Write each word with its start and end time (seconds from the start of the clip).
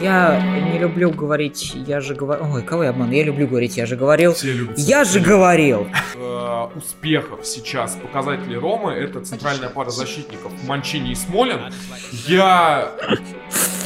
Я 0.00 0.40
не 0.72 0.78
люблю 0.78 1.10
говорить, 1.10 1.74
я 1.86 2.00
же 2.00 2.14
говорил... 2.14 2.46
Ой, 2.52 2.62
кого 2.62 2.84
я 2.84 2.90
обману? 2.90 3.12
Я 3.12 3.24
люблю 3.24 3.46
говорить, 3.46 3.76
я 3.76 3.84
же 3.84 3.96
говорил. 3.96 4.32
Все 4.32 4.52
любят. 4.52 4.78
Я 4.78 5.04
же 5.04 5.20
говорил. 5.20 5.88
Э, 6.14 6.68
успехов 6.74 7.44
сейчас 7.44 7.96
показатели 7.96 8.54
Ромы 8.56 8.92
это 8.92 9.20
центральная 9.20 9.68
пара 9.68 9.90
защитников 9.90 10.52
Манчини 10.66 11.12
и 11.12 11.14
Смолин. 11.14 11.60
Я... 12.26 12.92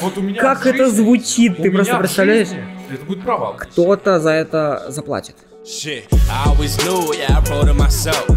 Вот 0.01 0.17
у 0.19 0.21
меня 0.21 0.41
Как 0.41 0.67
это 0.67 0.89
звучит, 0.91 1.59
у 1.59 1.63
ты 1.63 1.71
просто 1.71 1.97
представляешь? 1.97 2.49
жизни 2.49 2.65
Это 2.93 3.05
будет 3.05 3.23
провал. 3.23 3.57
Кто-то 3.57 4.21
за 4.21 4.31
это 4.31 4.85
заплатит. 4.89 5.37
Shit, 5.65 6.05
I 6.31 6.51
always 6.51 6.77
knew, 6.85 7.15
yeah, 7.15 7.39
I 7.39 7.41
wrote 7.51 7.69
it 7.69 7.75
myself. 7.75 8.29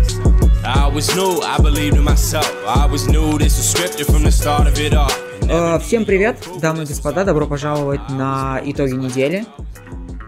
I 0.63 0.83
always 0.85 1.13
knew, 1.13 1.41
I 1.41 1.57
believed 1.61 1.97
in 1.97 2.03
myself. 2.05 2.49
I 2.65 2.83
always 2.83 3.05
knew 3.07 3.37
this 3.37 3.57
was 3.57 3.67
scripted 3.75 4.05
from 4.05 4.23
the 4.23 4.31
start 4.31 4.67
of 4.67 4.79
it 4.79 4.93
all. 4.93 5.11
Э, 5.49 5.79
Всем 5.79 6.05
привет, 6.05 6.37
дамы 6.61 6.83
и 6.83 6.85
господа, 6.85 7.23
добро 7.23 7.47
пожаловать 7.47 8.01
на 8.09 8.59
итоги 8.65 8.93
недели. 8.93 9.45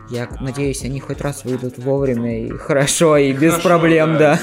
Я 0.10 0.28
надеюсь, 0.40 0.84
они 0.84 1.00
хоть 1.00 1.22
раз 1.22 1.44
выйдут 1.44 1.78
вовремя 1.78 2.46
и 2.46 2.50
хорошо, 2.50 3.18
и 3.18 3.32
без 3.32 3.52
Хорошо, 3.54 3.68
проблем, 3.70 4.18
да. 4.18 4.40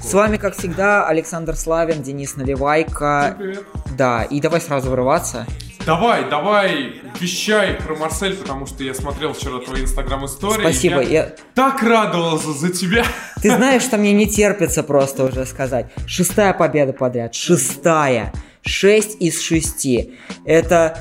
С 0.00 0.12
вами, 0.14 0.36
как 0.36 0.56
всегда, 0.56 1.06
Александр 1.06 1.56
Славин, 1.56 2.02
Денис 2.02 2.36
Наливайко. 2.36 3.34
Всем 3.34 3.38
привет. 3.38 3.66
Да, 3.96 4.22
и 4.24 4.40
давай 4.40 4.60
сразу 4.60 4.90
вырываться. 4.90 5.46
Давай, 5.84 6.28
давай, 6.28 7.00
вещай 7.18 7.74
про 7.74 7.96
Марсель, 7.96 8.36
потому 8.36 8.66
что 8.66 8.84
я 8.84 8.94
смотрел 8.94 9.32
вчера 9.32 9.58
твои 9.58 9.82
инстаграм 9.82 10.24
истории. 10.26 10.60
Спасибо. 10.60 11.00
Я 11.00 11.08
Я... 11.08 11.32
так 11.54 11.82
радовался 11.82 12.52
за 12.52 12.72
тебя. 12.72 13.04
Ты 13.42 13.50
знаешь, 13.56 13.82
что 13.86 13.96
мне 13.96 14.12
не 14.12 14.28
терпится 14.28 14.84
просто 14.84 15.24
уже 15.24 15.44
сказать. 15.44 15.86
Шестая 16.06 16.52
победа 16.52 16.92
подряд. 16.92 17.34
Шестая. 17.34 18.32
Шесть 18.64 19.16
из 19.20 19.40
шести. 19.40 20.14
Это 20.44 20.98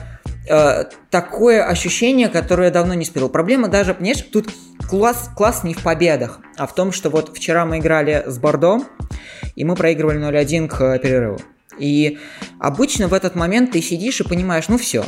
э, 0.49 0.85
такое 1.09 1.65
ощущение, 1.65 2.27
которое 2.27 2.65
я 2.65 2.71
давно 2.71 2.93
не 2.93 3.03
испытывал. 3.03 3.29
Проблема 3.29 3.67
даже, 3.67 3.93
понимаешь, 3.93 4.22
тут 4.22 4.49
класс, 4.89 5.30
класс 5.36 5.63
не 5.63 5.73
в 5.73 5.83
победах, 5.83 6.39
а 6.58 6.67
в 6.67 6.75
том, 6.75 6.91
что 6.91 7.09
вот 7.09 7.36
вчера 7.36 7.66
мы 7.66 7.77
играли 7.80 8.23
с 8.25 8.38
Бордо, 8.38 8.81
и 9.55 9.63
мы 9.63 9.75
проигрывали 9.75 10.19
0-1 10.19 10.67
к 10.67 10.81
э, 10.81 10.99
перерыву. 10.99 11.39
И 11.77 12.19
обычно 12.59 13.08
в 13.08 13.13
этот 13.13 13.36
момент 13.36 13.71
ты 13.71 13.81
сидишь 13.81 14.19
и 14.19 14.23
понимаешь, 14.23 14.67
ну 14.67 14.77
все, 14.77 15.05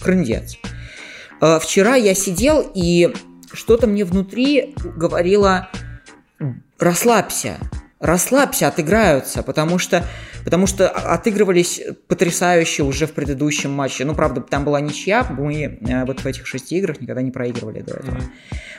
крындец. 0.00 0.56
Э, 1.40 1.58
Вчера 1.60 1.94
я 1.94 2.14
сидел, 2.14 2.70
и 2.74 3.14
что-то 3.52 3.86
мне 3.86 4.04
внутри 4.04 4.74
говорило, 4.96 5.68
расслабься, 6.78 7.58
расслабься, 8.04 8.68
отыграются, 8.68 9.42
потому 9.42 9.78
что, 9.78 10.04
потому 10.44 10.66
что 10.66 10.88
отыгрывались 10.88 11.80
потрясающе 12.06 12.82
уже 12.82 13.06
в 13.06 13.12
предыдущем 13.12 13.70
матче. 13.70 14.04
Ну, 14.04 14.14
правда, 14.14 14.42
там 14.42 14.64
была 14.64 14.80
ничья, 14.80 15.24
мы 15.24 15.78
э, 15.80 16.04
вот 16.04 16.20
в 16.20 16.26
этих 16.26 16.46
шести 16.46 16.76
играх 16.76 17.00
никогда 17.00 17.22
не 17.22 17.30
проигрывали 17.30 17.80
до 17.80 17.94
этого. 17.94 18.18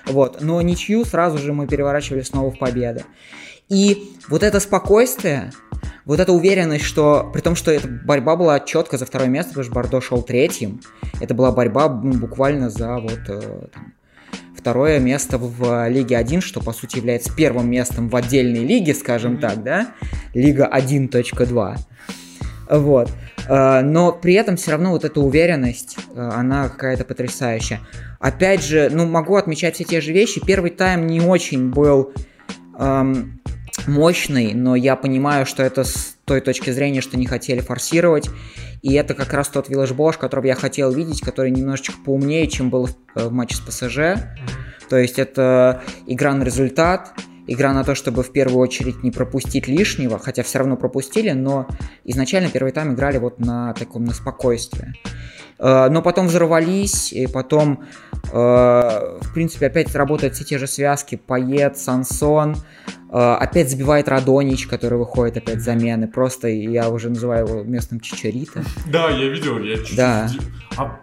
Вот, 0.06 0.42
но 0.42 0.62
ничью 0.62 1.04
сразу 1.06 1.40
же 1.40 1.54
мы 1.54 1.68
переворачивали 1.68 2.22
снова 2.22 2.52
в 2.52 2.60
победы. 2.60 3.04
И 3.68 4.16
вот 4.30 4.44
это 4.44 4.60
спокойствие, 4.60 5.52
вот 6.06 6.20
эта 6.20 6.32
уверенность, 6.32 6.86
что 6.86 7.32
при 7.34 7.42
том, 7.42 7.56
что 7.56 7.72
эта 7.72 7.88
борьба 7.88 8.36
была 8.36 8.60
четко 8.60 9.00
за 9.00 9.08
второе 9.08 9.28
место, 9.28 9.50
потому 9.50 9.64
что 9.64 9.74
Бордо 9.74 10.02
шел 10.02 10.22
третьим, 10.22 10.82
это 11.20 11.34
была 11.34 11.52
борьба 11.52 11.90
ну, 11.90 12.14
буквально 12.14 12.70
за 12.70 13.00
вот 13.00 13.22
э, 13.28 13.68
там, 13.74 13.94
второе 14.66 14.98
место 14.98 15.38
в 15.38 15.88
Лиге 15.90 16.18
1, 16.18 16.42
что 16.42 16.60
по 16.60 16.74
сути 16.74 16.98
является 16.98 17.32
первым 17.32 17.70
местом 17.70 18.10
в 18.10 18.16
отдельной 18.16 18.66
лиге, 18.66 18.96
скажем 18.96 19.34
Мгм. 19.34 19.42
так, 19.42 19.64
да, 19.64 19.88
Лига 20.34 20.66
1.2. 20.66 21.78
Вот. 22.72 23.12
Э, 23.48 23.82
Но 23.84 24.12
при 24.12 24.34
этом 24.34 24.56
все 24.56 24.72
равно 24.72 24.90
вот 24.90 25.06
эта 25.06 25.20
уверенность, 25.20 25.98
э, 26.16 26.20
она 26.20 26.68
какая-то 26.70 27.06
потрясающая. 27.06 27.80
Опять 28.20 28.64
же, 28.64 28.90
ну, 28.92 29.06
могу 29.06 29.36
отмечать 29.36 29.76
все 29.76 29.84
те 29.84 30.02
же 30.02 30.12
вещи. 30.12 30.42
Первый 30.44 30.72
тайм 30.72 31.06
не 31.06 31.22
очень 31.22 31.70
был 31.70 32.12
эм, 32.80 33.40
мощный, 33.86 34.56
но 34.56 34.76
я 34.76 34.96
понимаю, 34.96 35.46
что 35.46 35.62
это 35.62 35.84
с 35.84 36.16
той 36.26 36.42
точки 36.42 36.72
зрения, 36.72 37.02
что 37.02 37.18
не 37.18 37.28
хотели 37.28 37.60
форсировать. 37.60 38.32
И 38.86 38.94
это 38.94 39.16
как 39.16 39.34
раз 39.34 39.48
тот 39.48 39.68
Виллаж 39.68 39.94
Бош, 39.94 40.16
которого 40.16 40.46
я 40.46 40.54
хотел 40.54 40.92
видеть, 40.92 41.22
который 41.22 41.50
немножечко 41.50 41.96
поумнее, 42.06 42.46
чем 42.48 42.70
был 42.70 42.86
в, 42.86 42.96
в 43.16 43.32
матче 43.32 43.56
с 43.56 43.60
ПСЖ. 43.60 44.22
То 44.88 44.98
есть 44.98 45.18
это 45.18 45.82
игра 46.06 46.36
на 46.36 46.44
результат, 46.44 47.14
игра 47.48 47.74
на 47.74 47.84
то, 47.84 47.96
чтобы 47.96 48.22
в 48.22 48.32
первую 48.32 48.60
очередь 48.60 49.02
не 49.02 49.10
пропустить 49.10 49.68
лишнего, 49.68 50.20
хотя 50.20 50.44
все 50.44 50.60
равно 50.60 50.78
пропустили, 50.78 51.32
но 51.32 51.68
изначально 52.04 52.52
первый 52.52 52.72
тайм 52.74 52.94
играли 52.94 53.18
вот 53.18 53.40
на 53.40 53.74
таком 53.74 54.06
на 54.06 54.14
спокойствии. 54.14 54.94
Э, 55.58 55.90
Но 55.90 56.04
потом 56.04 56.28
взорвались, 56.28 57.12
и 57.12 57.26
потом, 57.26 57.86
в 58.32 59.34
принципе, 59.34 59.68
опять 59.68 59.94
работают 59.96 60.36
все 60.36 60.44
те 60.44 60.58
же 60.58 60.68
связки. 60.68 61.16
Пает, 61.16 61.78
Сансон, 61.78 62.56
э, 63.12 63.18
опять 63.18 63.70
забивает 63.70 64.08
Радонич, 64.08 64.68
который 64.68 64.98
выходит 64.98 65.38
опять 65.38 65.62
замены. 65.62 66.08
Просто 66.08 66.48
я 66.48 66.90
уже 66.90 67.10
называю 67.10 67.48
его 67.48 67.64
местным 67.64 68.00
Чичарита. 68.00 68.64
Да, 68.88 69.10
я 69.10 69.30
видел, 69.30 69.60
я 69.60 69.78
чуть-чуть... 69.78 69.98
Да. 69.98 70.30
А 70.78 71.00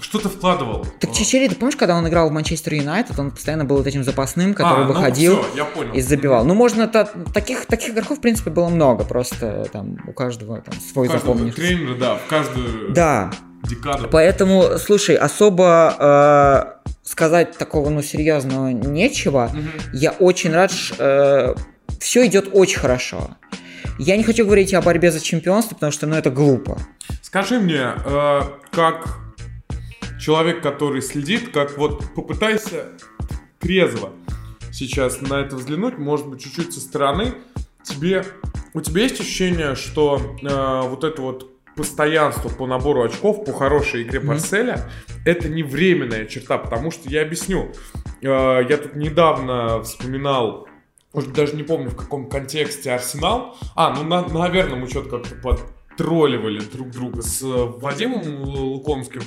что 0.00 0.18
ты 0.18 0.28
вкладывал? 0.28 0.86
Так 1.00 1.12
Чичарита, 1.12 1.54
помнишь, 1.56 1.76
когда 1.76 1.96
он 1.96 2.06
играл 2.08 2.28
в 2.28 2.32
Манчестер 2.32 2.74
Юнайтед, 2.74 3.18
он 3.18 3.30
постоянно 3.30 3.64
был 3.64 3.76
вот 3.78 3.86
этим 3.86 4.04
запасным, 4.04 4.54
который 4.54 4.84
А, 4.84 4.86
ну 4.86 4.92
выходил 4.92 5.42
всё, 5.42 5.56
я 5.56 5.64
понял. 5.64 5.92
и 5.94 6.00
забивал. 6.00 6.44
Ну, 6.44 6.54
можно, 6.54 6.86
та- 6.88 7.08
таких, 7.34 7.66
таких 7.66 7.90
игроков, 7.90 8.18
в 8.18 8.20
принципе, 8.20 8.50
было 8.50 8.68
много, 8.68 9.04
просто 9.04 9.66
там 9.72 9.98
у 10.06 10.12
каждого 10.12 10.60
там 10.60 10.74
свой 10.80 11.08
запомнишь. 11.08 11.54
тренера, 11.54 11.94
да, 11.96 12.14
в 12.16 12.26
каждую 12.28 12.92
Да, 12.92 13.30
декаду. 13.64 14.08
поэтому, 14.10 14.78
слушай, 14.78 15.16
особо 15.16 15.94
э, 16.84 16.90
сказать 17.02 17.56
такого, 17.58 17.88
ну, 17.90 18.02
серьезного 18.02 18.68
нечего. 18.68 19.50
Мгм. 19.52 19.70
Я 19.92 20.12
очень 20.12 20.52
рад, 20.52 20.70
все 20.72 22.26
идет 22.26 22.50
очень 22.52 22.78
хорошо. 22.78 23.30
Я 23.98 24.16
не 24.16 24.22
хочу 24.22 24.44
говорить 24.44 24.72
о 24.74 24.80
борьбе 24.82 25.10
за 25.10 25.20
чемпионство, 25.20 25.74
потому 25.74 25.90
что, 25.90 26.06
ну, 26.06 26.14
это 26.14 26.30
глупо. 26.30 26.78
Скажи 27.22 27.58
мне, 27.58 27.92
э, 28.04 28.40
как 28.70 29.18
человек, 30.20 30.62
который 30.62 31.02
следит, 31.02 31.50
как 31.52 31.76
вот 31.78 32.02
попытайся 32.14 32.86
трезво 33.58 34.10
сейчас 34.72 35.20
на 35.20 35.40
это 35.40 35.56
взглянуть, 35.56 35.98
может 35.98 36.26
быть, 36.28 36.42
чуть-чуть 36.42 36.72
со 36.72 36.80
стороны. 36.80 37.34
Тебе, 37.82 38.24
у 38.74 38.80
тебя 38.80 39.02
есть 39.02 39.20
ощущение, 39.20 39.74
что 39.74 40.20
э, 40.42 40.80
вот 40.88 41.04
это 41.04 41.22
вот 41.22 41.50
постоянство 41.74 42.48
по 42.48 42.66
набору 42.66 43.02
очков, 43.04 43.44
по 43.44 43.52
хорошей 43.52 44.02
игре 44.02 44.18
Мгм. 44.18 44.28
Марселя, 44.28 44.90
это 45.24 45.48
не 45.48 45.62
временная 45.62 46.26
черта, 46.26 46.58
потому 46.58 46.90
что 46.90 47.08
я 47.08 47.22
объясню. 47.22 47.72
Э, 48.20 48.60
я 48.68 48.76
тут 48.76 48.94
недавно 48.96 49.82
вспоминал, 49.82 50.66
может, 51.14 51.32
даже 51.32 51.56
не 51.56 51.62
помню 51.62 51.88
в 51.90 51.96
каком 51.96 52.28
контексте 52.28 52.92
Арсенал. 52.92 53.56
А, 53.74 53.94
ну, 53.94 54.02
на- 54.02 54.28
наверное, 54.28 54.76
мы 54.78 54.88
что-то 54.88 55.18
как-то 55.18 55.34
потролливали 55.36 56.60
друг 56.60 56.90
друга 56.90 57.22
с 57.22 57.40
э, 57.42 57.46
Вадимом 57.46 58.42
Лукомским. 58.42 59.22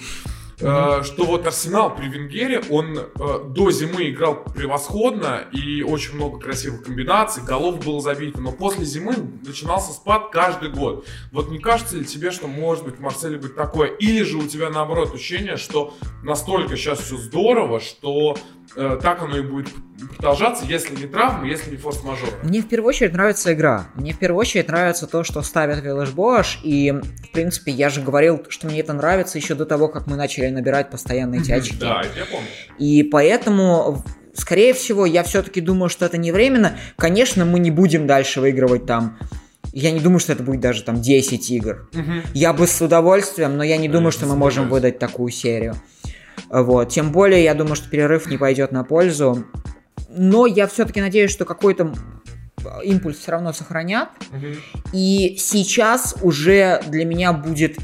Э, 0.61 1.03
Что 1.03 1.25
вот 1.25 1.45
Арсенал 1.45 1.95
при 1.95 2.07
Венгере, 2.07 2.61
он 2.69 2.97
э, 2.97 3.03
до 3.47 3.72
зимы 3.72 4.09
играл 4.09 4.44
превосходно 4.44 5.45
и 5.51 5.81
очень 5.81 6.16
много 6.16 6.39
красивых 6.39 6.83
комбинаций, 6.83 7.44
голов 7.44 7.83
было 7.83 8.01
забито, 8.01 8.39
но 8.41 8.51
после 8.51 8.85
зимы 8.85 9.16
начинался 9.45 9.91
спад 9.94 10.29
каждый 10.31 10.69
год. 10.69 11.05
Вот 11.31 11.49
не 11.49 11.59
кажется 11.59 11.97
ли 11.97 12.05
тебе, 12.05 12.31
что 12.31 12.47
может 12.47 12.85
быть 12.85 12.97
в 12.97 12.99
Марселе 12.99 13.38
быть 13.38 13.55
такое? 13.55 13.88
Или 13.88 14.23
же 14.23 14.38
у 14.38 14.47
тебя 14.47 14.69
наоборот 14.69 15.13
ощущение, 15.13 15.57
что 15.57 15.94
настолько 16.23 16.78
сейчас 16.78 16.99
все 16.99 17.17
здорово, 17.17 17.79
что 17.79 18.38
так 18.75 19.21
оно 19.21 19.37
и 19.37 19.41
будет 19.41 19.69
продолжаться, 20.15 20.65
если 20.65 20.95
не 20.95 21.07
травмы, 21.07 21.47
если 21.47 21.71
не 21.71 21.77
форс-мажор. 21.77 22.29
Мне 22.43 22.61
в 22.61 22.67
первую 22.67 22.89
очередь 22.89 23.13
нравится 23.13 23.53
игра. 23.53 23.87
Мне 23.95 24.13
в 24.13 24.17
первую 24.19 24.39
очередь 24.39 24.67
нравится 24.67 25.07
то, 25.07 25.23
что 25.23 25.41
ставит 25.41 25.83
Виллаж 25.83 26.11
Бош. 26.11 26.59
И, 26.63 26.91
в 26.91 27.31
принципе, 27.31 27.71
я 27.71 27.89
же 27.89 28.01
говорил, 28.01 28.43
что 28.49 28.67
мне 28.67 28.79
это 28.79 28.93
нравится 28.93 29.37
еще 29.37 29.55
до 29.55 29.65
того, 29.65 29.87
как 29.87 30.07
мы 30.07 30.15
начали 30.15 30.49
набирать 30.49 30.90
постоянно 30.90 31.35
эти 31.35 31.51
очки. 31.51 31.75
Да, 31.79 32.01
это 32.01 32.19
я 32.19 32.25
помню. 32.25 32.47
И 32.78 33.03
поэтому, 33.03 34.03
скорее 34.34 34.73
всего, 34.73 35.05
я 35.05 35.23
все-таки 35.23 35.61
думаю, 35.61 35.90
что 35.90 36.05
это 36.05 36.17
не 36.17 36.31
временно. 36.31 36.78
Конечно, 36.97 37.46
мы 37.46 37.59
не 37.59 37.72
будем 37.72 38.07
дальше 38.07 38.41
выигрывать 38.41 38.85
там. 38.85 39.17
Я 39.73 39.91
не 39.91 39.99
думаю, 40.01 40.19
что 40.19 40.34
это 40.34 40.43
будет 40.43 40.59
даже 40.59 40.84
там 40.84 41.01
10 41.01 41.49
игр. 41.51 41.90
Мгм. 41.93 42.23
Я 42.34 42.51
бы 42.51 42.67
с 42.67 42.81
удовольствием, 42.81 43.55
но 43.57 43.63
я 43.63 43.78
не 43.78 43.87
Да, 43.87 43.93
думаю, 43.96 44.11
что 44.11 44.25
мы 44.25 44.35
можем 44.35 44.67
выдать 44.69 44.99
такую 44.99 45.31
серию. 45.31 45.75
Вот. 46.49 46.89
Тем 46.89 47.11
более, 47.11 47.43
я 47.43 47.53
думаю, 47.53 47.75
что 47.75 47.89
перерыв 47.89 48.28
не 48.28 48.37
пойдет 48.37 48.72
на 48.72 48.83
пользу. 48.83 49.45
Но 50.09 50.45
я 50.45 50.67
все-таки 50.67 51.01
надеюсь, 51.01 51.31
что 51.31 51.45
какой-то 51.45 51.93
импульс 52.83 53.17
все 53.17 53.31
равно 53.31 53.53
сохранят. 53.53 54.09
Мгм. 54.31 54.55
И 54.93 55.35
сейчас 55.39 56.16
уже 56.22 56.81
для 56.87 57.05
меня 57.05 57.33
будет 57.33 57.78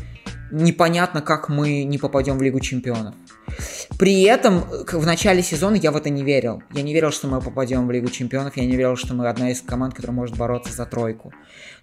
непонятно, 0.52 1.22
как 1.22 1.50
мы 1.50 1.84
не 1.84 1.98
попадем 1.98 2.38
в 2.38 2.42
Лигу 2.42 2.60
Чемпионов. 2.60 3.16
При 3.98 4.24
этом 4.24 4.62
в 4.92 5.06
начале 5.06 5.42
сезона 5.42 5.76
я 5.76 5.92
в 5.92 5.98
это 5.98 6.10
не 6.10 6.24
верил. 6.24 6.62
Я 6.74 6.84
не 6.84 6.94
верил, 6.94 7.12
что 7.12 7.28
мы 7.28 7.42
попадем 7.42 7.88
в 7.88 7.92
Лигу 7.92 8.10
Чемпионов, 8.10 8.56
я 8.58 8.66
не 8.66 8.76
верил, 8.76 8.96
что 8.96 9.14
мы 9.14 9.28
одна 9.28 9.52
из 9.52 9.62
команд, 9.62 9.94
которая 9.94 10.16
может 10.16 10.38
бороться 10.38 10.72
за 10.72 10.86
тройку. 10.86 11.34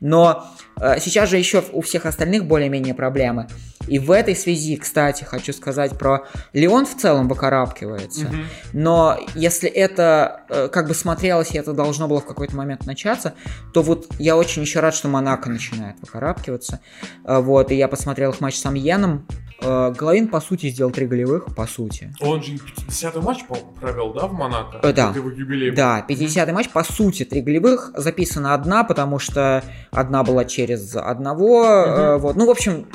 Но 0.00 0.46
э, 0.80 0.98
сейчас 1.00 1.28
же 1.28 1.38
еще 1.38 1.62
у 1.72 1.80
всех 1.82 2.06
остальных 2.06 2.46
более-менее 2.46 2.94
проблемы. 2.94 3.48
И 3.86 3.98
в 3.98 4.10
этой 4.10 4.34
связи, 4.34 4.76
кстати, 4.76 5.24
хочу 5.24 5.52
сказать 5.52 5.98
про 5.98 6.26
Леон 6.52 6.86
в 6.86 6.96
целом 6.96 7.28
выкарабкивается. 7.28 8.26
Mm-hmm. 8.26 8.44
Но 8.72 9.18
если 9.34 9.68
это 9.68 10.44
э, 10.48 10.68
как 10.68 10.88
бы 10.88 10.94
смотрелось, 10.94 11.54
и 11.54 11.58
это 11.58 11.72
должно 11.72 12.08
было 12.08 12.20
в 12.20 12.26
какой-то 12.26 12.56
момент 12.56 12.86
начаться, 12.86 13.34
то 13.72 13.82
вот 13.82 14.06
я 14.18 14.36
очень 14.36 14.62
еще 14.62 14.80
рад, 14.80 14.94
что 14.94 15.08
Монако 15.08 15.50
начинает 15.50 16.00
выкарабкиваться. 16.00 16.80
Э, 17.24 17.40
вот, 17.40 17.70
и 17.70 17.76
я 17.76 17.88
посмотрел 17.88 18.30
их 18.30 18.40
матч 18.40 18.56
с 18.56 18.66
Амьеном. 18.66 19.26
Э, 19.60 19.92
Головин, 19.96 20.28
по 20.28 20.40
сути, 20.40 20.70
сделал 20.70 20.90
три 20.90 21.06
голевых, 21.06 21.54
по 21.54 21.66
сути. 21.66 22.12
Он 22.20 22.42
же 22.42 22.54
50-й 22.54 23.20
матч, 23.20 23.44
провел, 23.80 24.12
да, 24.12 24.26
в 24.26 24.32
Монако? 24.32 24.80
Э, 24.82 24.92
да. 24.92 25.12
Его 25.14 25.30
юбилей. 25.30 25.70
Да, 25.70 26.04
50-й 26.08 26.52
матч, 26.52 26.70
по 26.70 26.84
сути, 26.84 27.24
три 27.24 27.40
голевых. 27.42 27.92
Записана 27.96 28.54
одна, 28.54 28.84
потому 28.84 29.18
что 29.18 29.62
одна 29.94 30.22
была 30.22 30.44
через 30.44 30.94
одного. 30.96 31.62
Угу. 31.62 32.18
Вот. 32.18 32.36
Ну, 32.36 32.46
в 32.46 32.50
общем, 32.50 32.86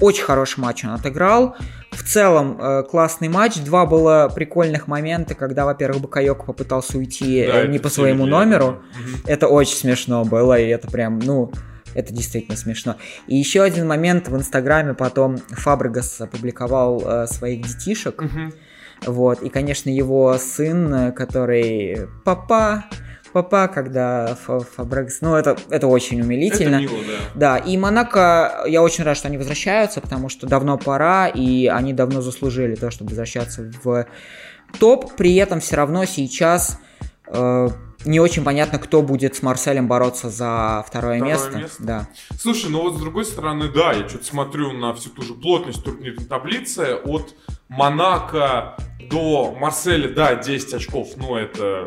очень 0.00 0.24
хороший 0.24 0.60
матч 0.60 0.84
он 0.84 0.90
отыграл. 0.90 1.56
В 1.90 2.02
целом, 2.02 2.84
классный 2.90 3.28
матч. 3.28 3.56
Два 3.60 3.86
было 3.86 4.30
прикольных 4.34 4.88
момента, 4.88 5.34
когда, 5.34 5.64
во-первых, 5.64 6.02
Бакайок 6.02 6.44
попытался 6.44 6.98
уйти 6.98 7.46
да, 7.46 7.66
не 7.66 7.78
по 7.78 7.88
своему 7.88 8.26
номеру. 8.26 8.66
Угу. 8.66 9.26
Это 9.26 9.48
очень 9.48 9.76
смешно 9.76 10.24
было, 10.24 10.58
и 10.58 10.66
это 10.66 10.90
прям, 10.90 11.20
ну, 11.20 11.52
это 11.94 12.12
действительно 12.12 12.56
смешно. 12.56 12.96
И 13.28 13.36
еще 13.36 13.62
один 13.62 13.86
момент 13.86 14.26
в 14.28 14.36
Инстаграме 14.36 14.94
потом 14.94 15.38
Фабрегас 15.50 16.20
опубликовал 16.20 17.00
э, 17.06 17.26
своих 17.28 17.64
детишек. 17.64 18.20
Угу. 18.20 19.12
Вот, 19.12 19.42
и, 19.42 19.48
конечно, 19.48 19.90
его 19.90 20.36
сын, 20.38 21.12
который 21.12 22.08
папа, 22.24 22.86
папа, 23.34 23.68
когда 23.68 24.36
Фабрегас, 24.36 25.18
ну, 25.20 25.34
это, 25.34 25.56
это 25.68 25.88
очень 25.88 26.22
умилительно. 26.22 26.76
Это 26.76 26.92
мило, 26.92 27.04
да. 27.34 27.58
Да, 27.58 27.58
и 27.58 27.76
Монако, 27.76 28.62
я 28.66 28.80
очень 28.80 29.02
рад, 29.02 29.16
что 29.16 29.26
они 29.28 29.36
возвращаются, 29.36 30.00
потому 30.00 30.28
что 30.28 30.46
давно 30.46 30.78
пора, 30.78 31.26
и 31.26 31.66
они 31.66 31.92
давно 31.92 32.22
заслужили 32.22 32.76
то, 32.76 32.92
чтобы 32.92 33.10
возвращаться 33.10 33.70
в 33.82 34.06
топ. 34.78 35.12
При 35.16 35.34
этом 35.34 35.58
все 35.58 35.74
равно 35.76 36.04
сейчас 36.04 36.78
э, 37.26 37.68
не 38.04 38.20
очень 38.20 38.44
понятно, 38.44 38.78
кто 38.78 39.02
будет 39.02 39.36
с 39.36 39.42
Марселем 39.42 39.88
бороться 39.88 40.30
за 40.30 40.84
второе, 40.86 41.16
второе 41.16 41.20
место. 41.20 41.58
место. 41.58 41.82
Да. 41.82 42.08
Слушай, 42.38 42.70
ну 42.70 42.82
вот 42.82 42.96
с 42.96 43.00
другой 43.00 43.24
стороны, 43.24 43.68
да, 43.68 43.92
я 43.92 44.08
что-то 44.08 44.24
смотрю 44.24 44.72
на 44.72 44.94
всю 44.94 45.10
ту 45.10 45.22
же 45.22 45.34
плотность 45.34 45.84
турнирной 45.84 46.26
таблицы. 46.26 46.96
От 47.04 47.34
Монако 47.68 48.76
до 49.10 49.54
Марселя, 49.58 50.08
да, 50.08 50.34
10 50.34 50.74
очков, 50.74 51.16
но 51.16 51.38
это 51.38 51.86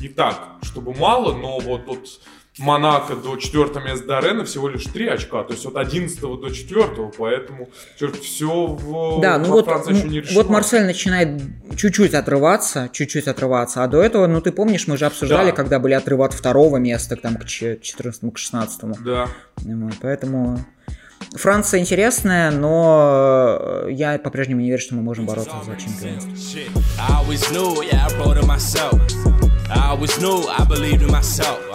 не 0.00 0.08
так, 0.08 0.56
чтобы 0.62 0.94
мало, 0.94 1.34
но 1.34 1.58
вот 1.58 1.88
от 1.88 2.20
Монако 2.58 3.14
до 3.14 3.36
4 3.36 3.68
места 3.84 4.06
до 4.06 4.20
Рена 4.20 4.44
всего 4.44 4.68
лишь 4.68 4.84
3 4.84 5.06
очка, 5.08 5.44
то 5.44 5.52
есть 5.52 5.64
от 5.64 5.76
11 5.76 6.20
до 6.20 6.50
4, 6.50 7.12
поэтому 7.16 7.68
черт, 7.98 8.16
все 8.16 8.66
в, 8.66 9.20
да, 9.20 9.38
ну 9.38 9.50
вот, 9.50 9.66
Франции 9.66 9.94
еще 9.96 10.08
не 10.08 10.20
решено. 10.20 10.42
Вот 10.42 10.50
Марсель 10.50 10.84
начинает 10.84 11.40
чуть-чуть 11.76 12.12
отрываться, 12.14 12.90
чуть-чуть 12.92 13.28
отрываться, 13.28 13.84
а 13.84 13.88
до 13.88 14.02
этого, 14.02 14.26
ну 14.26 14.40
ты 14.40 14.50
помнишь, 14.50 14.88
мы 14.88 14.96
же 14.96 15.06
обсуждали, 15.06 15.50
да. 15.50 15.56
когда 15.56 15.78
были 15.78 15.94
отрывы 15.94 16.24
от 16.24 16.34
второго 16.34 16.78
места 16.78 17.16
там, 17.16 17.36
к 17.36 17.44
14 17.46 18.32
к 18.32 18.38
16 18.38 18.80
Да. 19.04 19.28
Вот, 19.56 19.94
поэтому 20.00 20.58
Франция 21.32 21.80
интересная, 21.80 22.50
но 22.50 23.86
я 23.88 24.18
по-прежнему 24.18 24.60
не 24.60 24.70
верю, 24.70 24.80
что 24.80 24.96
мы 24.96 25.02
можем 25.02 25.26
бороться 25.26 25.54
за 25.64 25.76
чемпионство. 25.76 26.30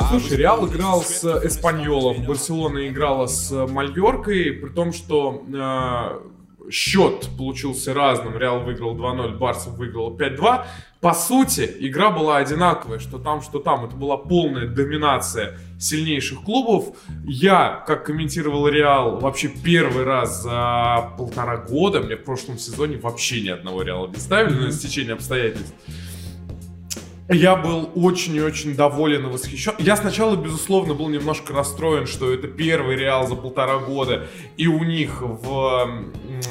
Слушай, 0.09 0.37
Реал 0.37 0.67
играл 0.67 1.01
с 1.01 1.23
Эспаньолом, 1.45 2.25
Барселона 2.25 2.87
играла 2.89 3.27
с 3.27 3.51
Мальоркой, 3.67 4.51
при 4.51 4.69
том, 4.69 4.91
что 4.91 5.43
э, 5.47 6.71
счет 6.71 7.29
получился 7.37 7.93
разным. 7.93 8.37
Реал 8.37 8.61
выиграл 8.61 8.97
2-0, 8.97 9.37
Барса 9.37 9.69
выиграл 9.69 10.15
5-2. 10.17 10.65
По 10.99 11.13
сути, 11.13 11.71
игра 11.79 12.09
была 12.09 12.37
одинаковая, 12.37 12.99
что 12.99 13.19
там, 13.19 13.41
что 13.41 13.59
там. 13.59 13.85
Это 13.85 13.95
была 13.95 14.17
полная 14.17 14.67
доминация 14.67 15.57
сильнейших 15.79 16.41
клубов. 16.41 16.97
Я, 17.25 17.83
как 17.85 18.05
комментировал 18.05 18.67
Реал, 18.67 19.19
вообще 19.19 19.47
первый 19.47 20.03
раз 20.03 20.43
за 20.43 21.13
полтора 21.17 21.57
года, 21.57 22.01
мне 22.01 22.15
в 22.15 22.23
прошлом 22.23 22.57
сезоне 22.57 22.97
вообще 22.97 23.41
ни 23.41 23.49
одного 23.49 23.83
Реала 23.83 24.07
не 24.07 24.17
ставили 24.17 24.65
на 24.65 24.71
стечение 24.71 25.13
обстоятельств. 25.13 25.73
Я 27.27 27.55
был 27.55 27.89
очень 27.95 28.35
и 28.35 28.41
очень 28.41 28.75
доволен 28.75 29.25
и 29.25 29.29
восхищен. 29.31 29.73
Я 29.79 29.95
сначала, 29.95 30.35
безусловно, 30.35 30.93
был 30.93 31.09
немножко 31.09 31.53
расстроен, 31.53 32.05
что 32.05 32.31
это 32.31 32.47
первый 32.47 32.95
Реал 32.95 33.27
за 33.27 33.35
полтора 33.35 33.79
года, 33.79 34.27
и 34.57 34.67
у 34.67 34.83
них 34.83 35.21
в 35.21 35.89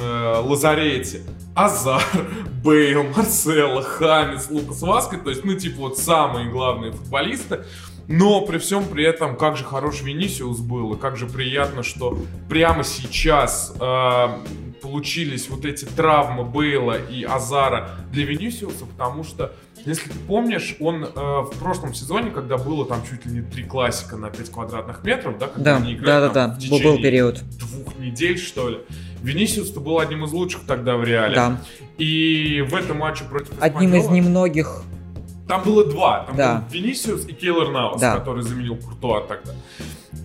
э, 0.00 0.40
Лазарете 0.40 1.22
Азар, 1.54 2.02
Бейл, 2.64 3.04
Марсело, 3.04 3.82
Хамис, 3.82 4.50
Лукас 4.50 4.82
Васкет, 4.82 5.22
то 5.22 5.30
есть, 5.30 5.44
ну, 5.44 5.54
типа, 5.54 5.76
вот 5.78 5.98
самые 5.98 6.50
главные 6.50 6.90
футболисты. 6.90 7.64
Но 8.08 8.44
при 8.44 8.58
всем 8.58 8.84
при 8.84 9.04
этом, 9.04 9.36
как 9.36 9.56
же 9.56 9.64
хорош 9.64 10.02
Венисиус 10.02 10.58
был, 10.58 10.94
и 10.94 10.98
как 10.98 11.16
же 11.16 11.26
приятно, 11.26 11.84
что 11.84 12.18
прямо 12.48 12.82
сейчас 12.82 13.74
э, 13.80 14.28
получились 14.82 15.48
вот 15.48 15.64
эти 15.64 15.84
травмы 15.84 16.44
Бейла 16.44 16.98
и 16.98 17.22
Азара 17.22 17.90
для 18.10 18.26
Венисиуса, 18.26 18.84
потому 18.84 19.24
что 19.24 19.52
если 19.84 20.08
ты 20.08 20.18
помнишь, 20.26 20.76
он 20.80 21.04
э, 21.04 21.08
в 21.14 21.52
прошлом 21.58 21.94
сезоне, 21.94 22.30
когда 22.30 22.56
было 22.56 22.86
там 22.86 23.02
чуть 23.08 23.26
ли 23.26 23.32
не 23.32 23.42
три 23.42 23.64
классика 23.64 24.16
на 24.16 24.30
5 24.30 24.50
квадратных 24.50 25.04
метров, 25.04 25.38
да, 25.38 25.48
когда 25.48 25.72
да, 25.72 25.76
они 25.76 25.94
играли 25.94 26.06
да, 26.06 26.28
да, 26.28 26.46
да. 26.48 26.54
в 26.54 26.58
течение 26.58 26.82
был 26.84 26.96
период. 26.98 27.42
двух 27.58 27.98
недель, 27.98 28.38
что 28.38 28.68
ли, 28.70 28.78
Венисиус-то 29.22 29.80
был 29.80 29.98
одним 29.98 30.24
из 30.24 30.32
лучших 30.32 30.62
тогда 30.66 30.96
в 30.96 31.04
Реале. 31.04 31.34
Да. 31.34 31.60
И 31.98 32.64
в 32.68 32.74
этом 32.74 32.98
матче 32.98 33.24
против 33.24 33.52
Одним 33.60 33.94
из 33.94 34.08
немногих 34.08 34.82
там 35.48 35.62
было 35.62 35.84
два. 35.84 36.24
Там 36.24 36.36
да. 36.36 36.54
был 36.56 36.64
Венисиус 36.70 37.26
и 37.26 37.32
Кейлор 37.32 37.70
Наус, 37.70 38.00
да. 38.00 38.16
который 38.16 38.42
заменил 38.42 38.76
Куртуа 38.76 39.20
тогда. 39.20 39.52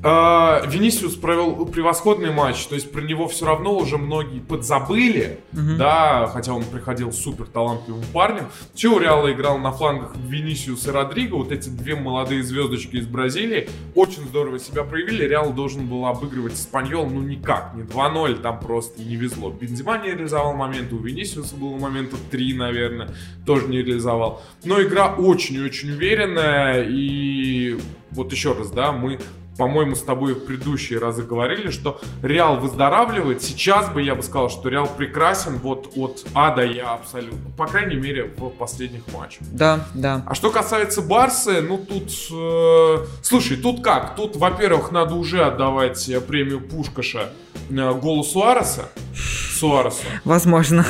А, 0.02 0.62
Венисиус 0.66 1.16
провел 1.16 1.66
превосходный 1.66 2.32
матч, 2.32 2.66
то 2.68 2.76
есть 2.76 2.92
про 2.92 3.02
него 3.02 3.28
все 3.28 3.46
равно 3.46 3.76
уже 3.76 3.98
многие 3.98 4.40
подзабыли, 4.40 5.40
угу. 5.52 5.76
да, 5.78 6.28
хотя 6.28 6.54
он 6.54 6.64
приходил 6.64 7.12
супер 7.12 7.46
талантливым 7.46 8.04
парнем. 8.14 8.46
Че 8.76 8.90
у 8.90 9.00
Реала 9.00 9.32
играл 9.32 9.58
на 9.58 9.72
флангах 9.72 10.16
Венисиус 10.16 10.88
и 10.88 10.92
Родриго, 10.92 11.36
вот 11.36 11.52
эти 11.52 11.70
две 11.70 11.96
молодые 11.96 12.44
звездочки 12.44 12.96
из 12.96 13.08
Бразилии, 13.08 13.70
очень 13.96 14.26
здорово 14.28 14.60
себя 14.60 14.84
проявили. 14.84 15.26
Реал 15.26 15.52
должен 15.52 15.88
был 15.88 16.06
обыгрывать 16.06 16.54
Испаньол, 16.54 17.10
ну 17.10 17.22
никак, 17.22 17.74
не 17.76 17.84
2-0, 17.84 18.42
там 18.42 18.60
просто 18.60 19.02
не 19.02 19.16
везло. 19.16 19.50
Бензима 19.50 19.98
не 19.98 20.12
реализовал 20.12 20.54
моменты, 20.54 20.96
у 20.96 21.00
Венисиуса 21.00 21.56
было 21.56 21.78
момента 21.78 22.16
3, 22.32 22.54
наверное, 22.54 23.10
тоже 23.46 23.68
не 23.68 23.82
реализовал. 23.82 24.42
Но 24.64 24.82
игра 24.82 25.14
очень-очень 25.14 25.92
уверенная, 25.92 26.86
и 26.88 27.78
вот 28.12 28.32
еще 28.32 28.54
раз, 28.54 28.72
да, 28.72 28.92
мы 28.92 29.20
по-моему, 29.60 29.94
с 29.94 30.02
тобой 30.02 30.36
в 30.36 30.46
предыдущие 30.46 31.00
разы 31.00 31.22
говорили, 31.22 31.70
что 31.70 32.00
Реал 32.24 32.56
выздоравливает. 32.56 33.44
Сейчас 33.44 33.90
бы 33.90 34.02
я 34.02 34.16
бы 34.16 34.24
сказал, 34.24 34.50
что 34.50 34.70
Реал 34.70 34.88
прекрасен 34.88 35.58
вот 35.58 35.92
от 35.98 36.26
А 36.34 36.56
до 36.56 36.64
Я 36.64 36.94
абсолютно. 36.94 37.52
По 37.58 37.68
крайней 37.68 37.98
мере, 37.98 38.32
в 38.38 38.52
последних 38.52 39.02
матчах. 39.14 39.42
Да, 39.52 39.86
да. 39.94 40.24
А 40.26 40.34
что 40.34 40.50
касается 40.50 41.02
Барсы, 41.02 41.60
ну 41.60 41.78
тут... 41.78 42.10
Э, 42.32 43.06
слушай, 43.22 43.58
тут 43.58 43.84
как? 43.84 44.16
Тут, 44.16 44.38
во-первых, 44.38 44.92
надо 44.94 45.16
уже 45.16 45.44
отдавать 45.44 46.10
премию 46.26 46.62
Пушкаша 46.62 47.30
э, 47.70 47.94
голу 47.96 48.24
Суареса. 48.24 48.90
Суаресу. 49.14 50.06
Возможно. 50.24 50.86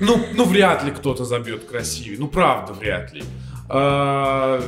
Ну, 0.00 0.20
ну, 0.34 0.44
вряд 0.44 0.82
ли 0.82 0.90
кто-то 0.90 1.24
забьет 1.24 1.66
красивее. 1.66 2.18
Ну, 2.18 2.26
правда, 2.26 2.72
вряд 2.72 3.12
ли. 3.12 3.22
Э, 3.70 4.60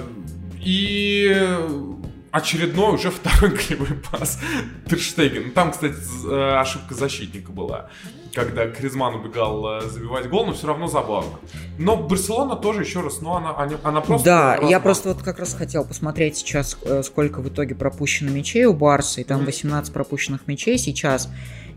и 0.60 1.36
очередной 2.30 2.94
уже 2.94 3.10
второй 3.10 3.56
кривой 3.56 3.98
пас 4.10 4.38
Терштеген. 4.88 5.52
Там, 5.52 5.72
кстати, 5.72 5.94
э, 6.28 6.54
ошибка 6.58 6.94
защитника 6.94 7.52
была, 7.52 7.90
когда 8.34 8.68
Кризман 8.68 9.16
убегал 9.16 9.78
э, 9.78 9.80
забивать 9.88 10.28
гол, 10.28 10.46
но 10.46 10.52
все 10.52 10.66
равно 10.68 10.86
забавно. 10.86 11.38
Но 11.78 11.96
Барселона 11.96 12.56
тоже, 12.56 12.82
еще 12.82 13.00
раз, 13.00 13.20
ну 13.20 13.34
она, 13.34 13.56
она 13.82 14.00
просто... 14.00 14.24
Да, 14.24 14.56
я 14.56 14.80
просто 14.80 15.10
вот 15.10 15.22
как 15.22 15.38
раз 15.38 15.54
хотел 15.54 15.84
посмотреть 15.84 16.36
сейчас, 16.36 16.76
э, 16.84 17.02
сколько 17.02 17.40
в 17.40 17.48
итоге 17.48 17.74
пропущено 17.74 18.30
мячей 18.30 18.64
у 18.66 18.72
Барса, 18.72 19.20
и 19.20 19.24
там 19.24 19.44
18 19.44 19.92
пропущенных 19.92 20.46
мячей 20.46 20.78
сейчас. 20.78 21.28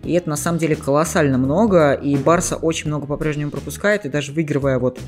И 0.04 0.12
это 0.14 0.30
на 0.30 0.36
самом 0.36 0.58
деле 0.58 0.76
колоссально 0.76 1.38
много, 1.38 1.94
и 1.94 2.18
Барса 2.18 2.58
очень 2.58 2.88
много 2.88 3.08
по-прежнему 3.08 3.52
пропускает, 3.52 4.06
и 4.06 4.10
даже 4.10 4.34
выигрывая 4.34 4.78
вот 4.78 5.00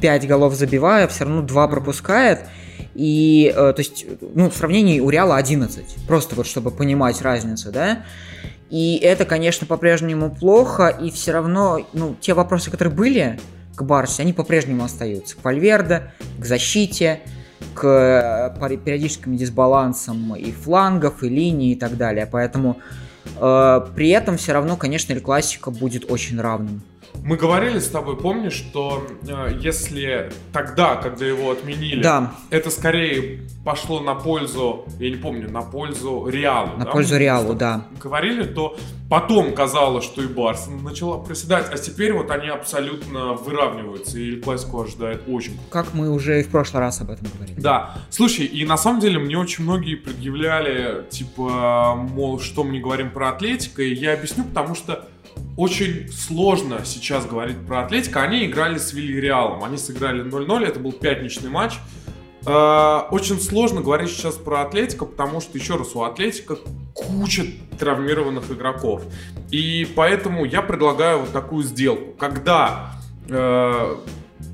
5 0.00 0.26
голов 0.26 0.54
забивая, 0.54 1.06
все 1.06 1.24
равно 1.24 1.42
2 1.42 1.68
пропускает. 1.68 2.46
И, 2.94 3.52
э, 3.54 3.72
то 3.72 3.78
есть, 3.78 4.06
ну, 4.34 4.50
в 4.50 4.54
сравнении 4.54 5.00
у 5.00 5.08
Реала 5.10 5.36
11. 5.36 6.06
Просто 6.06 6.34
вот, 6.34 6.46
чтобы 6.46 6.70
понимать 6.70 7.22
разницу, 7.22 7.72
да. 7.72 8.04
И 8.70 8.98
это, 9.02 9.24
конечно, 9.24 9.66
по-прежнему 9.66 10.34
плохо, 10.34 10.88
и 10.88 11.10
все 11.10 11.32
равно, 11.32 11.86
ну, 11.92 12.16
те 12.20 12.34
вопросы, 12.34 12.70
которые 12.70 12.94
были, 12.94 13.38
к 13.74 13.82
Барсе, 13.82 14.22
они 14.22 14.32
по-прежнему 14.32 14.84
остаются. 14.84 15.36
К 15.36 15.44
Вальверде, 15.44 16.12
к 16.38 16.44
защите, 16.44 17.20
к 17.74 18.54
э, 18.60 18.78
периодическим 18.78 19.36
дисбалансам 19.36 20.36
и 20.36 20.52
флангов, 20.52 21.22
и 21.22 21.28
линий 21.28 21.72
и 21.72 21.76
так 21.76 21.96
далее. 21.96 22.28
Поэтому 22.30 22.78
э, 23.38 23.80
при 23.94 24.08
этом 24.10 24.36
все 24.36 24.52
равно, 24.52 24.76
конечно, 24.76 25.12
Эль 25.12 25.20
Классика 25.20 25.70
будет 25.70 26.10
очень 26.10 26.40
равным. 26.40 26.82
Мы 27.24 27.36
говорили 27.36 27.78
с 27.78 27.88
тобой, 27.88 28.16
помнишь, 28.16 28.54
что 28.54 29.06
э, 29.28 29.56
если 29.60 30.32
тогда, 30.52 30.96
когда 30.96 31.24
его 31.24 31.52
отменили, 31.52 32.02
да. 32.02 32.32
это 32.50 32.68
скорее 32.70 33.42
пошло 33.64 34.00
на 34.00 34.16
пользу, 34.16 34.84
я 34.98 35.08
не 35.08 35.16
помню, 35.16 35.48
на 35.48 35.62
пользу 35.62 36.26
Реалу. 36.26 36.76
На 36.78 36.84
да? 36.84 36.90
пользу 36.90 37.16
Реалу, 37.16 37.54
да. 37.54 37.86
Говорили, 38.02 38.42
то 38.42 38.76
потом 39.08 39.54
казалось, 39.54 40.04
что 40.04 40.20
и 40.20 40.26
Барс 40.26 40.66
начала 40.82 41.18
приседать, 41.18 41.66
а 41.72 41.78
теперь 41.78 42.12
вот 42.12 42.28
они 42.32 42.48
абсолютно 42.48 43.34
выравниваются, 43.34 44.18
и 44.18 44.40
Классику 44.40 44.82
ожидает 44.82 45.22
очень. 45.28 45.56
Как 45.70 45.94
мы 45.94 46.10
уже 46.10 46.40
и 46.40 46.42
в 46.42 46.48
прошлый 46.48 46.80
раз 46.80 47.00
об 47.02 47.10
этом 47.10 47.28
говорили. 47.32 47.60
Да. 47.60 47.94
Слушай, 48.10 48.46
и 48.46 48.64
на 48.64 48.76
самом 48.76 48.98
деле 48.98 49.20
мне 49.20 49.38
очень 49.38 49.62
многие 49.62 49.94
предъявляли, 49.94 51.06
типа, 51.08 51.94
мол, 51.94 52.40
что 52.40 52.64
мы 52.64 52.72
не 52.72 52.80
говорим 52.80 53.12
про 53.12 53.28
Атлетика, 53.28 53.82
и 53.82 53.94
я 53.94 54.14
объясню, 54.14 54.42
потому 54.42 54.74
что 54.74 55.08
очень 55.56 56.10
сложно 56.10 56.84
сейчас 56.84 57.26
говорить 57.26 57.58
про 57.66 57.84
Атлетика. 57.84 58.22
Они 58.22 58.46
играли 58.46 58.78
с 58.78 58.92
Вильяреалом. 58.92 59.64
Они 59.64 59.76
сыграли 59.76 60.24
0-0. 60.24 60.64
Это 60.64 60.80
был 60.80 60.92
пятничный 60.92 61.50
матч. 61.50 61.74
Э, 62.46 63.02
очень 63.10 63.40
сложно 63.40 63.82
говорить 63.82 64.10
сейчас 64.10 64.36
про 64.36 64.62
Атлетика, 64.62 65.04
потому 65.04 65.40
что, 65.40 65.56
еще 65.58 65.76
раз, 65.76 65.94
у 65.94 66.02
Атлетика 66.02 66.56
куча 66.94 67.44
травмированных 67.78 68.50
игроков. 68.50 69.02
И 69.50 69.86
поэтому 69.94 70.44
я 70.44 70.62
предлагаю 70.62 71.20
вот 71.20 71.32
такую 71.32 71.62
сделку. 71.62 72.12
Когда 72.18 72.94
э, 73.28 73.96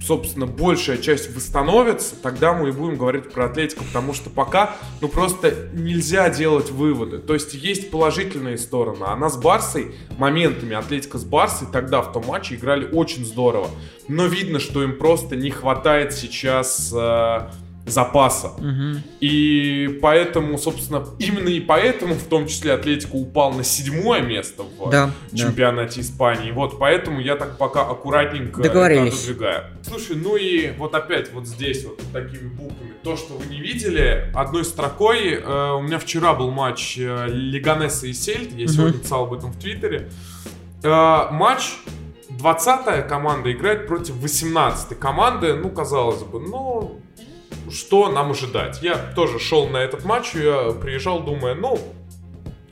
собственно, 0.03 0.47
большая 0.47 0.99
часть 0.99 1.35
восстановится, 1.35 2.15
тогда 2.17 2.55
мы 2.55 2.69
и 2.69 2.73
будем 2.73 2.97
говорить 2.97 3.31
про 3.31 3.47
Атлетику, 3.47 3.85
потому 3.85 4.15
что 4.15 4.31
пока, 4.31 4.77
ну, 5.01 5.09
просто 5.09 5.69
нельзя 5.73 6.31
делать 6.31 6.71
выводы. 6.71 7.19
То 7.19 7.35
есть 7.35 7.55
есть 7.55 7.91
положительные 7.91 8.59
стороны. 8.59 9.05
Она 9.05 9.29
с 9.29 9.37
Барсой, 9.37 9.95
моментами 10.17 10.75
Атлетика 10.75 11.19
с 11.19 11.25
Барсой 11.25 11.69
тогда 11.73 12.03
в 12.03 12.13
том 12.13 12.27
матче 12.27 12.55
играли 12.55 12.89
очень 12.91 13.25
здорово. 13.25 13.69
Но 14.09 14.27
видно, 14.27 14.59
что 14.59 14.83
им 14.83 14.99
просто 14.99 15.37
не 15.37 15.51
хватает 15.51 16.13
сейчас... 16.13 16.93
Э, 16.97 17.51
запаса. 17.91 18.49
Угу. 18.49 19.03
И 19.21 19.99
поэтому, 20.03 20.59
собственно, 20.59 21.05
именно 21.19 21.49
и 21.49 21.61
поэтому, 21.61 22.15
в 22.15 22.25
том 22.25 22.47
числе, 22.47 22.73
Атлетико 22.73 23.15
упал 23.17 23.53
на 23.53 23.65
седьмое 23.65 24.21
место 24.21 24.63
в 24.63 24.91
да, 24.91 25.11
чемпионате 25.35 25.97
да. 25.97 26.01
Испании. 26.03 26.51
Вот 26.51 26.79
поэтому 26.79 27.21
я 27.21 27.37
так 27.37 27.59
пока 27.59 27.83
аккуратненько 27.83 28.63
Договорились. 28.63 29.15
отодвигаю. 29.15 29.65
Слушай, 29.83 30.17
ну 30.17 30.37
и 30.37 30.73
вот 30.77 30.95
опять 30.95 31.33
вот 31.33 31.47
здесь 31.47 31.85
вот 31.85 32.01
такими 32.13 32.49
буквами. 32.49 32.93
То, 33.03 33.17
что 33.17 33.35
вы 33.35 33.47
не 33.47 33.61
видели, 33.61 34.31
одной 34.35 34.65
строкой. 34.65 35.35
Э, 35.35 35.73
у 35.73 35.83
меня 35.83 35.99
вчера 35.99 36.35
был 36.35 36.51
матч 36.51 36.99
э, 36.99 37.27
Лиганеса 37.29 38.07
и 38.07 38.13
Сельт. 38.13 38.53
Я 38.53 38.67
угу. 38.67 38.73
сегодня 38.73 38.99
писал 38.99 39.25
об 39.25 39.33
этом 39.33 39.53
в 39.53 39.59
Твиттере. 39.59 40.11
Э, 40.83 41.31
матч 41.31 41.63
20-я 42.31 43.03
команда 43.03 43.53
играет 43.53 43.87
против 43.87 44.17
18-й 44.23 44.95
команды. 44.95 45.55
Ну, 45.55 45.71
казалось 45.71 46.23
бы, 46.23 46.41
ну, 46.41 47.01
что 47.71 48.11
нам 48.11 48.31
ожидать. 48.31 48.81
Я 48.83 48.97
тоже 48.97 49.39
шел 49.39 49.69
на 49.69 49.79
этот 49.79 50.05
матч, 50.05 50.35
я 50.35 50.73
приезжал, 50.73 51.23
думая, 51.23 51.55
ну, 51.55 51.79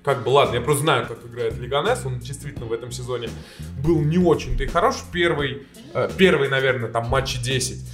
как 0.06 0.22
бы, 0.22 0.28
ладно, 0.28 0.54
я 0.54 0.60
просто 0.60 0.82
знаю, 0.84 1.06
как 1.06 1.18
играет 1.26 1.58
Лиганес, 1.58 2.06
он 2.06 2.20
действительно 2.20 2.66
в 2.66 2.72
этом 2.72 2.92
сезоне 2.92 3.28
был 3.82 4.00
не 4.00 4.18
очень-то 4.18 4.62
и 4.62 4.66
хорош. 4.68 4.96
Первый, 5.12 5.66
э, 5.94 6.08
первый, 6.16 6.48
наверное, 6.48 6.88
там 6.88 7.08
матче 7.08 7.38
10. 7.42 7.84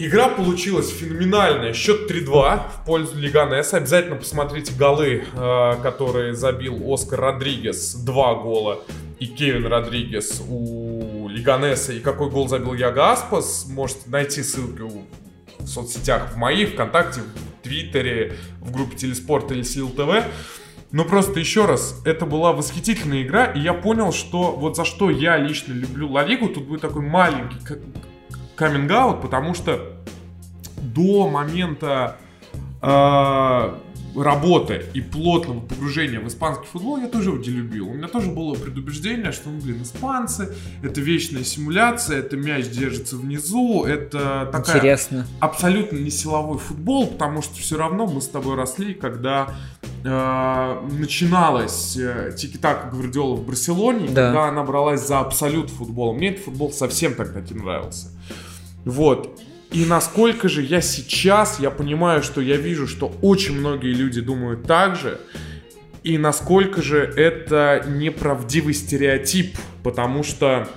Игра 0.00 0.28
получилась 0.28 0.88
феноменальная. 0.90 1.72
Счет 1.72 2.08
3-2 2.08 2.62
в 2.70 2.86
пользу 2.86 3.18
Лиганеса. 3.18 3.78
Обязательно 3.78 4.14
посмотрите 4.14 4.72
голы, 4.72 5.24
э, 5.34 5.74
которые 5.82 6.34
забил 6.34 6.80
Оскар 6.86 7.18
Родригес. 7.20 7.94
Два 7.94 8.36
гола. 8.36 8.78
И 9.18 9.26
Кевин 9.26 9.66
Родригес 9.66 10.40
у 10.48 11.26
Лиганеса. 11.28 11.92
И 11.92 11.98
какой 11.98 12.30
гол 12.30 12.46
забил 12.46 12.74
Яга 12.74 13.10
Аспас. 13.10 13.66
Можете 13.68 14.02
найти 14.06 14.44
ссылки 14.44 14.82
в 15.68 15.70
соцсетях, 15.70 16.32
в 16.32 16.36
моих, 16.36 16.70
ВКонтакте, 16.70 17.20
в 17.20 17.62
Твиттере, 17.62 18.34
в 18.60 18.72
группе 18.72 18.96
Телеспорт 18.96 19.52
или 19.52 19.62
Сил 19.62 19.90
ТВ. 19.90 20.24
Но 20.90 21.04
просто 21.04 21.38
еще 21.38 21.66
раз, 21.66 22.00
это 22.06 22.24
была 22.24 22.52
восхитительная 22.52 23.22
игра, 23.22 23.44
и 23.44 23.60
я 23.60 23.74
понял, 23.74 24.10
что 24.10 24.52
вот 24.52 24.76
за 24.76 24.86
что 24.86 25.10
я 25.10 25.36
лично 25.36 25.74
люблю 25.74 26.10
Ла 26.10 26.24
Лигу, 26.24 26.48
тут 26.48 26.64
будет 26.66 26.80
такой 26.80 27.02
маленький 27.02 27.58
каминг 28.56 29.20
потому 29.20 29.54
что 29.54 29.98
до 30.78 31.28
момента 31.28 32.16
э, 32.80 33.74
работы 34.16 34.84
и 34.94 35.00
плотного 35.00 35.60
погружения 35.60 36.20
в 36.20 36.28
испанский 36.28 36.66
футбол 36.66 36.98
я 36.98 37.08
тоже 37.08 37.30
его 37.30 37.42
любил. 37.42 37.88
У 37.88 37.94
меня 37.94 38.08
тоже 38.08 38.30
было 38.30 38.54
предубеждение, 38.54 39.32
что, 39.32 39.50
ну, 39.50 39.60
блин, 39.60 39.82
испанцы, 39.82 40.54
это 40.82 41.00
вечная 41.00 41.44
симуляция, 41.44 42.18
это 42.18 42.36
мяч 42.36 42.66
держится 42.68 43.16
внизу, 43.16 43.84
это 43.84 44.48
такая... 44.50 44.76
Интересно. 44.76 45.26
Абсолютно 45.40 45.98
не 45.98 46.10
силовой 46.10 46.58
футбол, 46.58 47.06
потому 47.06 47.42
что 47.42 47.56
все 47.56 47.76
равно 47.76 48.06
мы 48.06 48.20
с 48.20 48.28
тобой 48.28 48.56
росли, 48.56 48.94
когда 48.94 49.54
э, 50.04 50.88
начиналась 50.98 51.96
э, 51.96 52.32
тики-така 52.36 52.90
Гвардиола 52.90 53.36
в 53.36 53.46
Барселоне, 53.46 54.08
да. 54.08 54.26
когда 54.26 54.48
она 54.48 54.62
бралась 54.64 55.06
за 55.06 55.20
абсолют 55.20 55.70
футбола. 55.70 56.12
Мне 56.12 56.30
этот 56.30 56.44
футбол 56.44 56.72
совсем 56.72 57.14
тогда 57.14 57.40
не 57.40 57.60
нравился. 57.60 58.08
Вот. 58.84 59.38
И 59.70 59.84
насколько 59.84 60.48
же 60.48 60.62
я 60.62 60.80
сейчас, 60.80 61.60
я 61.60 61.70
понимаю, 61.70 62.22
что 62.22 62.40
я 62.40 62.56
вижу, 62.56 62.86
что 62.86 63.12
очень 63.20 63.58
многие 63.58 63.92
люди 63.92 64.20
думают 64.20 64.66
так 64.66 64.96
же, 64.96 65.20
и 66.02 66.16
насколько 66.16 66.80
же 66.80 66.98
это 66.98 67.84
неправдивый 67.86 68.72
стереотип, 68.72 69.56
потому 69.82 70.22
что 70.22 70.68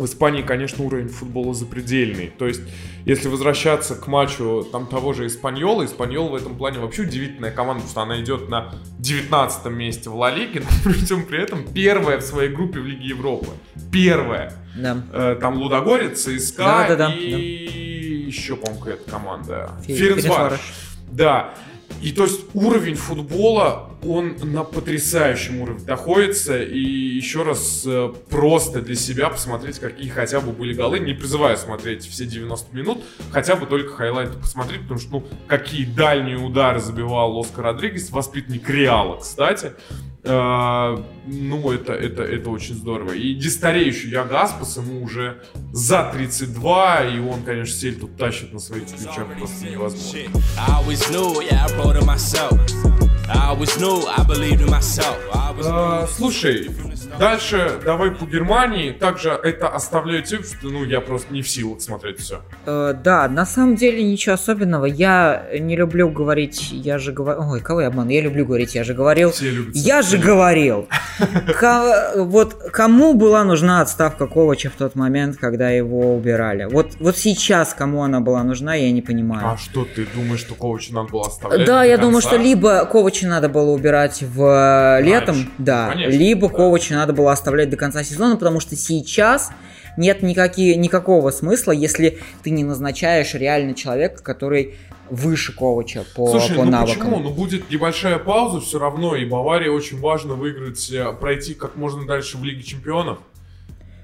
в 0.00 0.06
Испании, 0.06 0.40
конечно, 0.40 0.82
уровень 0.82 1.08
футбола 1.08 1.52
запредельный. 1.52 2.32
То 2.38 2.46
есть, 2.46 2.62
если 3.04 3.28
возвращаться 3.28 3.94
к 3.94 4.06
матчу 4.06 4.66
там 4.72 4.86
того 4.86 5.12
же 5.12 5.26
Испаньола, 5.26 5.84
Испаньол 5.84 6.30
в 6.30 6.34
этом 6.34 6.56
плане 6.56 6.78
вообще 6.78 7.02
удивительная 7.02 7.50
команда, 7.50 7.82
потому 7.82 7.90
что 7.90 8.00
она 8.14 8.22
идет 8.22 8.48
на 8.48 8.72
19 8.98 9.66
месте 9.66 10.08
в 10.08 10.16
Ла 10.16 10.30
Лиге, 10.30 10.60
но 10.60 10.68
при 10.90 11.04
всем 11.04 11.26
при 11.26 11.42
этом 11.42 11.64
первая 11.64 12.18
в 12.18 12.22
своей 12.22 12.48
группе 12.48 12.80
в 12.80 12.86
Лиге 12.86 13.08
Европы. 13.08 13.48
Первая. 13.92 14.54
Да. 14.74 15.02
Э, 15.12 15.36
там 15.38 15.58
Лудогорец, 15.58 16.22
ЦСКА 16.22 16.62
да, 16.62 16.88
да, 16.88 16.96
да, 16.96 17.14
и 17.14 17.30
да. 17.30 18.26
еще, 18.26 18.56
по-моему, 18.56 18.80
какая-то 18.80 19.10
команда. 19.10 19.70
Ференцварш. 19.86 20.60
Да. 21.12 21.52
И 22.02 22.12
то 22.12 22.24
есть 22.24 22.40
уровень 22.54 22.94
футбола, 22.94 23.90
он 24.02 24.36
на 24.42 24.64
потрясающем 24.64 25.60
уровне 25.60 25.84
находится. 25.86 26.62
И 26.62 26.80
еще 26.80 27.42
раз 27.42 27.84
э, 27.86 28.12
просто 28.30 28.80
для 28.80 28.94
себя 28.94 29.28
посмотреть, 29.28 29.78
какие 29.78 30.08
хотя 30.08 30.40
бы 30.40 30.52
были 30.52 30.72
голы. 30.72 30.98
Не 30.98 31.12
призываю 31.12 31.56
смотреть 31.56 32.06
все 32.06 32.24
90 32.24 32.74
минут, 32.74 33.04
хотя 33.30 33.56
бы 33.56 33.66
только 33.66 33.92
хайлайты 33.92 34.38
посмотреть, 34.38 34.82
потому 34.82 35.00
что, 35.00 35.10
ну, 35.12 35.26
какие 35.46 35.84
дальние 35.84 36.38
удары 36.38 36.80
забивал 36.80 37.38
Оскар 37.38 37.64
Родригес, 37.64 38.10
воспитанник 38.10 38.68
Реала, 38.68 39.18
кстати. 39.18 39.72
Uh, 40.22 41.02
ну, 41.26 41.72
это, 41.72 41.94
это, 41.94 42.22
это 42.22 42.50
очень 42.50 42.74
здорово. 42.74 43.12
И 43.12 43.34
дистареющий 43.34 44.10
Яга 44.10 44.42
Аспас 44.42 44.76
ему 44.76 45.02
уже 45.02 45.42
за 45.72 46.10
32, 46.12 47.04
и 47.06 47.20
он, 47.20 47.42
конечно, 47.42 47.74
сель 47.74 47.98
тут 47.98 48.16
тащит 48.16 48.52
на 48.52 48.58
своих 48.58 48.86
плечах 48.86 49.26
просто 49.38 49.64
невозможно. 49.66 50.42
Слушай, 56.16 56.68
Дальше 57.18 57.80
давай 57.84 58.10
по 58.10 58.24
Германии. 58.24 58.92
Также 58.92 59.30
это 59.30 59.68
оставляю 59.68 60.22
тебе, 60.22 60.40
ну, 60.62 60.84
я 60.84 61.00
просто 61.00 61.32
не 61.32 61.42
в 61.42 61.48
силах 61.48 61.80
смотреть 61.80 62.18
все. 62.18 62.42
Э, 62.66 62.94
да, 62.94 63.28
на 63.28 63.44
самом 63.44 63.76
деле 63.76 64.02
ничего 64.02 64.34
особенного. 64.34 64.86
Я 64.86 65.46
не 65.58 65.76
люблю 65.76 66.08
говорить, 66.08 66.70
я 66.72 66.98
же 66.98 67.12
говорил... 67.12 67.42
Ой, 67.50 67.60
кого 67.60 67.82
я 67.82 67.88
обману? 67.88 68.10
Я 68.10 68.22
люблю 68.22 68.46
говорить, 68.46 68.74
я 68.74 68.84
же 68.84 68.94
говорил. 68.94 69.32
Все 69.32 69.50
любят. 69.50 69.76
Я 69.76 70.02
же 70.02 70.18
говорил. 70.18 70.88
Вот 72.16 72.54
кому 72.72 73.14
была 73.14 73.44
нужна 73.44 73.80
отставка 73.80 74.26
Ковача 74.26 74.70
в 74.70 74.74
тот 74.74 74.94
момент, 74.94 75.36
когда 75.36 75.70
его 75.70 76.14
убирали? 76.16 76.64
Вот, 76.64 76.92
вот 76.98 77.16
сейчас 77.16 77.74
кому 77.74 78.02
она 78.02 78.20
была 78.20 78.42
нужна, 78.42 78.74
я 78.74 78.90
не 78.90 79.02
понимаю. 79.02 79.46
А 79.46 79.56
что, 79.56 79.84
ты 79.84 80.06
думаешь, 80.14 80.40
что 80.40 80.54
Ковача 80.54 80.94
надо 80.94 81.10
было 81.10 81.26
оставлять? 81.26 81.66
Да, 81.66 81.84
я 81.84 81.98
думаю, 81.98 82.22
что 82.22 82.36
либо 82.36 82.84
Ковача 83.20 83.28
надо 83.28 83.48
было 83.48 83.70
убирать 83.70 84.22
в 84.22 84.98
э, 84.98 85.02
летом, 85.02 85.50
да, 85.58 85.92
либо 85.94 86.48
Ковача 86.48 86.94
надо 86.94 87.12
было 87.12 87.32
оставлять 87.32 87.70
до 87.70 87.76
конца 87.76 88.02
сезона, 88.02 88.36
потому 88.36 88.60
что 88.60 88.76
сейчас 88.76 89.50
нет 89.96 90.22
никакие, 90.22 90.76
никакого 90.76 91.30
смысла, 91.30 91.72
если 91.72 92.18
ты 92.42 92.50
не 92.50 92.64
назначаешь 92.64 93.34
реально 93.34 93.74
человека, 93.74 94.22
который 94.22 94.76
выше 95.10 95.54
Ковача 95.54 96.04
по, 96.14 96.28
Слушай, 96.30 96.56
по 96.56 96.64
ну 96.64 96.70
навыкам. 96.70 96.98
почему? 96.98 97.18
Ну 97.20 97.30
будет 97.30 97.68
небольшая 97.70 98.18
пауза 98.18 98.60
все 98.60 98.78
равно, 98.78 99.16
и 99.16 99.24
Баварии 99.24 99.68
очень 99.68 100.00
важно 100.00 100.34
выиграть, 100.34 100.90
э, 100.90 101.12
пройти 101.12 101.54
как 101.54 101.76
можно 101.76 102.06
дальше 102.06 102.38
в 102.38 102.44
Лиге 102.44 102.62
Чемпионов. 102.62 103.18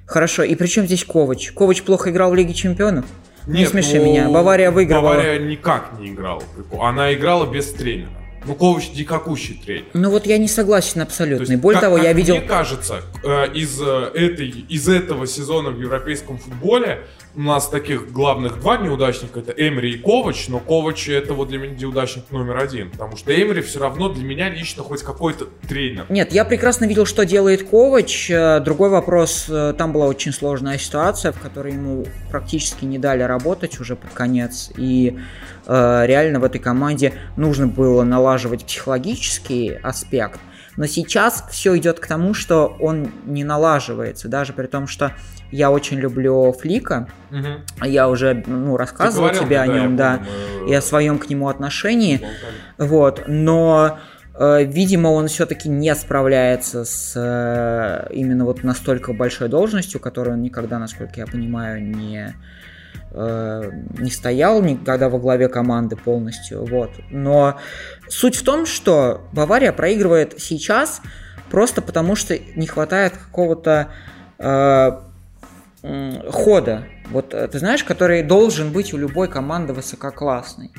Хорошо, 0.06 0.42
и 0.42 0.54
при 0.54 0.66
чем 0.66 0.86
здесь 0.86 1.04
Ковач? 1.04 1.52
Ковач 1.52 1.82
плохо 1.82 2.10
играл 2.10 2.30
в 2.30 2.34
Лиге 2.34 2.54
Чемпионов? 2.54 3.06
Не 3.46 3.60
Нет, 3.60 3.70
смеши 3.70 3.98
ну, 3.98 4.04
меня. 4.04 4.28
Бавария 4.28 4.70
выигрывала. 4.72 5.14
Бавария 5.14 5.38
никак 5.38 5.92
не 6.00 6.08
играла. 6.08 6.42
Она 6.80 7.14
играла 7.14 7.46
без 7.46 7.72
тренера. 7.72 8.10
Ну, 8.46 8.54
Ковач 8.54 8.90
дикакущий 8.92 9.60
тренер. 9.64 9.86
Ну 9.94 10.10
вот 10.10 10.26
я 10.26 10.38
не 10.38 10.48
согласен 10.48 11.00
То 11.00 11.02
абсолютно. 11.02 11.42
есть, 11.42 11.52
И 11.52 11.56
более 11.56 11.80
как- 11.80 11.86
того, 11.88 11.96
как 11.96 12.04
я 12.04 12.12
видел... 12.12 12.36
Мне 12.36 12.46
кажется, 12.46 13.02
э, 13.24 13.52
из, 13.54 13.80
э, 13.80 14.10
этой, 14.14 14.48
из 14.48 14.88
этого 14.88 15.26
сезона 15.26 15.70
в 15.70 15.80
европейском 15.80 16.38
футболе 16.38 17.00
у 17.36 17.40
нас 17.42 17.68
таких 17.68 18.12
главных 18.12 18.60
два 18.60 18.78
неудачника 18.78 19.40
это 19.40 19.52
Эмри 19.52 19.92
и 19.92 19.98
Ковач, 19.98 20.48
но 20.48 20.58
Ковач 20.58 21.08
это 21.08 21.34
вот 21.34 21.48
для 21.48 21.58
меня 21.58 21.74
неудачник 21.74 22.30
номер 22.30 22.56
один, 22.56 22.90
потому 22.90 23.16
что 23.16 23.30
Эмри 23.30 23.60
все 23.60 23.78
равно 23.78 24.08
для 24.08 24.24
меня 24.24 24.48
лично 24.48 24.82
хоть 24.82 25.02
какой-то 25.02 25.46
тренер. 25.68 26.06
Нет, 26.08 26.32
я 26.32 26.46
прекрасно 26.46 26.86
видел, 26.86 27.04
что 27.04 27.26
делает 27.26 27.68
Ковач. 27.68 28.30
Э, 28.30 28.60
Другой 28.60 28.88
вопрос, 28.88 29.46
э, 29.48 29.74
там 29.76 29.92
была 29.92 30.06
очень 30.06 30.32
сложная 30.32 30.78
ситуация, 30.78 31.32
в 31.32 31.38
которой 31.38 31.74
ему 31.74 32.06
практически 32.30 32.86
не 32.86 32.98
дали 32.98 33.22
работать 33.22 33.78
уже 33.80 33.96
под 33.96 34.12
конец. 34.12 34.70
И 34.78 35.18
э, 35.66 36.02
реально 36.06 36.40
в 36.40 36.44
этой 36.44 36.58
команде 36.58 37.12
нужно 37.36 37.66
было 37.66 38.02
налаживать 38.02 38.64
психологический 38.64 39.74
аспект. 39.82 40.40
Но 40.76 40.86
сейчас 40.86 41.44
все 41.50 41.76
идет 41.78 42.00
к 42.00 42.06
тому, 42.06 42.34
что 42.34 42.76
он 42.80 43.10
не 43.24 43.44
налаживается, 43.44 44.28
даже 44.28 44.52
при 44.52 44.66
том, 44.66 44.86
что 44.86 45.12
я 45.50 45.70
очень 45.70 45.98
люблю 45.98 46.52
Флика, 46.52 47.08
Мгм. 47.30 47.64
я 47.84 48.08
уже 48.08 48.42
ну, 48.46 48.76
рассказывал 48.76 49.28
говорил 49.28 49.44
тебе 49.44 49.60
о 49.60 49.66
да, 49.66 49.72
нем, 49.74 49.96
да, 49.96 50.16
помню, 50.18 50.68
и 50.70 50.74
о 50.74 50.82
своем 50.82 51.18
к 51.18 51.28
нему 51.30 51.48
отношении. 51.48 52.16
болтали. 52.16 52.90
Вот, 52.90 53.22
но, 53.28 53.98
э, 54.34 54.64
видимо, 54.64 55.08
он 55.08 55.28
все-таки 55.28 55.68
не 55.68 55.94
справляется 55.94 56.84
с 56.84 57.12
э, 57.16 58.08
именно 58.12 58.44
вот 58.44 58.64
настолько 58.64 59.12
большой 59.12 59.48
должностью, 59.48 60.00
которую 60.00 60.34
он 60.34 60.42
никогда, 60.42 60.78
насколько 60.78 61.14
я 61.16 61.26
понимаю, 61.26 61.82
не, 61.82 62.34
э, 63.10 63.70
не 63.98 64.10
стоял 64.10 64.62
никогда 64.62 65.08
во 65.08 65.18
главе 65.18 65.48
команды 65.48 65.96
полностью. 65.96 66.64
Вот. 66.64 66.90
Но 67.10 67.58
суть 68.08 68.36
в 68.36 68.44
том, 68.44 68.66
что 68.66 69.22
Бавария 69.32 69.72
проигрывает 69.72 70.34
сейчас 70.38 71.00
просто 71.50 71.82
потому, 71.82 72.16
что 72.16 72.38
не 72.56 72.66
хватает 72.66 73.16
какого-то 73.16 73.88
э, 74.38 74.90
хода. 76.30 76.86
Вот 77.10 77.34
э, 77.34 77.48
ты 77.48 77.58
знаешь, 77.58 77.84
который 77.84 78.22
должен 78.22 78.72
быть 78.72 78.92
у 78.92 78.96
любой 78.96 79.28
команды 79.28 79.72
высококлассной. 79.72 80.70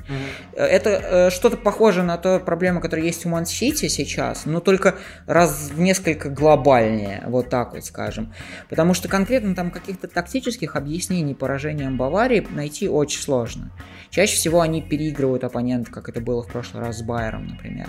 Э, 0.53 0.63
Это 0.65 0.89
э, 0.89 1.29
что-то 1.29 1.57
похоже 1.57 2.03
на 2.03 2.17
ту 2.17 2.39
проблему, 2.39 2.81
которая 2.81 3.05
есть 3.05 3.25
у 3.25 3.29
Ман-Сити 3.29 3.87
сейчас, 3.87 4.45
но 4.45 4.59
только 4.59 4.95
раз 5.25 5.69
в 5.73 5.79
несколько 5.79 6.29
глобальнее, 6.29 7.23
вот 7.27 7.49
так 7.49 7.73
вот 7.73 7.85
скажем. 7.85 8.33
Потому 8.69 8.93
что 8.93 9.07
конкретно 9.07 9.55
там 9.55 9.71
каких-то 9.71 10.07
тактических 10.07 10.75
объяснений 10.75 11.33
поражениям 11.33 11.97
Баварии 11.97 12.45
найти 12.51 12.89
очень 12.89 13.21
сложно. 13.21 13.71
Чаще 14.09 14.35
всего 14.35 14.61
они 14.61 14.81
переигрывают 14.81 15.43
оппонента, 15.43 15.91
как 15.91 16.09
это 16.09 16.21
было 16.21 16.43
в 16.43 16.47
прошлый 16.47 16.83
раз 16.83 16.99
с 16.99 17.01
Байером, 17.01 17.47
например. 17.47 17.87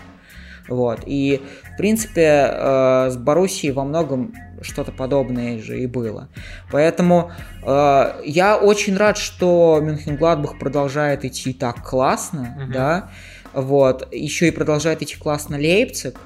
Вот. 0.68 1.00
И, 1.06 1.42
в 1.74 1.76
принципе, 1.76 2.46
э, 2.50 3.10
с 3.10 3.16
Боруссией 3.16 3.72
во 3.72 3.84
многом 3.84 4.34
что-то 4.62 4.92
подобное 4.92 5.58
же 5.60 5.80
и 5.80 5.86
было. 5.86 6.28
Поэтому 6.70 7.30
э, 7.62 8.20
я 8.24 8.56
очень 8.56 8.96
рад, 8.96 9.16
что 9.18 9.78
Мюнхен-Гладбах 9.82 10.58
продолжает 10.58 11.24
идти 11.24 11.52
так 11.52 11.82
классно, 11.88 12.54
Мгм. 12.58 12.72
да, 12.72 13.10
вот, 13.52 14.12
еще 14.12 14.48
и 14.48 14.50
продолжает 14.50 15.02
идти 15.02 15.16
классно 15.16 15.56
Лейпциг, 15.56 16.18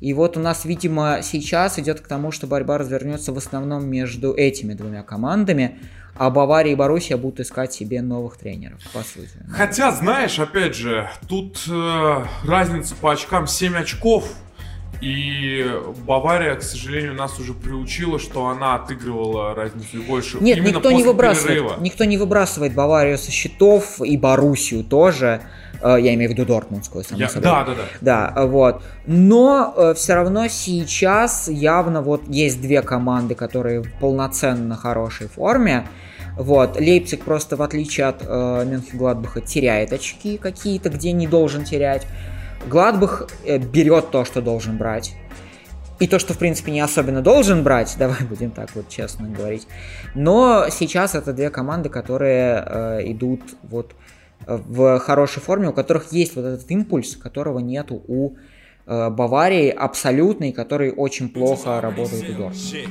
и 0.00 0.12
вот 0.12 0.36
у 0.36 0.40
нас, 0.40 0.64
видимо, 0.64 1.20
сейчас 1.22 1.78
идет 1.78 2.00
к 2.00 2.06
тому, 2.08 2.30
что 2.30 2.46
борьба 2.46 2.76
развернется 2.78 3.32
в 3.32 3.38
основном 3.38 3.86
между 3.88 4.34
этими 4.34 4.74
двумя 4.74 5.02
командами, 5.02 5.78
а 6.16 6.30
Бавария 6.30 6.72
и 6.72 6.76
Боруссия 6.76 7.16
будут 7.16 7.40
искать 7.40 7.72
себе 7.72 8.02
новых 8.02 8.36
тренеров, 8.36 8.80
по 8.92 9.00
сути. 9.00 9.30
Хотя, 9.50 9.92
знаешь, 9.92 10.38
опять 10.38 10.76
же, 10.76 11.08
тут 11.28 11.58
э, 11.70 12.24
разница 12.46 12.94
по 12.96 13.12
очкам 13.12 13.46
7 13.46 13.76
очков. 13.76 14.30
И 15.00 15.66
Бавария, 16.06 16.54
к 16.56 16.62
сожалению, 16.62 17.14
нас 17.14 17.38
уже 17.38 17.52
приучила, 17.52 18.18
что 18.18 18.46
она 18.48 18.76
отыгрывала 18.76 19.54
разницу 19.54 20.02
больше. 20.02 20.38
Нет, 20.40 20.58
именно 20.58 20.68
никто 20.76 20.90
не 20.90 21.02
выбрасывает. 21.02 21.58
перерыва. 21.58 21.76
Никто 21.80 22.04
не 22.04 22.16
выбрасывает 22.16 22.74
Баварию 22.74 23.18
со 23.18 23.30
счетов 23.30 24.00
и 24.00 24.16
Боруссию 24.16 24.84
тоже. 24.84 25.42
Э, 25.82 25.96
Я 26.00 26.14
имею 26.14 26.30
в 26.30 26.32
виду 26.32 26.46
Дортмундскую, 26.46 27.04
само 27.04 27.20
Я- 27.20 27.28
собой. 27.28 27.42
Да, 27.42 27.64
да, 27.64 27.74
да. 28.00 28.32
Да, 28.34 28.46
вот. 28.46 28.82
Но 29.06 29.94
все 29.96 30.14
равно 30.14 30.48
сейчас 30.48 31.48
явно 31.48 32.00
вот 32.00 32.22
есть 32.28 32.60
две 32.62 32.80
команды, 32.80 33.34
которые 33.34 33.82
в 33.82 33.92
полноценно 34.00 34.76
хорошей 34.76 35.28
форме. 35.28 35.86
Вот, 36.36 36.80
Лейпциг 36.80 37.22
просто 37.22 37.56
в 37.56 37.62
отличие 37.62 38.06
от 38.06 38.22
э, 38.22 38.64
Мюнхен-Гладбаха 38.66 39.40
теряет 39.40 39.92
очки 39.92 40.36
какие-то, 40.36 40.88
где 40.88 41.12
не 41.12 41.26
должен 41.28 41.62
терять. 41.64 42.06
Гладбах 42.68 43.28
э, 43.44 43.58
берет 43.58 44.10
то, 44.10 44.24
что 44.24 44.40
должен 44.40 44.76
брать. 44.76 45.14
И 46.00 46.08
то, 46.08 46.18
что, 46.18 46.34
в 46.34 46.38
принципе, 46.38 46.72
не 46.72 46.80
особенно 46.80 47.22
должен 47.22 47.62
брать, 47.62 47.94
давай 47.98 48.24
будем 48.24 48.50
так 48.50 48.74
вот 48.74 48.88
честно 48.88 49.28
говорить. 49.28 49.66
Но 50.14 50.66
сейчас 50.70 51.14
это 51.14 51.32
две 51.32 51.50
команды, 51.50 51.88
которые 51.88 52.64
э, 52.66 53.12
идут 53.12 53.40
вот 53.62 53.92
э, 54.46 54.56
в 54.56 54.98
хорошей 54.98 55.40
форме, 55.40 55.68
у 55.68 55.72
которых 55.72 56.12
есть 56.12 56.36
вот 56.36 56.44
этот 56.44 56.70
импульс, 56.70 57.16
которого 57.16 57.60
нету 57.60 58.02
у 58.08 58.34
э, 58.86 59.10
Баварии 59.10 59.70
абсолютный, 59.70 60.52
который 60.52 60.92
очень 60.92 61.28
плохо 61.28 61.80
работает 61.80 62.30
у 62.30 62.34
Дортмунда. 62.34 62.88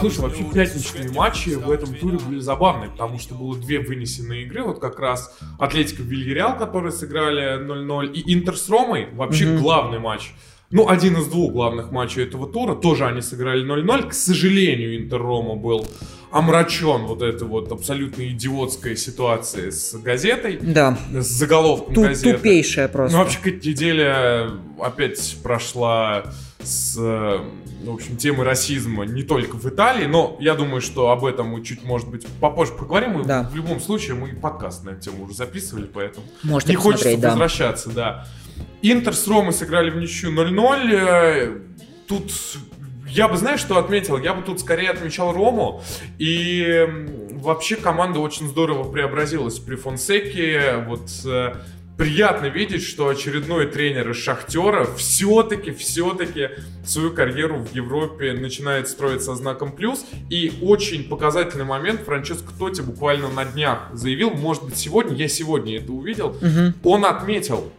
Слушай, 0.00 0.20
вообще 0.20 0.44
пятничные 0.44 1.10
матчи 1.10 1.50
в 1.50 1.70
этом 1.70 1.94
туре 1.94 2.18
были 2.18 2.40
забавные, 2.40 2.90
потому 2.90 3.18
что 3.18 3.34
было 3.34 3.56
две 3.56 3.80
вынесенные 3.80 4.42
игры, 4.44 4.62
вот 4.62 4.78
как 4.80 4.98
раз 4.98 5.36
Атлетика 5.58 6.02
Вильяреал, 6.02 6.56
которые 6.56 6.92
сыграли 6.92 7.58
0-0, 7.64 8.12
и 8.12 8.32
Интер 8.34 8.56
с 8.56 8.68
Ромой, 8.68 9.08
вообще 9.12 9.46
Мгм. 9.46 9.62
главный 9.62 9.98
матч. 9.98 10.32
Ну, 10.70 10.88
один 10.88 11.16
из 11.16 11.26
двух 11.26 11.52
главных 11.52 11.92
матчей 11.92 12.24
этого 12.24 12.50
тура, 12.50 12.74
тоже 12.74 13.06
они 13.06 13.20
сыграли 13.20 13.64
0-0. 13.64 14.08
К 14.08 14.12
сожалению, 14.12 14.96
Интер 14.96 15.20
Рома 15.22 15.54
был 15.54 15.86
омрачен 16.32 17.06
вот 17.06 17.22
этой 17.22 17.46
вот 17.46 17.70
абсолютно 17.70 18.26
идиотской 18.28 18.96
ситуацией 18.96 19.70
с 19.70 19.94
газетой, 19.94 20.58
Да, 20.60 20.98
с 21.12 21.26
заголовком 21.26 21.94
ту- 21.94 22.02
газеты. 22.02 22.36
тупейшая 22.36 22.88
просто. 22.88 23.16
Ну, 23.16 23.22
вообще, 23.22 23.38
какая-то 23.38 23.68
неделя 23.68 24.50
опять 24.80 25.36
прошла 25.42 26.24
с, 26.62 26.96
э, 26.98 27.38
в 27.84 27.90
общем, 27.94 28.16
темой 28.16 28.44
расизма 28.46 29.04
не 29.04 29.22
только 29.22 29.56
в 29.56 29.64
Италии, 29.66 30.06
но 30.06 30.36
я 30.40 30.54
думаю, 30.54 30.80
что 30.80 31.10
об 31.10 31.24
этом 31.24 31.48
мы 31.48 31.62
чуть, 31.64 31.84
может 31.84 32.08
быть, 32.08 32.26
попозже 32.40 32.72
поговорим. 32.72 33.12
Мы 33.12 33.24
Да. 33.24 33.42
в 33.50 33.54
любом 33.54 33.80
случае, 33.80 34.14
мы 34.16 34.28
подкаст 34.34 34.84
на 34.84 34.90
эту 34.90 35.02
тему 35.10 35.24
уже 35.24 35.34
записывали, 35.34 35.84
поэтому 35.92 36.26
Можете 36.42 36.72
не 36.72 36.76
хочется 36.76 37.16
да. 37.18 37.28
возвращаться, 37.30 37.90
да. 37.90 38.26
Интер 38.82 39.14
с 39.14 39.26
Ромой 39.28 39.52
сыграли 39.52 39.90
в 39.90 39.96
ничью 39.96 40.32
0-0. 40.32 40.90
э, 40.92 41.58
Тут 42.08 42.30
я 43.08 43.26
бы, 43.28 43.36
знаешь, 43.36 43.60
что 43.60 43.78
отметил? 43.78 44.16
Я 44.18 44.32
бы 44.34 44.42
тут 44.42 44.60
скорее 44.60 44.90
отмечал 44.90 45.32
Рому. 45.32 45.82
И 46.18 46.86
вообще 47.32 47.76
команда 47.76 48.20
очень 48.20 48.46
здорово 48.48 48.90
преобразилась 48.90 49.58
при 49.58 49.74
Фонсеке. 49.76 50.84
Вот 50.86 51.08
э, 51.24 51.54
приятно 51.96 52.46
видеть, 52.46 52.82
что 52.82 53.08
очередной 53.08 53.66
тренер 53.66 54.10
из 54.10 54.16
Шахтера 54.18 54.84
все-таки, 54.96 55.70
все-таки 55.72 56.50
свою 56.84 57.12
карьеру 57.12 57.58
в 57.58 57.74
Европе 57.74 58.32
начинает 58.34 58.88
строить 58.88 59.22
со 59.22 59.34
знаком 59.34 59.72
плюс. 59.72 60.04
И 60.30 60.52
очень 60.62 61.04
показательный 61.08 61.64
момент 61.64 62.02
Франческо 62.02 62.52
Тоти 62.58 62.82
буквально 62.82 63.28
на 63.28 63.44
днях 63.44 63.88
заявил, 63.92 64.30
может 64.30 64.64
быть 64.64 64.76
сегодня, 64.76 65.16
я 65.16 65.28
сегодня 65.28 65.78
это 65.78 65.92
увидел, 65.92 66.36
Мгм. 66.40 66.74
он 66.84 67.04
отметил 67.06 67.70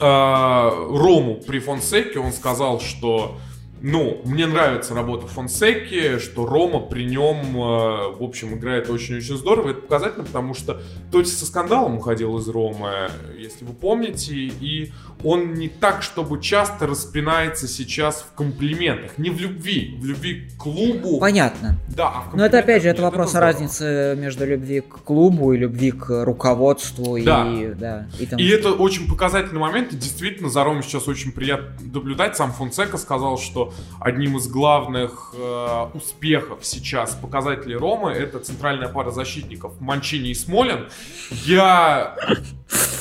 Рому 0.00 1.42
при 1.46 1.58
Фонсеке, 1.58 2.18
он 2.18 2.32
сказал, 2.32 2.80
что 2.80 3.38
ну, 3.82 4.20
мне 4.24 4.46
нравится 4.46 4.94
работа 4.94 5.26
Фонсеки, 5.26 6.18
что 6.18 6.46
Рома 6.46 6.80
при 6.80 7.04
нем, 7.04 7.36
э, 7.56 8.16
в 8.18 8.22
общем, 8.22 8.54
играет 8.54 8.88
очень-очень 8.88 9.36
здорово. 9.36 9.70
Это 9.70 9.80
показательно, 9.82 10.24
потому 10.24 10.54
что 10.54 10.80
Тоти 11.12 11.28
со 11.28 11.46
скандалом 11.46 11.96
уходил 11.96 12.38
из 12.38 12.48
Ромы, 12.48 13.10
если 13.38 13.64
вы 13.64 13.74
помните, 13.74 14.34
и 14.34 14.92
он 15.24 15.54
не 15.54 15.68
так, 15.68 16.02
чтобы 16.02 16.40
часто 16.40 16.86
распинается 16.86 17.68
сейчас 17.68 18.22
в 18.30 18.34
комплиментах. 18.34 19.18
Не 19.18 19.30
в 19.30 19.40
любви, 19.40 19.96
в 19.98 20.04
любви 20.04 20.48
к 20.56 20.62
клубу. 20.62 21.18
Понятно. 21.18 21.78
Да, 21.88 22.08
а 22.08 22.30
в 22.30 22.36
Но 22.36 22.44
это 22.44 22.58
опять 22.58 22.82
же, 22.82 22.88
это 22.88 23.02
вопрос 23.02 23.28
о 23.28 23.30
здорово. 23.30 23.52
разнице 23.52 24.16
между 24.18 24.46
любви 24.46 24.80
к 24.80 25.02
клубу 25.04 25.52
и 25.52 25.58
любви 25.58 25.90
к 25.92 26.24
руководству 26.24 27.18
Да. 27.22 27.46
и 27.50 27.74
да. 27.74 28.06
И, 28.18 28.26
тому 28.26 28.42
И 28.42 28.48
это 28.48 28.72
очень 28.72 29.08
показательный 29.08 29.60
момент, 29.60 29.92
и 29.92 29.96
действительно 29.96 30.48
за 30.48 30.64
Ромой 30.64 30.82
сейчас 30.82 31.08
очень 31.08 31.32
приятно 31.32 31.74
наблюдать. 31.92 32.36
Сам 32.36 32.52
Фонсека 32.52 32.96
сказал, 32.98 33.38
что 33.38 33.65
одним 34.00 34.36
из 34.36 34.48
главных 34.48 35.34
э, 35.36 35.86
успехов 35.94 36.60
сейчас 36.62 37.14
показателей 37.14 37.76
Ромы 37.76 38.12
это 38.12 38.38
центральная 38.40 38.88
пара 38.88 39.10
защитников 39.10 39.80
Манчини 39.80 40.30
и 40.30 40.34
Смолин. 40.34 40.86
Я... 41.44 42.16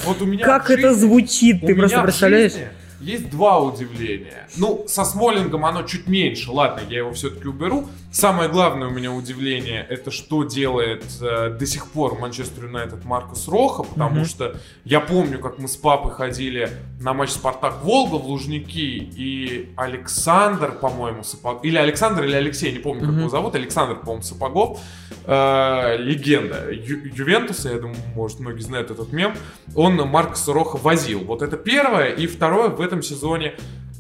Вот 0.06 0.22
у 0.22 0.26
меня 0.26 0.46
Как 0.46 0.68
в 0.68 0.70
это 0.70 0.90
жизни- 0.94 1.08
звучит, 1.08 1.62
ты 1.66 1.76
просто 1.76 2.02
представляешь? 2.02 2.52
жизни 2.54 2.68
есть 3.00 3.30
два 3.30 3.60
удивления. 3.60 4.48
Ну, 4.58 4.86
со 4.88 5.04
Смолингом 5.04 5.66
оно 5.66 5.84
чуть 5.84 6.08
меньше. 6.08 6.52
Ладно, 6.52 6.82
я 6.90 7.00
его 7.00 7.12
все-таки 7.14 7.48
уберу. 7.48 7.88
Самое 8.12 8.50
главное 8.50 8.88
у 8.88 8.92
меня 8.92 9.12
удивление, 9.12 9.86
это 9.90 10.10
что 10.10 10.46
делает 10.46 11.04
э, 11.22 11.50
до 11.50 11.66
сих 11.66 11.88
пор 11.88 12.18
Манчестер 12.18 12.64
Юнайтед 12.64 13.04
Маркус 13.04 13.50
Роха, 13.50 13.84
потому 13.84 14.22
mm-hmm. 14.22 14.26
что 14.26 14.56
я 14.86 15.02
помню, 15.02 15.38
как 15.40 15.60
мы 15.60 15.68
с 15.68 15.76
папой 15.76 16.14
ходили 16.14 16.70
на 17.02 17.14
матч 17.14 17.32
Спартак 17.32 17.84
Волга 17.84 18.16
в 18.16 18.26
Лужники, 18.26 18.70
и 19.18 19.74
Александр, 19.76 20.72
по-моему, 20.72 21.24
Сапогов, 21.24 21.66
или 21.66 21.76
Александр, 21.76 22.24
или 22.24 22.36
Алексей, 22.36 22.72
не 22.72 22.80
помню, 22.80 23.04
mm-hmm. 23.04 23.08
как 23.08 23.18
его 23.18 23.30
зовут, 23.30 23.56
Александр, 23.56 23.96
по-моему, 23.96 24.22
Сапогов, 24.22 24.80
э, 25.26 25.98
легенда 25.98 26.72
Ю- 26.72 27.12
Ювентуса, 27.14 27.70
я 27.70 27.80
думаю, 27.80 27.98
может, 28.16 28.40
многие 28.40 28.62
знают 28.62 28.92
этот 28.92 29.12
мем, 29.12 29.36
он 29.76 29.96
Маркуса 29.96 30.54
Роха 30.54 30.78
возил. 30.78 31.26
Вот 31.26 31.42
это 31.42 31.58
первое, 31.58 32.12
и 32.12 32.28
второе, 32.28 32.70
в 32.70 32.80
этом 32.80 32.95
сезоне 33.02 33.56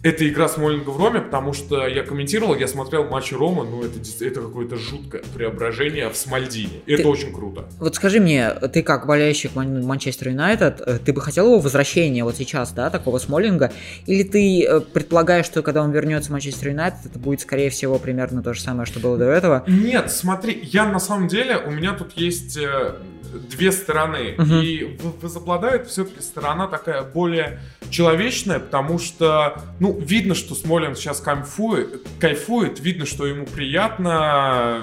это 0.05 0.29
игра 0.29 0.47
Смолинга 0.47 0.91
в 0.91 0.99
Роме, 0.99 1.19
потому 1.19 1.51
что 1.53 1.87
я 1.87 2.03
комментировал, 2.03 2.55
я 2.55 2.67
смотрел 2.67 3.05
матчи 3.05 3.33
Рома, 3.33 3.63
ну 3.63 3.83
это, 3.83 3.97
это 4.23 4.39
какое-то 4.39 4.75
жуткое 4.75 5.23
преображение 5.33 6.11
в 6.11 6.15
Смальдине. 6.15 6.81
Это 6.85 7.01
ты, 7.01 7.07
очень 7.07 7.33
круто. 7.33 7.65
Вот 7.79 7.95
скажи 7.95 8.19
мне, 8.19 8.51
ты 8.51 8.83
как 8.83 9.07
болельщик 9.07 9.55
Манчестер 9.55 10.29
Юнайтед, 10.29 10.79
э, 10.85 10.99
ты 11.03 11.11
бы 11.11 11.21
хотел 11.21 11.47
его 11.47 11.59
возвращения 11.59 12.23
вот 12.23 12.35
сейчас, 12.35 12.71
да, 12.71 12.91
такого 12.91 13.17
Смолинга? 13.17 13.71
Или 14.05 14.21
ты 14.21 14.63
э, 14.63 14.79
предполагаешь, 14.79 15.47
что 15.47 15.63
когда 15.63 15.81
он 15.81 15.91
вернется 15.91 16.29
в 16.29 16.33
Манчестер 16.33 16.69
Юнайтед, 16.69 17.07
это 17.07 17.17
будет, 17.17 17.41
скорее 17.41 17.71
всего, 17.71 17.97
примерно 17.97 18.43
то 18.43 18.53
же 18.53 18.61
самое, 18.61 18.85
что 18.85 18.99
было 18.99 19.17
до 19.17 19.25
этого? 19.25 19.63
Нет, 19.65 20.11
смотри, 20.11 20.59
я 20.71 20.85
на 20.85 20.99
самом 20.99 21.27
деле, 21.27 21.57
у 21.57 21.71
меня 21.71 21.93
тут 21.93 22.11
есть 22.11 22.57
э, 22.57 22.93
две 23.49 23.71
стороны. 23.71 24.35
Угу. 24.37 24.53
И 24.53 24.97
возобладает 25.21 25.87
все-таки 25.87 26.21
сторона 26.21 26.67
такая 26.67 27.03
более 27.03 27.59
человечная, 27.95 28.59
потому 28.59 28.99
что, 28.99 29.61
ну, 29.79 29.97
видно, 29.97 30.35
что 30.35 30.53
Смолин 30.53 30.95
сейчас 30.95 31.21
кайфует, 31.21 32.05
кайфует, 32.19 32.81
видно, 32.81 33.05
что 33.05 33.25
ему 33.25 33.45
приятно, 33.45 34.81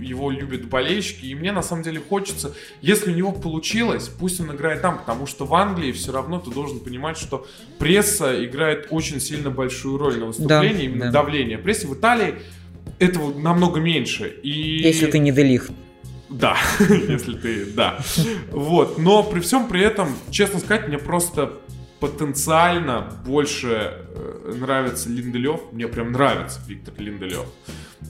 его 0.00 0.30
любят 0.30 0.68
болельщики, 0.68 1.26
и 1.26 1.34
мне 1.34 1.50
на 1.50 1.62
самом 1.62 1.82
деле 1.82 2.00
хочется, 2.00 2.54
если 2.80 3.10
у 3.10 3.14
него 3.14 3.32
получилось, 3.32 4.08
пусть 4.08 4.40
он 4.40 4.54
играет 4.54 4.82
там, 4.82 4.98
потому 4.98 5.26
что 5.26 5.46
в 5.46 5.54
Англии 5.54 5.90
все 5.90 6.12
равно 6.12 6.38
ты 6.38 6.52
должен 6.52 6.78
понимать, 6.78 7.16
что 7.16 7.44
пресса 7.80 8.44
играет 8.44 8.86
очень 8.90 9.20
сильно 9.20 9.50
большую 9.50 9.98
роль 9.98 10.18
на 10.18 10.26
выступлении, 10.26 10.76
да, 10.76 10.82
именно 10.84 11.04
да. 11.06 11.10
давление. 11.10 11.58
Прессе 11.58 11.88
в 11.88 11.94
Италии 11.94 12.36
этого 13.00 13.36
намного 13.36 13.80
меньше. 13.80 14.28
И... 14.44 14.78
Если 14.82 15.06
ты 15.06 15.18
не 15.18 15.32
делих. 15.32 15.70
Да, 16.30 16.56
если 16.88 17.34
ты, 17.34 17.66
да. 17.66 17.98
Вот, 18.52 18.98
но 18.98 19.24
при 19.24 19.40
всем 19.40 19.66
при 19.66 19.82
этом, 19.82 20.08
честно 20.30 20.60
сказать, 20.60 20.86
мне 20.86 20.98
просто 20.98 21.60
потенциально 22.04 23.10
больше 23.24 23.94
э, 24.14 24.54
нравится 24.60 25.08
Линделев. 25.08 25.72
Мне 25.72 25.88
прям 25.88 26.12
нравится 26.12 26.60
Виктор 26.66 26.92
Линделев. 26.98 27.46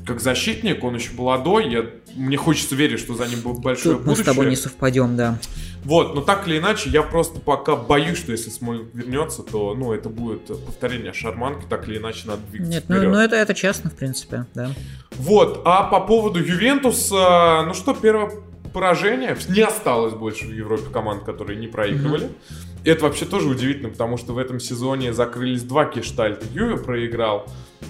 Как 0.05 0.21
защитник, 0.21 0.83
он 0.83 0.97
еще 0.97 1.13
молодой, 1.13 1.71
я, 1.71 1.87
мне 2.17 2.37
хочется 2.37 2.75
верить, 2.75 2.99
что 2.99 3.15
за 3.15 3.29
ним 3.29 3.41
будет 3.43 3.63
большое 3.63 3.95
Тут 3.95 4.05
будущее. 4.05 4.25
мы 4.25 4.33
с 4.33 4.35
тобой 4.35 4.51
не 4.51 4.57
совпадем, 4.57 5.17
да. 5.17 5.39
Вот, 5.85 6.17
но 6.17 6.23
так 6.23 6.49
или 6.49 6.59
иначе, 6.59 6.91
я 6.91 7.03
просто 7.03 7.39
пока 7.39 7.77
боюсь, 7.77 8.19
что 8.19 8.33
если 8.33 8.51
Смолин 8.51 8.89
вернется, 8.93 9.45
то, 9.45 9.75
ну, 9.75 9.93
это 9.93 10.09
будет 10.09 10.47
повторение 10.47 11.13
шарманки, 11.13 11.65
так 11.69 11.87
или 11.89 11.99
иначе 11.99 12.27
надо 12.27 12.41
двигаться 12.51 12.73
Нет, 12.73 12.85
ну, 12.89 13.01
ну 13.01 13.19
это, 13.19 13.37
это 13.37 13.55
честно, 13.55 13.91
в 13.91 13.95
принципе, 13.95 14.47
да. 14.55 14.71
Вот, 15.13 15.63
а 15.65 15.85
по 15.85 16.01
поводу 16.01 16.41
Ювентуса, 16.41 17.63
ну 17.65 17.75
что, 17.75 17.95
первое 17.95 18.33
поражение, 18.75 19.37
не 19.49 19.63
осталось 19.63 20.13
больше 20.13 20.47
в 20.47 20.53
Европе 20.53 20.91
команд, 20.93 21.25
которые 21.25 21.59
не 21.59 21.69
проигрывали. 21.69 22.27
Mm-hmm. 22.27 22.65
Это 22.85 23.05
вообще 23.05 23.25
тоже 23.25 23.49
удивительно, 23.49 23.89
потому 23.89 24.19
что 24.19 24.35
в 24.35 24.39
этом 24.39 24.61
сезоне 24.61 25.15
закрылись 25.15 25.63
два 25.63 25.87
кештальта. 25.87 26.45
Юве 26.53 26.77
проиграл, 26.77 27.47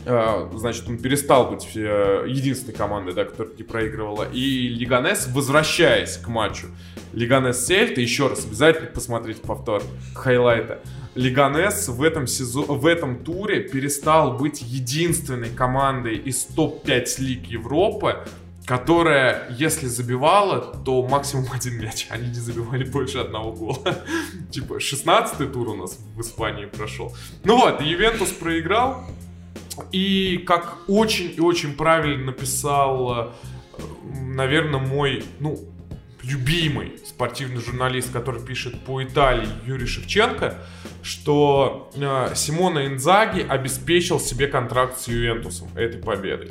а, 0.07 0.49
значит, 0.55 0.89
он 0.89 0.99
перестал 0.99 1.51
быть 1.51 1.67
э, 1.75 2.27
единственной 2.29 2.75
командой, 2.75 3.13
да, 3.13 3.25
которая 3.25 3.55
не 3.57 3.65
проигрывала. 3.65 4.29
И 4.33 4.69
Лиганес, 4.69 5.27
возвращаясь 5.27 6.17
к 6.17 6.29
матчу, 6.29 6.69
Лиганес 7.13 7.67
Сельта, 7.67 8.01
еще 8.01 8.29
раз 8.29 8.45
обязательно 8.45 8.89
посмотрите 8.89 9.41
повтор 9.41 9.83
хайлайта. 10.15 10.81
Лиганес 11.17 11.89
в 11.89 12.03
этом, 12.03 12.29
сезон, 12.29 12.67
в 12.67 12.87
этом 12.87 13.25
туре 13.25 13.61
перестал 13.61 14.37
быть 14.37 14.63
единственной 14.63 15.49
командой 15.49 16.17
из 16.17 16.45
топ-5 16.45 17.07
лиг 17.19 17.47
Европы, 17.47 18.19
которая, 18.67 19.47
если 19.51 19.87
забивала, 19.87 20.61
то 20.85 21.07
максимум 21.07 21.47
один 21.53 21.79
мяч. 21.81 22.07
Они 22.11 22.29
не 22.29 22.35
забивали 22.35 22.85
больше 22.85 23.19
одного 23.19 23.53
гола. 23.53 24.05
типа, 24.51 24.75
16-й 24.79 25.47
тур 25.49 25.69
у 25.69 25.77
нас 25.77 25.99
в 26.15 26.21
Испании 26.21 26.67
прошел. 26.67 27.15
Ну 27.45 27.57
вот, 27.57 27.81
Ювентус 27.81 28.31
проиграл. 28.31 29.05
И 29.91 30.39
как 30.47 30.79
очень 30.87 31.35
и 31.37 31.41
очень 31.41 31.75
правильно 31.75 32.27
написал, 32.27 33.13
э, 33.13 33.31
наверное, 34.21 34.79
мой, 34.79 35.25
ну, 35.41 35.59
любимый 36.29 36.99
спортивный 37.05 37.61
журналист, 37.61 38.13
который 38.13 38.45
пишет 38.45 38.81
по 38.85 39.03
Италии, 39.03 39.49
Юрий 39.67 39.87
Шевченко, 39.87 40.59
что 41.03 41.91
э, 41.95 42.35
Симона 42.35 42.87
Инзаги 42.87 43.41
обеспечил 43.41 44.19
себе 44.21 44.47
контракт 44.47 44.99
с 44.99 45.09
Ювентусом 45.09 45.69
этой 45.77 46.01
победой. 46.01 46.51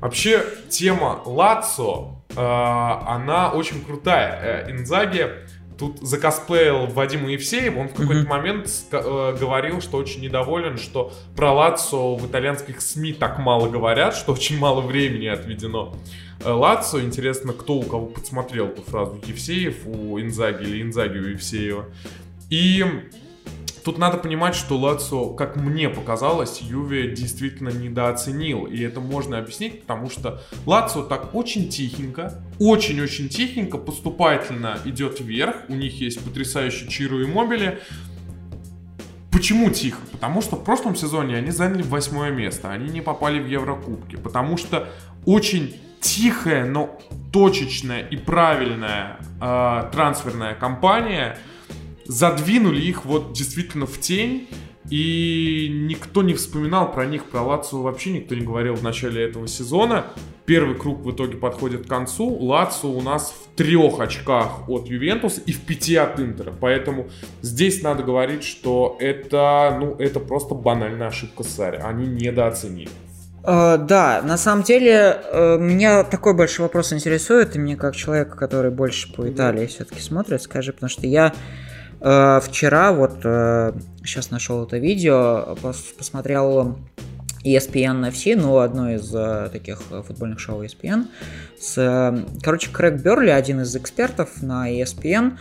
Вообще, 0.00 0.44
тема 0.68 1.22
Лацо, 1.24 2.22
э, 2.30 2.36
она 2.36 3.50
очень 3.52 3.84
крутая. 3.84 4.66
Э, 4.66 4.70
Инзаги 4.72 5.30
тут 5.78 6.00
закосплеил 6.00 6.86
Вадима 6.86 7.30
Евсеева, 7.30 7.80
он 7.80 7.88
в 7.88 7.94
какой-то 7.94 8.22
mm-hmm. 8.22 8.28
момент 8.28 8.70
э, 8.90 9.36
говорил, 9.38 9.80
что 9.80 9.96
очень 9.96 10.22
недоволен, 10.22 10.78
что 10.78 11.12
про 11.36 11.52
Лацо 11.52 12.14
в 12.14 12.26
итальянских 12.26 12.80
СМИ 12.80 13.14
так 13.14 13.38
мало 13.38 13.68
говорят, 13.68 14.14
что 14.14 14.32
очень 14.32 14.58
мало 14.58 14.80
времени 14.80 15.26
отведено 15.26 15.94
э, 16.44 16.50
Лацо. 16.50 17.00
Интересно, 17.00 17.52
кто 17.52 17.74
у 17.74 17.82
кого 17.82 18.06
подсмотрел 18.06 18.68
эту 18.68 18.82
фразу, 18.82 19.20
Евсеев 19.26 19.86
у 19.86 20.20
Инзаги 20.20 20.64
или 20.64 20.82
Инзаги 20.82 21.18
у 21.18 21.26
Евсеева. 21.26 21.86
И 22.50 22.84
Тут 23.84 23.98
надо 23.98 24.16
понимать, 24.18 24.54
что 24.54 24.78
Лацо, 24.78 25.30
как 25.30 25.56
мне 25.56 25.88
показалось, 25.88 26.60
Юве 26.60 27.10
действительно 27.10 27.70
недооценил. 27.70 28.66
И 28.66 28.80
это 28.80 29.00
можно 29.00 29.38
объяснить, 29.38 29.82
потому 29.82 30.08
что 30.08 30.40
Лацо 30.66 31.02
так 31.02 31.34
очень 31.34 31.68
тихенько, 31.68 32.40
очень-очень 32.60 33.28
тихенько, 33.28 33.78
поступательно 33.78 34.78
идет 34.84 35.20
вверх. 35.20 35.56
У 35.68 35.74
них 35.74 36.00
есть 36.00 36.22
потрясающий 36.24 36.88
Чиру 36.88 37.22
и 37.22 37.26
Мобили. 37.26 37.80
Почему 39.32 39.70
тихо? 39.70 39.98
Потому 40.12 40.42
что 40.42 40.56
в 40.56 40.64
прошлом 40.64 40.94
сезоне 40.94 41.36
они 41.36 41.50
заняли 41.50 41.82
восьмое 41.82 42.30
место, 42.30 42.70
они 42.70 42.88
не 42.88 43.00
попали 43.00 43.40
в 43.40 43.48
Еврокубки, 43.48 44.16
потому 44.16 44.56
что 44.56 44.88
очень 45.24 45.74
тихая, 46.00 46.66
но 46.66 47.00
точечная 47.32 48.02
и 48.06 48.16
правильная 48.16 49.18
э, 49.40 49.90
трансферная 49.90 50.54
кампания– 50.54 51.36
задвинули 52.12 52.80
их 52.80 53.04
вот 53.04 53.32
действительно 53.32 53.86
в 53.86 53.98
тень, 53.98 54.48
и 54.90 55.68
никто 55.70 56.22
не 56.22 56.34
вспоминал 56.34 56.92
про 56.92 57.06
них, 57.06 57.24
про 57.24 57.42
Лацию 57.42 57.82
вообще 57.82 58.12
никто 58.12 58.34
не 58.34 58.42
говорил 58.42 58.74
в 58.74 58.82
начале 58.82 59.24
этого 59.24 59.46
сезона. 59.48 60.06
Первый 60.44 60.76
круг 60.76 61.04
в 61.04 61.12
итоге 61.12 61.36
подходит 61.36 61.86
к 61.86 61.88
концу. 61.88 62.28
Лацо 62.28 62.88
у 62.88 63.00
нас 63.00 63.32
в 63.32 63.56
трех 63.56 64.00
очках 64.00 64.68
от 64.68 64.88
Ювентуса 64.88 65.40
и 65.46 65.52
в 65.52 65.60
пяти 65.60 65.94
от 65.96 66.18
Интера. 66.18 66.52
Поэтому 66.60 67.08
здесь 67.42 67.82
надо 67.82 68.02
говорить, 68.02 68.42
что 68.42 68.96
это, 68.98 69.76
ну, 69.80 69.94
это 69.98 70.18
просто 70.18 70.54
банальная 70.54 71.06
ошибка 71.06 71.44
Сари. 71.44 71.76
Они 71.76 72.06
недооценили. 72.06 72.90
Uh, 73.44 73.76
да, 73.76 74.22
на 74.22 74.36
самом 74.36 74.62
деле 74.62 75.20
uh, 75.32 75.58
меня 75.58 76.04
такой 76.04 76.32
большой 76.34 76.66
вопрос 76.66 76.92
интересует, 76.92 77.56
и 77.56 77.58
мне 77.58 77.76
как 77.76 77.96
человека, 77.96 78.36
который 78.36 78.70
больше 78.70 79.12
по 79.12 79.28
Италии 79.28 79.66
все-таки 79.66 80.00
смотрит, 80.00 80.42
скажи, 80.42 80.72
потому 80.72 80.90
что 80.90 81.08
я 81.08 81.32
вчера 82.02 82.92
вот 82.92 83.20
э, 83.22 83.72
сейчас 84.04 84.30
нашел 84.30 84.64
это 84.64 84.78
видео, 84.78 85.56
посмотрел 85.96 86.78
ESPN 87.44 88.10
FC, 88.10 88.36
ну, 88.36 88.58
одно 88.58 88.90
из 88.92 89.14
э, 89.14 89.48
таких 89.52 89.80
футбольных 89.82 90.40
шоу 90.40 90.64
ESPN. 90.64 91.06
С, 91.60 92.24
короче, 92.42 92.70
Крэг 92.70 93.02
Берли, 93.02 93.30
один 93.30 93.60
из 93.60 93.74
экспертов 93.76 94.42
на 94.42 94.70
ESPN, 94.70 95.38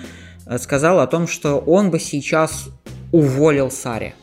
сказал 0.60 1.00
о 1.00 1.08
том, 1.08 1.28
что 1.28 1.58
он 1.58 1.89
бы 1.89 2.00
сейчас 2.00 2.69
уволил 3.12 3.71
Сари. 3.71 4.13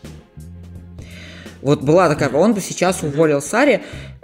Вот 1.62 1.82
была 1.82 2.08
такая, 2.08 2.30
он 2.30 2.54
бы 2.54 2.60
сейчас 2.60 3.02
уволил 3.02 3.42
Сари. 3.42 3.82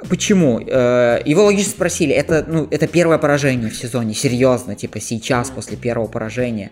Почему? 0.08 0.60
Э, 0.60 1.22
его 1.24 1.44
логично 1.44 1.72
спросили, 1.72 2.14
это, 2.14 2.44
ну, 2.46 2.68
это 2.70 2.86
первое 2.86 3.18
поражение 3.18 3.70
в 3.70 3.76
сезоне, 3.76 4.14
серьезно, 4.14 4.74
типа 4.74 5.00
сейчас, 5.00 5.50
после 5.50 5.76
первого 5.76 6.06
поражения, 6.06 6.70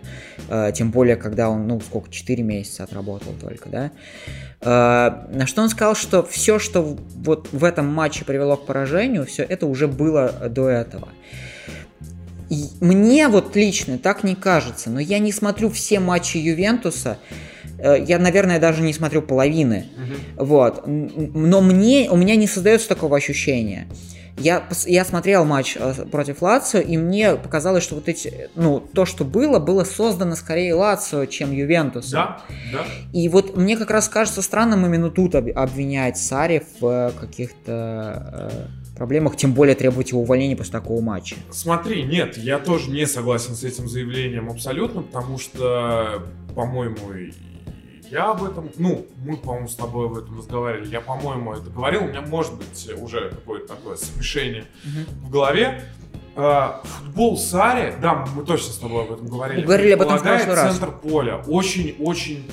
э, 0.49 0.71
тем 0.75 0.91
более, 0.91 1.15
когда 1.15 1.49
он, 1.49 1.67
ну, 1.67 1.81
сколько, 1.81 2.11
4 2.11 2.43
месяца 2.43 2.83
отработал 2.83 3.33
только, 3.41 3.69
да? 3.69 3.91
Э, 4.61 5.35
на 5.35 5.47
что 5.47 5.63
он 5.63 5.69
сказал, 5.69 5.95
что 5.95 6.23
все, 6.23 6.59
что 6.59 6.97
вот 7.15 7.49
в 7.51 7.63
этом 7.63 7.87
матче 7.87 8.23
привело 8.23 8.55
к 8.55 8.65
поражению, 8.65 9.25
все 9.25 9.43
это 9.43 9.65
уже 9.65 9.87
было 9.87 10.29
до 10.49 10.69
этого. 10.69 11.09
И 12.49 12.69
мне 12.81 13.29
вот 13.29 13.55
лично 13.55 13.97
так 13.97 14.23
не 14.23 14.35
кажется, 14.35 14.91
но 14.91 14.99
я 14.99 15.17
не 15.17 15.31
смотрю 15.31 15.71
все 15.71 15.99
матчи 15.99 16.37
Ювентуса, 16.37 17.17
я, 17.83 18.19
наверное, 18.19 18.59
даже 18.59 18.81
не 18.81 18.93
смотрю 18.93 19.21
половины. 19.21 19.85
Вот. 20.37 20.83
Но 20.85 21.61
мне, 21.61 22.09
у 22.09 22.17
меня 22.17 22.35
не 22.35 22.47
создается 22.47 22.87
такого 22.87 23.17
ощущения. 23.17 23.87
Я, 24.37 24.63
я 24.85 25.05
смотрел 25.05 25.45
матч 25.45 25.77
э, 25.79 25.93
против 26.11 26.41
Лацио, 26.41 26.79
и 26.79 26.97
мне 26.97 27.35
показалось, 27.35 27.83
что 27.83 27.95
вот 27.95 28.09
эти, 28.09 28.49
ну, 28.55 28.79
то, 28.79 29.05
что 29.05 29.25
было, 29.25 29.59
было 29.59 29.83
создано 29.83 30.35
скорее 30.35 30.73
Лацио, 30.73 31.25
чем 31.27 31.51
Ювентус. 31.51 32.09
Да, 32.09 32.41
да. 32.71 32.83
И 33.13 33.29
вот 33.29 33.55
мне 33.55 33.77
как 33.77 33.91
раз 33.91 34.09
кажется 34.09 34.41
странным 34.41 34.85
именно 34.85 35.11
тут 35.11 35.35
обвинять 35.35 36.17
Сари 36.17 36.63
в 36.79 36.85
э, 36.85 37.11
каких-то 37.11 38.49
э, 38.51 38.95
проблемах, 38.97 39.37
тем 39.37 39.53
более 39.53 39.75
требовать 39.75 40.09
его 40.09 40.21
увольнения 40.21 40.55
после 40.55 40.71
такого 40.71 40.99
матча. 40.99 41.35
Смотри, 41.51 42.03
нет, 42.03 42.35
я 42.35 42.57
тоже 42.57 42.89
не 42.89 43.05
согласен 43.05 43.55
с 43.55 43.63
этим 43.63 43.87
заявлением 43.87 44.49
абсолютно, 44.49 45.03
потому 45.03 45.37
что, 45.37 46.23
по-моему, 46.55 46.97
я 48.13 48.29
об 48.29 48.43
этом, 48.43 48.69
ну, 48.77 49.07
мы, 49.25 49.37
по-моему, 49.37 49.67
с 49.67 49.75
тобой 49.75 50.05
об 50.05 50.15
этом 50.15 50.37
разговаривали, 50.37 50.87
я, 50.87 51.01
по-моему, 51.01 51.53
это 51.53 51.69
говорил, 51.71 52.03
у 52.03 52.07
меня 52.07 52.21
может 52.21 52.53
быть 52.53 52.89
уже 53.01 53.31
какое-то 53.31 53.69
такое 53.69 53.95
смешение 53.95 54.65
угу. 54.85 55.27
в 55.27 55.29
голове. 55.31 55.83
А, 56.35 56.83
футбол 56.83 57.37
Сари, 57.37 57.95
да, 57.99 58.25
мы 58.35 58.45
точно 58.45 58.71
с 58.71 58.77
тобой 58.77 59.05
об 59.05 59.13
этом 59.13 59.25
говорили. 59.25 59.63
Говорили 59.63 59.91
об 59.93 60.01
этом 60.03 60.17
в 60.19 60.21
прошлый 60.21 60.55
раз. 60.55 60.77
центр 60.77 60.95
поля. 60.95 61.37
Очень-очень 61.47 62.47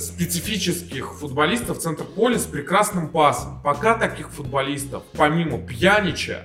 специфических 0.00 1.14
футболистов 1.14 1.78
центр 1.78 2.04
поля 2.04 2.38
с 2.38 2.44
прекрасным 2.44 3.08
пасом. 3.08 3.60
Пока 3.62 3.96
таких 3.96 4.30
футболистов, 4.30 5.04
помимо 5.16 5.58
Пьянича, 5.58 6.42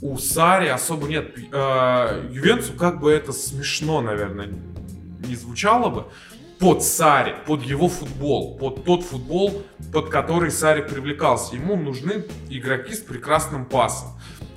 у 0.00 0.18
Сари 0.18 0.68
особо 0.68 1.06
нет. 1.06 1.36
Э, 1.52 2.28
Ювенцу 2.32 2.72
как 2.72 3.00
бы 3.00 3.12
это 3.12 3.32
смешно, 3.32 4.00
наверное, 4.00 4.48
не 5.24 5.36
звучало 5.36 5.88
бы 5.88 6.06
под 6.58 6.82
Сари, 6.82 7.36
под 7.46 7.62
его 7.62 7.88
футбол, 7.88 8.56
под 8.58 8.84
тот 8.84 9.04
футбол, 9.04 9.62
под 9.92 10.08
который 10.08 10.50
Сари 10.50 10.82
привлекался. 10.82 11.54
Ему 11.54 11.76
нужны 11.76 12.24
игроки 12.50 12.94
с 12.94 13.00
прекрасным 13.00 13.64
пасом. 13.64 14.08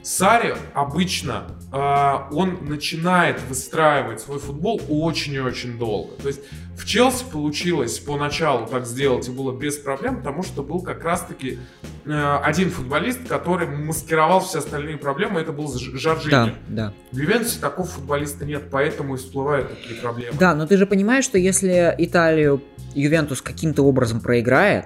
Сари 0.03 0.55
обычно 0.73 1.43
э, 1.71 2.35
он 2.35 2.65
начинает 2.65 3.41
выстраивать 3.47 4.21
свой 4.21 4.39
футбол 4.39 4.81
очень 4.89 5.33
и 5.33 5.39
очень 5.39 5.77
долго. 5.77 6.15
То 6.21 6.27
есть 6.27 6.41
в 6.75 6.85
Челси 6.85 7.25
получилось 7.31 7.99
поначалу 7.99 8.65
так 8.65 8.87
сделать 8.87 9.27
и 9.27 9.31
было 9.31 9.55
без 9.55 9.77
проблем, 9.77 10.17
потому 10.17 10.41
что 10.41 10.63
был 10.63 10.81
как 10.81 11.03
раз-таки 11.03 11.59
э, 12.05 12.37
один 12.43 12.71
футболист, 12.71 13.27
который 13.27 13.67
маскировал 13.67 14.39
все 14.39 14.59
остальные 14.59 14.97
проблемы, 14.97 15.39
это 15.39 15.51
был 15.51 15.71
Жоржини. 15.71 16.31
Да, 16.31 16.53
да. 16.67 16.93
В 17.11 17.17
Ювентусе 17.17 17.59
такого 17.59 17.87
футболиста 17.87 18.45
нет, 18.45 18.63
поэтому 18.71 19.15
и 19.15 19.17
всплывают 19.17 19.69
такие 19.69 20.01
проблемы. 20.01 20.35
Да, 20.39 20.55
но 20.55 20.65
ты 20.65 20.77
же 20.77 20.87
понимаешь, 20.87 21.25
что 21.25 21.37
если 21.37 21.93
Италию 21.99 22.63
Ювентус 22.95 23.41
каким-то 23.41 23.83
образом 23.83 24.19
проиграет, 24.19 24.85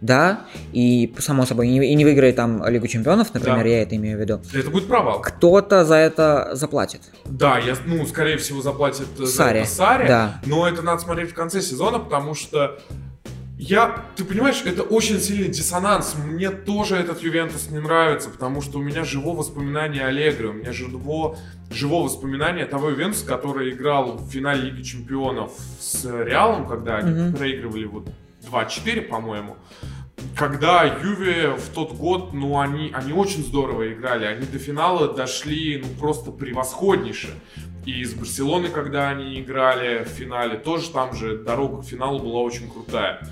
да, 0.00 0.46
и, 0.72 1.14
само 1.18 1.44
собой, 1.44 1.68
и 1.68 1.70
не, 1.70 1.92
и 1.92 1.94
не 1.94 2.04
выиграет 2.04 2.36
там 2.36 2.66
Лигу 2.66 2.86
Чемпионов, 2.86 3.32
например, 3.34 3.64
да. 3.64 3.68
я 3.68 3.82
это 3.82 3.96
имею 3.96 4.16
в 4.16 4.20
виду. 4.20 4.40
Это 4.52 4.70
будет 4.70 4.86
провал. 4.86 5.20
Кто-то 5.20 5.84
за 5.84 5.96
это 5.96 6.50
заплатит. 6.52 7.02
Да, 7.26 7.58
я, 7.58 7.76
ну, 7.86 8.06
скорее 8.06 8.38
всего, 8.38 8.62
заплатит 8.62 9.06
Сари. 9.26 9.60
за 9.60 9.66
Сари, 9.66 10.08
да. 10.08 10.40
но 10.46 10.66
это 10.66 10.82
надо 10.82 11.02
смотреть 11.02 11.30
в 11.30 11.34
конце 11.34 11.60
сезона, 11.60 11.98
потому 11.98 12.34
что 12.34 12.78
я, 13.58 14.06
ты 14.16 14.24
понимаешь, 14.24 14.62
это 14.64 14.82
очень 14.82 15.20
сильный 15.20 15.48
диссонанс. 15.48 16.14
Мне 16.14 16.48
тоже 16.48 16.96
этот 16.96 17.20
Ювентус 17.20 17.68
не 17.70 17.78
нравится, 17.78 18.30
потому 18.30 18.62
что 18.62 18.78
у 18.78 18.82
меня 18.82 19.04
живо 19.04 19.34
воспоминание 19.34 20.06
Аллегри, 20.06 20.46
у 20.46 20.54
меня 20.54 20.72
живо, 20.72 21.36
живо 21.70 22.02
воспоминание 22.02 22.64
того 22.64 22.88
Ювентуса, 22.88 23.26
который 23.26 23.72
играл 23.72 24.16
в 24.16 24.30
финале 24.30 24.70
Лиги 24.70 24.82
Чемпионов 24.82 25.52
с 25.78 26.06
Реалом, 26.06 26.66
когда 26.66 26.96
они 26.96 27.12
mm-hmm. 27.12 27.36
проигрывали 27.36 27.84
вот 27.84 28.08
2-4, 28.42 29.02
по-моему. 29.02 29.56
Когда 30.36 30.84
Юве 30.84 31.54
в 31.54 31.68
тот 31.70 31.92
год, 31.92 32.32
ну, 32.32 32.58
они, 32.58 32.90
они 32.92 33.12
очень 33.12 33.42
здорово 33.42 33.92
играли. 33.92 34.26
Они 34.26 34.46
до 34.46 34.58
финала 34.58 35.12
дошли, 35.12 35.82
ну, 35.82 35.88
просто 35.98 36.30
превосходнейше. 36.30 37.34
И 37.86 38.04
с 38.04 38.12
Барселоны, 38.12 38.68
когда 38.68 39.08
они 39.08 39.40
играли 39.40 40.04
в 40.04 40.08
финале, 40.08 40.58
тоже 40.58 40.90
там 40.90 41.14
же 41.14 41.38
дорога 41.38 41.82
к 41.82 41.86
финалу 41.86 42.18
была 42.18 42.40
очень 42.40 42.70
крутая. 42.70 43.26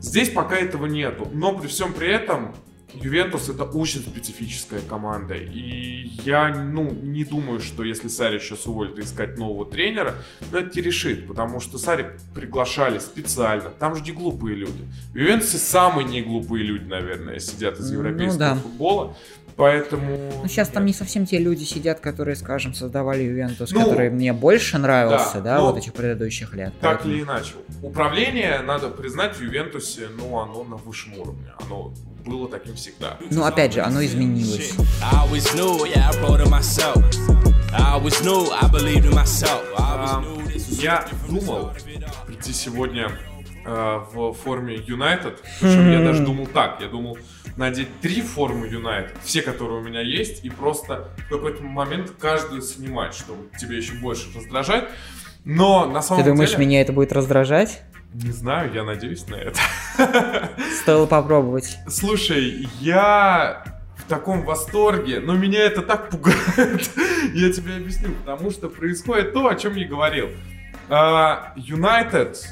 Здесь 0.00 0.28
пока 0.28 0.56
этого 0.56 0.86
нету. 0.86 1.28
Но 1.32 1.56
при 1.56 1.68
всем 1.68 1.94
при 1.94 2.08
этом 2.08 2.54
Ювентус 3.02 3.48
это 3.48 3.64
очень 3.64 4.00
специфическая 4.00 4.80
команда. 4.80 5.34
И 5.34 6.10
я 6.24 6.48
ну, 6.48 6.90
не 6.90 7.24
думаю, 7.24 7.60
что 7.60 7.84
если 7.84 8.08
Сари 8.08 8.38
сейчас 8.38 8.66
уволит 8.66 8.98
искать 8.98 9.38
нового 9.38 9.70
тренера, 9.70 10.14
ну, 10.52 10.58
это 10.58 10.80
решит, 10.80 11.26
потому 11.26 11.60
что 11.60 11.78
Сари 11.78 12.06
приглашали 12.34 12.98
специально. 12.98 13.70
Там 13.70 13.94
же 13.96 14.02
не 14.02 14.12
глупые 14.12 14.56
люди. 14.56 14.84
В 15.12 15.16
Ювентусе 15.16 15.58
самые 15.58 16.06
не 16.06 16.22
глупые 16.22 16.64
люди, 16.64 16.84
наверное, 16.84 17.38
сидят 17.38 17.78
из 17.78 17.90
ну 17.90 17.98
европейского 17.98 18.32
ну, 18.32 18.38
да. 18.38 18.54
футбола. 18.56 19.16
Поэтому... 19.56 20.32
Ну, 20.42 20.48
сейчас 20.48 20.68
там 20.68 20.84
не 20.84 20.92
совсем 20.92 21.26
те 21.26 21.38
люди 21.38 21.62
сидят, 21.62 22.00
которые, 22.00 22.34
скажем, 22.34 22.74
создавали 22.74 23.22
Ювентус, 23.22 23.70
ну, 23.70 23.84
который 23.84 24.10
мне 24.10 24.32
больше 24.32 24.78
нравился, 24.78 25.34
да, 25.36 25.58
да 25.58 25.60
вот 25.60 25.76
этих 25.76 25.92
предыдущих 25.92 26.54
лет. 26.54 26.72
Так 26.80 26.98
поэтому... 26.98 27.14
или 27.14 27.22
иначе. 27.22 27.52
Управление, 27.82 28.60
надо 28.60 28.88
признать, 28.88 29.36
в 29.36 29.42
Ювентусе, 29.42 30.08
ну, 30.16 30.38
оно 30.40 30.64
на 30.64 30.76
высшем 30.76 31.16
уровне. 31.18 31.52
Оно 31.64 31.94
было 32.24 32.48
таким 32.48 32.74
всегда. 32.74 33.18
Ну, 33.30 33.44
опять 33.44 33.74
же, 33.74 33.80
оно 33.80 34.04
изменилось. 34.04 34.72
Я 40.68 41.06
думал 41.28 41.72
прийти 42.26 42.52
сегодня 42.52 43.10
э, 43.64 44.00
в 44.12 44.32
форме 44.32 44.76
Юнайтед, 44.76 45.42
причем 45.60 45.90
я 45.90 46.00
даже 46.00 46.24
думал 46.24 46.46
так, 46.46 46.80
я 46.80 46.88
думал 46.88 47.18
надеть 47.56 47.88
три 48.00 48.20
формы 48.20 48.66
Юнайтед, 48.66 49.16
все, 49.22 49.42
которые 49.42 49.80
у 49.80 49.82
меня 49.82 50.00
есть, 50.00 50.44
и 50.44 50.50
просто 50.50 51.08
в 51.26 51.28
какой-то 51.30 51.62
момент 51.62 52.12
каждую 52.18 52.62
снимать, 52.62 53.14
чтобы 53.14 53.48
тебе 53.58 53.76
еще 53.76 53.94
больше 53.94 54.26
раздражать. 54.34 54.88
Но 55.44 55.86
на 55.86 56.02
самом 56.02 56.22
деле... 56.22 56.32
Ты 56.32 56.36
думаешь, 56.36 56.50
деле... 56.52 56.66
меня 56.66 56.80
это 56.80 56.92
будет 56.92 57.12
раздражать? 57.12 57.82
Не 58.14 58.30
знаю, 58.30 58.72
я 58.72 58.84
надеюсь 58.84 59.26
на 59.26 59.34
это. 59.34 59.58
Стоило 60.82 61.06
попробовать. 61.06 61.78
Слушай, 61.88 62.68
я 62.80 63.64
в 63.96 64.08
таком 64.08 64.44
восторге, 64.44 65.18
но 65.18 65.34
меня 65.34 65.64
это 65.64 65.82
так 65.82 66.10
пугает. 66.10 66.90
я 67.34 67.52
тебе 67.52 67.74
объясню, 67.74 68.14
потому 68.24 68.52
что 68.52 68.68
происходит 68.68 69.32
то, 69.32 69.48
о 69.48 69.56
чем 69.56 69.74
я 69.74 69.88
говорил. 69.88 70.28
Юнайтед, 71.56 72.46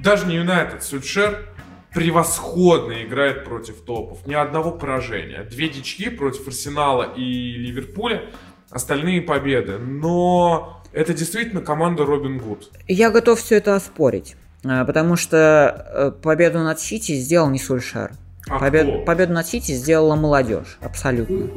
даже 0.00 0.26
не 0.26 0.36
Юнайтед, 0.36 0.84
Сульшер 0.84 1.48
превосходно 1.92 3.02
играет 3.02 3.44
против 3.44 3.80
топов. 3.80 4.24
Ни 4.26 4.34
одного 4.34 4.70
поражения. 4.70 5.42
Две 5.42 5.68
дички 5.68 6.08
против 6.08 6.46
Арсенала 6.46 7.14
и 7.16 7.52
Ливерпуля. 7.52 8.26
Остальные 8.70 9.22
победы. 9.22 9.78
Но 9.78 10.82
это 10.92 11.14
действительно 11.14 11.62
команда 11.62 12.04
Робин 12.04 12.38
Гуд. 12.38 12.70
Я 12.86 13.10
готов 13.10 13.40
все 13.40 13.56
это 13.56 13.74
оспорить. 13.74 14.36
Э, 14.64 14.84
потому 14.84 15.16
что 15.16 15.86
э, 15.88 16.10
победу 16.22 16.60
над 16.60 16.80
Сити 16.80 17.14
сделал 17.14 17.50
не 17.50 17.58
Сульшер. 17.58 18.12
А 18.46 18.58
Побед, 18.58 19.06
победу 19.06 19.32
над 19.32 19.46
Сити 19.46 19.72
сделала 19.72 20.16
молодежь, 20.16 20.76
абсолютно. 20.82 21.48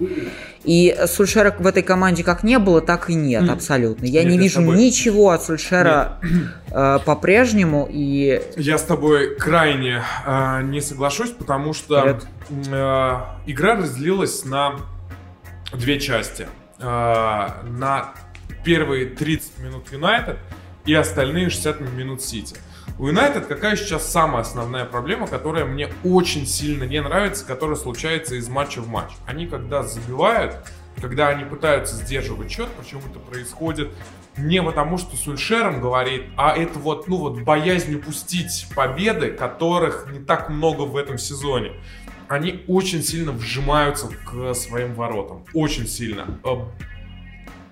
И 0.63 0.97
Сульшера 1.05 1.53
в 1.57 1.67
этой 1.67 1.83
команде 1.83 2.23
как 2.23 2.43
не 2.43 2.59
было, 2.59 2.79
так 2.79 3.09
и 3.09 3.13
нет, 3.13 3.49
абсолютно. 3.49 4.05
Я 4.05 4.23
нет, 4.23 4.31
не 4.31 4.37
вижу 4.39 4.61
тобой... 4.61 4.77
ничего 4.77 5.31
от 5.31 5.43
Сульшера 5.43 6.19
э, 6.71 6.99
по-прежнему. 7.05 7.89
И... 7.91 8.41
Я 8.55 8.77
с 8.77 8.83
тобой 8.83 9.35
крайне 9.35 10.01
э, 10.25 10.61
не 10.63 10.79
соглашусь, 10.79 11.31
потому 11.31 11.73
что 11.73 12.19
э, 12.49 13.19
игра 13.47 13.75
разделилась 13.75 14.45
на 14.45 14.75
две 15.73 15.99
части. 15.99 16.47
Э, 16.79 17.49
на 17.67 18.13
первые 18.63 19.07
30 19.07 19.59
минут 19.59 19.91
Юнайтед 19.91 20.37
и 20.85 20.93
остальные 20.93 21.49
60 21.49 21.81
минут 21.81 22.21
Сити. 22.21 22.55
У 22.99 23.05
Юнайтед 23.05 23.45
какая 23.45 23.75
сейчас 23.75 24.11
самая 24.11 24.41
основная 24.41 24.83
проблема, 24.83 25.27
которая 25.27 25.65
мне 25.65 25.89
очень 26.03 26.47
сильно 26.47 26.83
не 26.83 26.99
нравится, 26.99 27.45
которая 27.45 27.75
случается 27.75 28.33
из 28.33 28.49
матча 28.49 28.81
в 28.81 28.87
матч. 28.87 29.11
Они 29.27 29.45
когда 29.45 29.83
забивают, 29.83 30.57
когда 30.99 31.27
они 31.27 31.45
пытаются 31.45 31.95
сдерживать 31.95 32.49
счет, 32.49 32.69
причем 32.79 32.99
это 33.07 33.19
происходит 33.19 33.91
не 34.35 34.63
потому, 34.63 34.97
что 34.97 35.15
Сульшером 35.15 35.79
говорит, 35.79 36.23
а 36.37 36.57
это 36.57 36.79
вот, 36.79 37.07
ну 37.07 37.17
вот, 37.17 37.41
боязнь 37.41 37.93
упустить 37.93 38.67
победы, 38.75 39.29
которых 39.29 40.07
не 40.11 40.19
так 40.19 40.49
много 40.49 40.81
в 40.81 40.97
этом 40.97 41.19
сезоне. 41.19 41.73
Они 42.27 42.63
очень 42.67 43.03
сильно 43.03 43.31
вжимаются 43.31 44.07
к 44.07 44.55
своим 44.55 44.95
воротам. 44.95 45.45
Очень 45.53 45.87
сильно. 45.87 46.25
Э, 46.43 46.55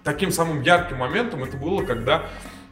таким 0.04 0.32
самым 0.32 0.62
ярким 0.62 0.98
моментом 0.98 1.44
это 1.44 1.58
было, 1.58 1.84
когда 1.84 2.26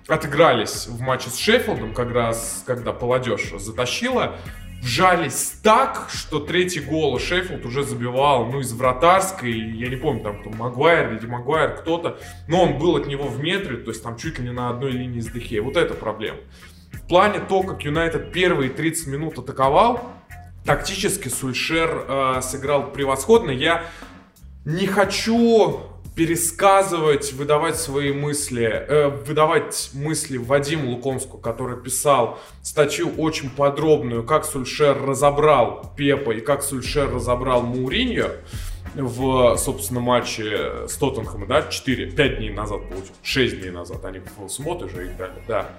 отыгрались 0.07 0.87
в 0.87 0.99
матче 1.01 1.29
с 1.29 1.37
Шеффилдом, 1.37 1.93
как 1.93 2.11
раз 2.11 2.63
когда 2.65 2.93
Молодежь 2.93 3.53
затащила, 3.57 4.35
вжались 4.81 5.59
так, 5.63 6.09
что 6.11 6.39
третий 6.39 6.81
гол 6.81 7.17
Шеффилд 7.17 7.65
уже 7.65 7.83
забивал, 7.83 8.45
ну, 8.47 8.59
из 8.59 8.73
вратарской, 8.73 9.53
я 9.53 9.87
не 9.87 9.95
помню, 9.95 10.23
там, 10.23 10.41
кто, 10.41 10.49
Магуайр 10.49 11.13
или 11.13 11.25
Магуайр, 11.25 11.75
кто-то, 11.75 12.19
но 12.47 12.63
он 12.63 12.77
был 12.77 12.97
от 12.97 13.07
него 13.07 13.27
в 13.27 13.39
метре, 13.39 13.77
то 13.77 13.91
есть 13.91 14.03
там 14.03 14.17
чуть 14.17 14.39
ли 14.39 14.45
не 14.45 14.51
на 14.51 14.69
одной 14.69 14.91
линии 14.91 15.21
с 15.21 15.27
Дехе. 15.27 15.61
Вот 15.61 15.77
это 15.77 15.93
проблема. 15.93 16.39
в 16.91 17.07
плане 17.07 17.39
то, 17.39 17.63
как 17.63 17.83
Юнайтед 17.83 18.33
первые 18.33 18.69
30 18.69 19.07
минут 19.07 19.39
атаковал, 19.39 20.11
тактически 20.65 21.29
Сульшер 21.29 22.05
э, 22.07 22.41
сыграл 22.41 22.91
превосходно. 22.91 23.51
Я 23.51 23.85
не 24.65 24.87
хочу 24.87 25.92
пересказывать, 26.15 27.33
выдавать 27.33 27.77
свои 27.77 28.13
мысли, 28.13 28.65
э, 28.65 29.07
выдавать 29.09 29.89
мысли 29.93 30.37
Вадиму 30.37 30.91
Лукомску, 30.91 31.37
который 31.37 31.81
писал 31.81 32.39
статью 32.61 33.11
очень 33.17 33.49
подробную, 33.49 34.23
как 34.23 34.45
Сульшер 34.45 35.03
разобрал 35.03 35.91
Пепа 35.97 36.31
и 36.31 36.41
как 36.41 36.63
Сульшер 36.63 37.13
разобрал 37.13 37.63
Мауриньо 37.63 38.29
в, 38.95 39.57
собственно, 39.57 39.99
матче 39.99 40.87
с 40.87 40.97
Тоттенхэмом, 40.97 41.47
да, 41.47 41.63
4, 41.63 42.11
5 42.11 42.37
дней 42.37 42.51
назад, 42.51 42.81
получилось, 42.89 43.13
6 43.23 43.59
дней 43.59 43.71
назад, 43.71 44.05
они 44.05 44.19
в 44.19 44.49
субботу 44.49 44.89
же 44.89 45.07
играли, 45.07 45.41
да. 45.47 45.69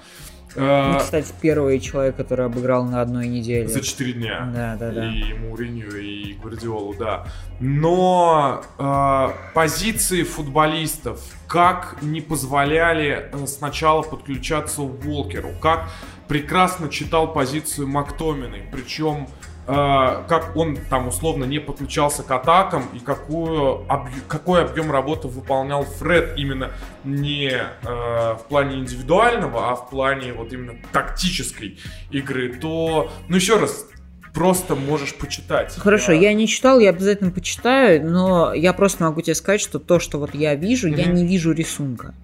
Ну, 0.56 0.98
кстати, 0.98 1.32
первый 1.40 1.80
человек, 1.80 2.16
который 2.16 2.46
обыграл 2.46 2.84
на 2.84 3.00
одной 3.00 3.26
неделе. 3.26 3.66
За 3.66 3.80
4 3.80 4.12
дня. 4.12 4.48
Да, 4.54 4.76
да, 4.76 4.92
да. 4.92 5.12
И 5.12 5.34
Муринью, 5.34 6.00
и 6.00 6.34
Гвардиолу, 6.34 6.94
да. 6.94 7.26
Но 7.58 8.62
э, 8.78 9.28
позиции 9.52 10.22
футболистов 10.22 11.20
как 11.48 11.96
не 12.02 12.20
позволяли 12.20 13.30
э, 13.32 13.46
сначала 13.46 14.02
подключаться 14.02 14.82
Уолкеру, 14.82 15.50
как 15.60 15.90
прекрасно 16.28 16.88
читал 16.88 17.32
позицию 17.32 17.88
Мактоминой, 17.88 18.62
причем 18.70 19.26
Э, 19.26 19.43
как 19.66 20.52
он 20.56 20.76
там 20.90 21.08
условно 21.08 21.44
не 21.44 21.58
подключался 21.58 22.22
к 22.22 22.30
атакам 22.30 22.84
и 22.92 22.98
какую, 22.98 23.90
объ... 23.90 24.10
какой 24.28 24.62
объем 24.64 24.90
работы 24.90 25.28
выполнял 25.28 25.84
Фред 25.84 26.34
именно 26.36 26.72
не 27.02 27.50
э, 27.50 27.64
в 27.82 28.44
плане 28.48 28.76
индивидуального, 28.76 29.70
а 29.70 29.76
в 29.76 29.88
плане 29.88 30.34
вот 30.34 30.52
именно 30.52 30.74
тактической 30.92 31.78
игры, 32.10 32.54
то, 32.54 33.10
ну 33.28 33.36
еще 33.36 33.58
раз, 33.58 33.86
просто 34.34 34.74
можешь 34.74 35.14
почитать. 35.14 35.74
Хорошо, 35.78 36.12
я... 36.12 36.30
я 36.30 36.34
не 36.34 36.46
читал, 36.46 36.78
я 36.78 36.90
обязательно 36.90 37.30
почитаю, 37.30 38.04
но 38.04 38.52
я 38.52 38.72
просто 38.74 39.04
могу 39.04 39.22
тебе 39.22 39.34
сказать, 39.34 39.60
что 39.60 39.78
то, 39.78 39.98
что 39.98 40.18
вот 40.18 40.34
я 40.34 40.54
вижу, 40.56 40.88
mm-hmm. 40.88 40.98
я 40.98 41.06
не 41.06 41.26
вижу 41.26 41.52
рисунка. 41.52 42.14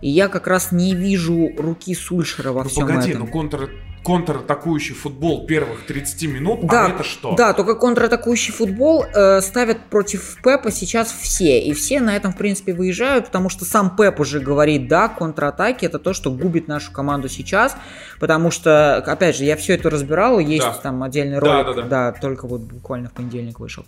И 0.00 0.08
я 0.08 0.28
как 0.28 0.46
раз 0.46 0.72
не 0.72 0.94
вижу 0.94 1.50
руки 1.58 1.94
Сульшера 1.94 2.52
во 2.52 2.62
ну, 2.62 2.68
всем 2.70 2.86
погоди, 2.86 3.10
этом. 3.10 3.22
ну 3.22 3.26
контр 3.26 3.70
контратакующий 4.04 4.94
футбол 4.94 5.46
первых 5.46 5.86
30 5.86 6.22
минут, 6.28 6.60
да, 6.66 6.86
а 6.86 6.88
это 6.90 7.04
что? 7.04 7.34
Да, 7.34 7.52
только 7.52 7.74
контратакующий 7.74 8.52
футбол 8.52 9.04
э, 9.04 9.40
ставят 9.40 9.84
против 9.90 10.38
Пепа 10.42 10.70
сейчас 10.70 11.12
все. 11.12 11.60
И 11.60 11.72
все 11.74 12.00
на 12.00 12.16
этом, 12.16 12.32
в 12.32 12.36
принципе, 12.36 12.72
выезжают, 12.72 13.26
потому 13.26 13.48
что 13.48 13.64
сам 13.64 13.96
Пеп 13.96 14.20
уже 14.20 14.40
говорит, 14.40 14.88
да, 14.88 15.08
контратаки 15.08 15.84
это 15.84 15.98
то, 15.98 16.12
что 16.12 16.30
губит 16.30 16.68
нашу 16.68 16.92
команду 16.92 17.28
сейчас. 17.28 17.76
Потому 18.20 18.50
что, 18.50 18.96
опять 18.96 19.36
же, 19.36 19.44
я 19.44 19.56
все 19.56 19.74
это 19.74 19.90
разбирал, 19.90 20.38
есть 20.38 20.64
да. 20.64 20.72
там 20.74 21.02
отдельный 21.02 21.38
ролик, 21.38 21.66
да, 21.66 21.74
да, 21.74 21.82
да. 21.82 22.12
да, 22.12 22.20
только 22.20 22.46
вот 22.46 22.62
буквально 22.62 23.08
в 23.08 23.12
понедельник 23.12 23.60
вышел. 23.60 23.84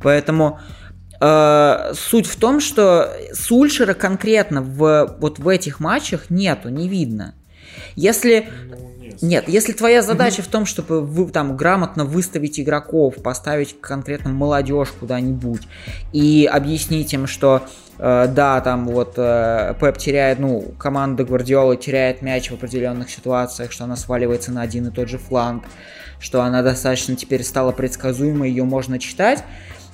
Поэтому 0.00 0.60
э, 1.20 1.92
суть 1.94 2.26
в 2.26 2.36
том, 2.36 2.60
что 2.60 3.12
Сульшера 3.32 3.94
конкретно 3.94 4.62
в, 4.62 5.16
вот 5.18 5.38
в 5.38 5.48
этих 5.48 5.80
матчах 5.80 6.30
нету, 6.30 6.68
не 6.68 6.88
видно. 6.88 7.34
Если... 7.96 8.48
Ну, 9.20 9.28
нет, 9.28 9.48
если 9.48 9.72
твоя 9.72 10.02
задача 10.02 10.42
в 10.42 10.46
том, 10.46 10.66
чтобы 10.66 11.00
вы, 11.00 11.30
там 11.30 11.56
грамотно 11.56 12.04
выставить 12.04 12.60
игроков, 12.60 13.16
поставить 13.22 13.80
конкретно 13.80 14.30
молодежь 14.30 14.88
куда-нибудь 14.98 15.62
и 16.12 16.48
объяснить 16.50 17.12
им, 17.12 17.26
что 17.26 17.62
э, 17.98 18.26
да, 18.28 18.60
там 18.60 18.86
вот 18.86 19.14
э, 19.16 19.74
Пеп 19.80 19.98
теряет, 19.98 20.38
ну, 20.38 20.72
команда 20.78 21.24
Гвардиолы 21.24 21.76
теряет 21.76 22.22
мяч 22.22 22.50
в 22.50 22.54
определенных 22.54 23.10
ситуациях, 23.10 23.72
что 23.72 23.84
она 23.84 23.96
сваливается 23.96 24.52
на 24.52 24.62
один 24.62 24.88
и 24.88 24.90
тот 24.90 25.08
же 25.08 25.18
фланг, 25.18 25.64
что 26.20 26.42
она 26.42 26.62
достаточно 26.62 27.16
теперь 27.16 27.42
стала 27.42 27.72
предсказуемой, 27.72 28.50
ее 28.50 28.64
можно 28.64 28.98
читать. 28.98 29.42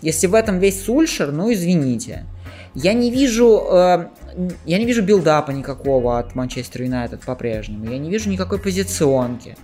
Если 0.03 0.27
в 0.27 0.35
этом 0.35 0.59
весь 0.59 0.85
Сульшер, 0.85 1.33
ну 1.33 1.53
извините. 1.53 2.27
Я 2.75 2.93
не 2.93 3.11
вижу, 3.11 3.67
э, 3.71 4.09
я 4.65 4.79
не 4.79 4.85
вижу 4.85 5.03
билдапа 5.03 5.51
никакого 5.51 6.19
от 6.19 6.35
Манчестер 6.35 6.83
Юнайтед 6.83 7.23
по-прежнему. 7.23 7.91
Я 7.91 7.99
не 7.99 8.11
вижу 8.11 8.31
никакой 8.31 8.59
позиционки. 8.59 9.57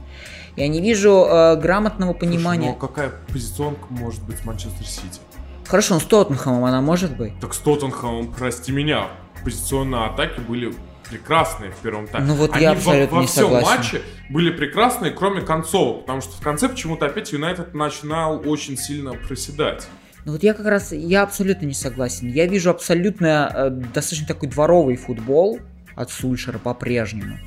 Я 0.56 0.68
не 0.68 0.80
вижу 0.80 1.26
э, 1.28 1.56
грамотного 1.56 2.12
понимания. 2.12 2.72
Слушай, 2.72 2.78
ну 2.80 2.84
а 2.84 2.88
какая 2.88 3.12
позиционка 3.32 3.86
может 3.90 4.22
быть 4.24 4.38
с 4.38 4.44
Манчестер 4.44 4.86
Сити? 4.86 5.20
Хорошо, 5.66 5.94
ну 5.94 6.00
с 6.00 6.04
Тоттенхэмом 6.04 6.64
она 6.64 6.80
может 6.80 7.16
быть. 7.16 7.38
Так 7.40 7.54
с 7.54 7.58
Тоттенхэмом, 7.58 8.32
прости 8.32 8.72
меня, 8.72 9.08
позиционные 9.44 10.06
атаки 10.06 10.40
были 10.40 10.74
прекрасные 11.08 11.70
в 11.70 11.76
первом 11.76 12.06
тайме. 12.08 12.26
Ну 12.28 12.34
вот 12.34 12.52
Они 12.52 12.62
я 12.62 12.72
абсолютно 12.72 13.06
во, 13.10 13.16
во 13.16 13.20
не 13.22 13.26
всем 13.26 13.44
согласен. 13.44 13.68
матче 13.68 14.02
были 14.30 14.50
прекрасные, 14.50 15.12
кроме 15.12 15.40
концов, 15.42 16.00
потому 16.00 16.20
что 16.20 16.32
в 16.32 16.40
конце 16.40 16.68
почему-то 16.68 17.06
опять 17.06 17.32
Юнайтед 17.32 17.74
начинал 17.74 18.42
очень 18.48 18.76
сильно 18.76 19.12
проседать. 19.14 19.86
Ну 20.24 20.32
вот 20.32 20.42
я 20.42 20.54
как 20.54 20.66
раз, 20.66 20.92
я 20.92 21.22
абсолютно 21.22 21.66
не 21.66 21.74
согласен. 21.74 22.28
Я 22.28 22.46
вижу 22.46 22.70
абсолютно 22.70 23.52
э, 23.54 23.70
достаточно 23.70 24.26
такой 24.26 24.48
дворовый 24.48 24.96
футбол 24.96 25.60
от 25.96 26.10
Сульшера 26.10 26.58
по-прежнему. 26.58 27.38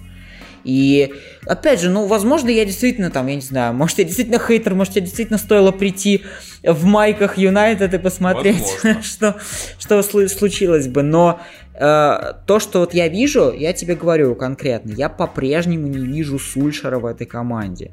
И 0.63 1.13
опять 1.45 1.81
же, 1.81 1.89
ну, 1.89 2.05
возможно, 2.07 2.49
я 2.49 2.65
действительно 2.65 3.09
там, 3.09 3.27
я 3.27 3.35
не 3.35 3.41
знаю, 3.41 3.73
может, 3.73 3.97
я 3.97 4.05
действительно 4.05 4.39
хейтер, 4.39 4.75
может, 4.75 4.95
я 4.95 5.01
действительно 5.01 5.37
стоило 5.37 5.71
прийти 5.71 6.23
в 6.63 6.85
майках 6.85 7.37
Юнайтед 7.37 7.93
и 7.93 7.97
посмотреть, 7.97 8.65
что, 9.03 9.37
что 9.77 10.01
случилось 10.01 10.87
бы. 10.87 11.03
Но 11.03 11.41
э, 11.73 12.33
то, 12.45 12.59
что 12.59 12.79
вот 12.79 12.93
я 12.93 13.09
вижу, 13.09 13.51
я 13.51 13.73
тебе 13.73 13.95
говорю 13.95 14.35
конкретно, 14.35 14.91
я 14.93 15.09
по-прежнему 15.09 15.87
не 15.87 16.05
вижу 16.05 16.39
Сульшера 16.39 16.97
в 16.99 17.05
этой 17.05 17.27
команде. 17.27 17.91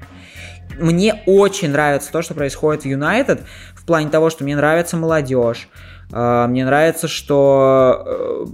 Мне 0.78 1.22
очень 1.26 1.70
нравится 1.70 2.12
то, 2.12 2.22
что 2.22 2.34
происходит 2.34 2.84
в 2.84 2.86
Юнайтед, 2.86 3.42
плане 3.90 4.08
того, 4.08 4.30
что 4.30 4.44
мне 4.44 4.54
нравится 4.54 4.96
молодежь, 4.96 5.68
э, 6.12 6.46
мне 6.48 6.64
нравится, 6.64 7.08
что 7.08 8.04
э, 8.06 8.46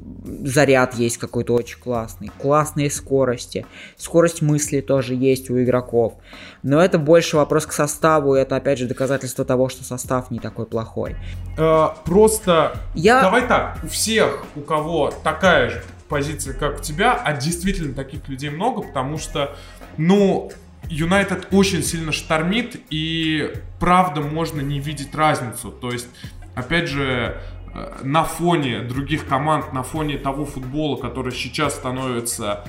заряд 0.47 0.95
есть 0.95 1.19
какой-то 1.19 1.53
очень 1.53 1.79
классный, 1.79 2.31
классные 2.41 2.91
скорости, 2.91 3.67
скорость 3.99 4.41
мысли 4.41 4.81
тоже 4.81 5.15
есть 5.15 5.51
у 5.51 5.63
игроков. 5.63 6.15
Но 6.63 6.83
это 6.83 6.99
больше 6.99 7.37
вопрос 7.37 7.67
к 7.67 7.73
составу, 7.73 8.35
и 8.35 8.41
это 8.41 8.57
опять 8.57 8.79
же 8.79 8.87
доказательство 8.87 9.45
того, 9.45 9.69
что 9.69 9.85
состав 9.85 10.31
не 10.31 10.39
такой 10.39 10.65
плохой. 10.65 11.17
Э, 11.59 11.89
просто 12.07 12.79
я... 12.95 13.21
давай 13.21 13.47
так, 13.47 13.77
у 13.85 13.89
всех, 13.89 14.43
у 14.57 14.63
кого 14.63 15.13
такая 15.23 15.69
же 15.69 15.83
позиция, 16.09 16.55
как 16.55 16.79
у 16.79 16.83
тебя, 16.83 17.13
а 17.13 17.35
действительно 17.35 17.93
таких 17.93 18.27
людей 18.27 18.49
много, 18.49 18.81
потому 18.81 19.19
что, 19.19 19.55
ну, 19.99 20.51
Юнайтед 20.89 21.49
очень 21.51 21.83
сильно 21.83 22.13
штормит, 22.13 22.81
и 22.91 23.53
правда 23.81 24.21
можно 24.21 24.61
не 24.61 24.81
видеть 24.81 25.15
разницу. 25.15 25.71
То 25.71 25.91
есть, 25.91 26.09
опять 26.55 26.89
же, 26.89 27.41
э, 27.75 28.01
на 28.03 28.25
фоне 28.25 28.81
других 28.81 29.27
команд, 29.27 29.73
на 29.73 29.83
фоне 29.83 30.19
того 30.19 30.45
футбола, 30.45 30.97
который 30.97 31.33
сейчас 31.33 31.75
становится 31.75 32.65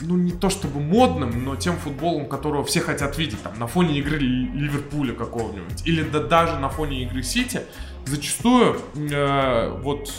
ну, 0.00 0.16
не 0.16 0.32
то 0.32 0.50
чтобы 0.50 0.80
модным, 0.80 1.44
но 1.44 1.56
тем 1.56 1.76
футболом, 1.76 2.26
которого 2.26 2.64
все 2.64 2.80
хотят 2.80 3.18
видеть, 3.18 3.42
там, 3.42 3.58
на 3.58 3.66
фоне 3.66 3.98
игры 3.98 4.18
Ливерпуля 4.18 5.14
какого-нибудь, 5.14 5.86
или 5.86 6.02
да, 6.02 6.20
даже 6.20 6.58
на 6.58 6.68
фоне 6.68 7.02
игры 7.02 7.22
Сити, 7.22 7.62
зачастую 8.04 8.80
э, 8.94 9.78
вот 9.82 10.12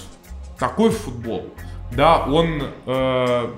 такой 0.57 0.91
футбол, 0.91 1.53
да, 1.95 2.25
он 2.25 2.63
э, 2.85 3.49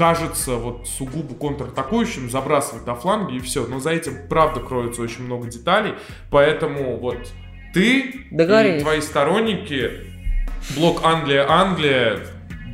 кажется 0.00 0.54
вот 0.54 0.88
сугубо 0.88 1.34
контратакующим, 1.34 2.30
забрасывать 2.30 2.86
на 2.86 2.94
фланги 2.94 3.36
и 3.36 3.38
все. 3.38 3.66
Но 3.66 3.80
за 3.80 3.90
этим, 3.90 4.28
правда, 4.30 4.60
кроется 4.60 5.02
очень 5.02 5.24
много 5.24 5.46
деталей. 5.46 5.92
Поэтому 6.30 6.96
вот 6.96 7.18
ты 7.74 8.00
и 8.78 8.80
твои 8.80 9.02
сторонники, 9.02 9.90
блок 10.74 11.02
Англия-Англия, 11.04 12.20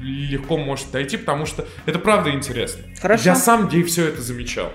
легко 0.00 0.56
может 0.56 0.92
дойти, 0.92 1.16
потому 1.16 1.46
что 1.46 1.66
это 1.84 1.98
правда 1.98 2.30
интересно. 2.30 2.84
Хорошо. 3.02 3.24
Я 3.24 3.34
сам 3.34 3.66
где 3.66 3.82
все 3.82 4.06
это 4.06 4.22
замечал. 4.22 4.70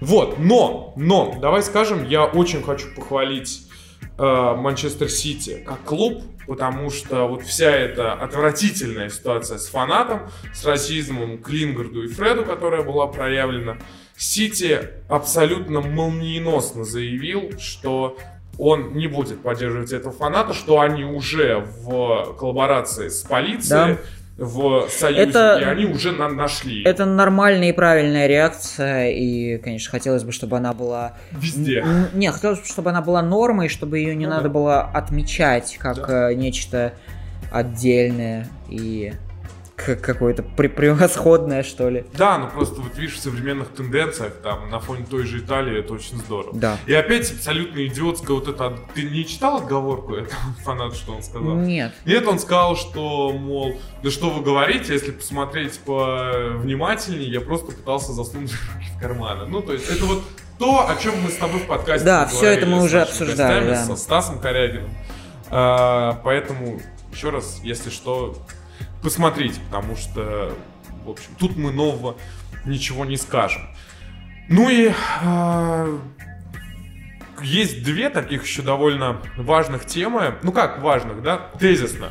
Вот, 0.00 0.38
но, 0.38 0.92
но, 0.96 1.36
давай 1.40 1.64
скажем, 1.64 2.08
я 2.08 2.24
очень 2.24 2.62
хочу 2.62 2.94
похвалить 2.94 3.66
Манчестер 4.16 5.08
Сити 5.08 5.64
как 5.66 5.82
клуб, 5.82 6.22
потому 6.46 6.90
что 6.90 7.26
вот 7.26 7.42
вся 7.42 7.70
эта 7.70 8.12
отвратительная 8.12 9.08
ситуация 9.08 9.58
с 9.58 9.66
фанатом, 9.66 10.28
с 10.52 10.64
расизмом 10.64 11.38
к 11.38 11.48
и 12.04 12.08
Фреду, 12.08 12.44
которая 12.44 12.82
была 12.82 13.06
проявлена, 13.06 13.78
Сити 14.16 14.90
абсолютно 15.08 15.80
молниеносно 15.80 16.84
заявил, 16.84 17.58
что 17.58 18.16
он 18.56 18.94
не 18.94 19.08
будет 19.08 19.42
поддерживать 19.42 19.92
этого 19.92 20.12
фаната, 20.12 20.54
что 20.54 20.80
они 20.80 21.04
уже 21.04 21.66
в 21.80 22.36
коллаборации 22.38 23.08
с 23.08 23.22
полицией, 23.22 23.94
да 23.94 23.98
в 24.36 24.88
Союзе, 24.88 25.22
это, 25.22 25.58
и 25.60 25.64
они 25.64 25.84
уже 25.86 26.10
нам 26.12 26.36
нашли. 26.36 26.82
Это 26.82 27.04
нормальная 27.04 27.68
и 27.68 27.72
правильная 27.72 28.26
реакция, 28.26 29.10
и, 29.10 29.58
конечно, 29.58 29.90
хотелось 29.90 30.24
бы, 30.24 30.32
чтобы 30.32 30.56
она 30.56 30.72
была... 30.72 31.14
Везде. 31.30 31.84
Нет, 32.14 32.34
хотелось 32.34 32.60
бы, 32.60 32.66
чтобы 32.66 32.90
она 32.90 33.00
была 33.00 33.22
нормой, 33.22 33.68
чтобы 33.68 33.98
ее 33.98 34.16
не 34.16 34.26
ну, 34.26 34.32
надо 34.32 34.44
да. 34.44 34.48
было 34.50 34.80
отмечать 34.82 35.76
как 35.78 36.06
да. 36.06 36.30
Э, 36.30 36.34
нечто 36.34 36.94
отдельное 37.52 38.48
и 38.68 39.12
какое-то 39.76 40.42
превосходное, 40.42 41.62
что 41.62 41.88
ли. 41.88 42.04
Да, 42.16 42.38
ну 42.38 42.48
просто 42.48 42.80
вот 42.80 42.96
видишь, 42.96 43.14
в 43.14 43.20
современных 43.20 43.68
тенденциях, 43.68 44.34
там, 44.42 44.70
на 44.70 44.78
фоне 44.78 45.04
той 45.08 45.24
же 45.24 45.38
Италии, 45.38 45.80
это 45.80 45.94
очень 45.94 46.18
здорово. 46.18 46.54
Да. 46.54 46.78
И 46.86 46.94
опять 46.94 47.32
абсолютно 47.32 47.84
идиотская 47.86 48.36
вот 48.36 48.48
эта... 48.48 48.76
Ты 48.94 49.02
не 49.02 49.26
читал 49.26 49.58
отговорку 49.58 50.14
этого 50.14 50.38
фанат, 50.64 50.94
что 50.94 51.12
он 51.12 51.22
сказал? 51.22 51.56
Нет. 51.56 51.92
Нет, 52.04 52.26
он 52.26 52.38
сказал, 52.38 52.76
что, 52.76 53.32
мол, 53.32 53.80
да 54.02 54.10
что 54.10 54.30
вы 54.30 54.42
говорите, 54.42 54.92
если 54.92 55.10
посмотреть 55.10 55.78
повнимательнее, 55.80 57.30
я 57.30 57.40
просто 57.40 57.72
пытался 57.72 58.12
засунуть 58.12 58.52
руки 58.52 58.86
в 58.96 59.00
карманы. 59.00 59.46
Ну, 59.46 59.60
то 59.60 59.72
есть, 59.72 59.90
это 59.90 60.04
вот 60.04 60.22
то, 60.58 60.88
о 60.88 60.96
чем 60.96 61.14
мы 61.20 61.30
с 61.30 61.36
тобой 61.36 61.58
в 61.58 61.66
подкасте 61.66 62.06
Да, 62.06 62.26
говорили 62.26 62.58
это 62.58 62.66
мы 62.66 62.82
уже 62.82 63.02
обсуждали, 63.02 63.68
гостями, 63.68 63.88
да. 63.88 63.96
Со 63.96 64.02
Стасом 64.02 64.38
Корягиным. 64.38 64.90
А, 65.50 66.20
поэтому, 66.22 66.80
еще 67.12 67.30
раз, 67.30 67.60
если 67.62 67.90
что, 67.90 68.36
посмотрите, 69.04 69.60
потому 69.66 69.94
что, 69.96 70.56
в 71.04 71.10
общем, 71.10 71.30
тут 71.38 71.56
мы 71.56 71.70
нового 71.70 72.16
ничего 72.64 73.04
не 73.04 73.16
скажем. 73.16 73.62
Ну 74.48 74.68
и 74.70 74.90
а, 75.22 75.86
есть 77.42 77.84
две 77.84 78.08
таких 78.08 78.44
еще 78.44 78.62
довольно 78.62 79.20
важных 79.36 79.84
темы. 79.84 80.34
Ну 80.42 80.52
как 80.52 80.80
важных, 80.80 81.22
да? 81.22 81.50
Тезисно. 81.60 82.08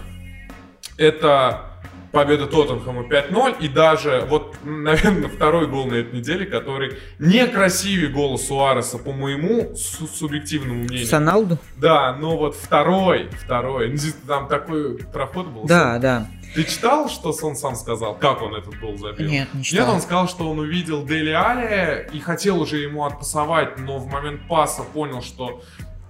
Это 0.98 1.73
победа 2.14 2.46
Тоттенхэма 2.46 3.02
5-0 3.08 3.58
и 3.60 3.68
даже 3.68 4.26
вот, 4.30 4.56
наверное, 4.64 5.28
второй 5.28 5.68
гол 5.68 5.88
на 5.88 5.96
этой 5.96 6.20
неделе, 6.20 6.46
который 6.46 6.94
не 7.20 7.46
красивее 7.48 8.08
гола 8.10 8.38
Суареса, 8.38 9.00
по 9.00 9.12
моему 9.12 9.76
су- 9.76 10.08
субъективному 10.08 10.84
мнению. 10.84 11.08
Саналду? 11.08 11.58
Да, 11.78 12.16
но 12.16 12.38
вот 12.38 12.56
второй, 12.56 13.30
второй, 13.44 13.90
ну, 13.90 13.98
там 14.28 14.48
такой 14.48 15.00
проход 15.00 15.48
был. 15.48 15.64
Да, 15.66 15.98
да. 15.98 16.28
Ты 16.54 16.66
читал, 16.66 17.10
что 17.10 17.34
он 17.42 17.56
сам 17.56 17.76
сказал, 17.76 18.14
как 18.14 18.44
он 18.44 18.54
этот 18.54 18.80
гол 18.80 18.96
забил? 18.96 19.28
Нет, 19.28 19.48
не 19.54 19.58
Нет, 19.60 19.66
читал. 19.66 19.96
он 19.96 20.02
сказал, 20.02 20.28
что 20.30 20.48
он 20.52 20.60
увидел 20.60 21.04
Дели 21.04 21.32
Али 21.32 22.08
и 22.14 22.20
хотел 22.20 22.62
уже 22.62 22.78
ему 22.78 23.06
отпасовать, 23.06 23.80
но 23.80 23.98
в 23.98 24.06
момент 24.06 24.42
паса 24.48 24.84
понял, 24.84 25.24
что 25.24 25.64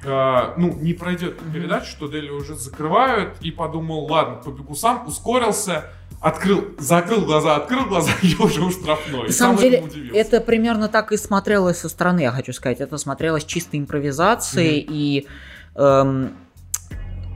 э, 0.03 0.53
ну, 0.57 0.73
не 0.73 0.93
пройдет 0.93 1.39
передачу, 1.53 1.87
что 1.87 2.07
Дели 2.07 2.29
уже 2.29 2.55
закрывают, 2.55 3.35
и 3.41 3.51
подумал, 3.51 4.05
ладно, 4.05 4.35
побегу 4.35 4.75
сам, 4.75 5.07
ускорился, 5.07 5.85
открыл, 6.19 6.65
закрыл 6.79 7.21
глаза, 7.25 7.55
открыл 7.55 7.85
глаза, 7.85 8.11
и 8.21 8.35
уже 8.35 8.61
у 8.61 8.71
штрафной. 8.71 9.27
На 9.27 9.33
самом 9.33 9.57
сам 9.57 9.63
деле, 9.63 10.11
это 10.13 10.41
примерно 10.41 10.87
так 10.87 11.11
и 11.11 11.17
смотрелось 11.17 11.79
со 11.79 11.89
стороны, 11.89 12.21
я 12.21 12.31
хочу 12.31 12.53
сказать. 12.53 12.79
Это 12.79 12.97
смотрелось 12.97 13.43
чистой 13.43 13.79
импровизацией, 13.79 14.85
и 14.89 15.27
эм, 15.75 16.33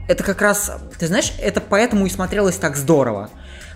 это 0.08 0.24
как 0.24 0.40
раз, 0.40 0.72
ты 0.98 1.06
знаешь, 1.06 1.32
это 1.40 1.60
поэтому 1.60 2.06
и 2.06 2.10
смотрелось 2.10 2.56
так 2.56 2.76
здорово. 2.76 3.30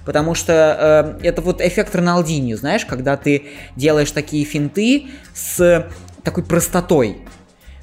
Потому 0.05 0.35
что 0.35 1.17
э, 1.21 1.29
это 1.29 1.43
вот 1.43 1.61
эффект 1.61 1.95
Роналдиньо, 1.95 2.57
знаешь, 2.57 2.85
когда 2.85 3.17
ты 3.17 3.45
делаешь 3.77 4.11
такие 4.11 4.45
финты 4.45 5.11
с 5.33 5.87
такой 6.25 6.43
простотой, 6.43 7.19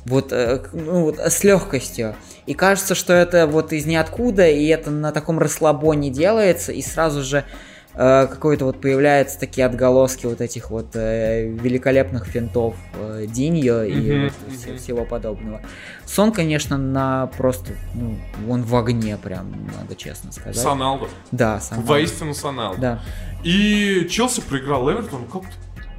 вот, 0.10 0.32
э, 0.32 0.62
ну, 0.74 1.03
вот 1.03 1.20
с 1.20 1.43
легкостью. 1.43 2.16
И 2.45 2.53
кажется, 2.53 2.95
что 2.95 3.14
это 3.14 3.45
вот 3.45 3.72
из 3.74 3.86
ниоткуда, 3.86 4.47
и 4.47 4.66
это 4.68 4.89
на 4.89 5.12
таком 5.12 5.38
расслабоне 5.39 6.10
делается, 6.10 6.72
и 6.72 6.82
сразу 6.82 7.22
же 7.24 7.45
э, 7.93 8.28
какой-то 8.28 8.66
вот 8.66 8.82
появляются 8.82 9.39
такие 9.39 9.68
отголоски 9.68 10.26
вот 10.26 10.41
этих 10.41 10.72
вот 10.72 10.95
э, 10.95 11.47
великолепных 11.47 12.26
финтов 12.26 12.76
э, 12.95 13.26
Диньо 13.28 13.84
и 13.84 13.93
Мгм, 13.93 14.24
вот 14.24 14.34
мгм. 14.68 14.78
всего 14.80 15.05
подобного. 15.05 15.62
Сон, 16.05 16.32
конечно, 16.32 16.78
на 16.78 17.28
просто, 17.38 17.74
ну, 17.93 18.18
он 18.49 18.64
в 18.64 18.76
огне 18.76 19.18
прям, 19.18 19.51
надо 19.80 19.95
честно 19.95 20.32
сказать. 20.32 20.57
Соналдо. 20.57 21.07
Да, 21.32 21.60
сам. 21.60 21.84
Воистину 21.84 22.34
Соналдо. 22.34 22.82
Да. 22.82 22.99
И 23.43 24.07
Челси 24.10 24.41
проиграл 24.41 24.91
Эвертон, 24.91 25.26
как 25.26 25.43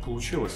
получилось? 0.05 0.55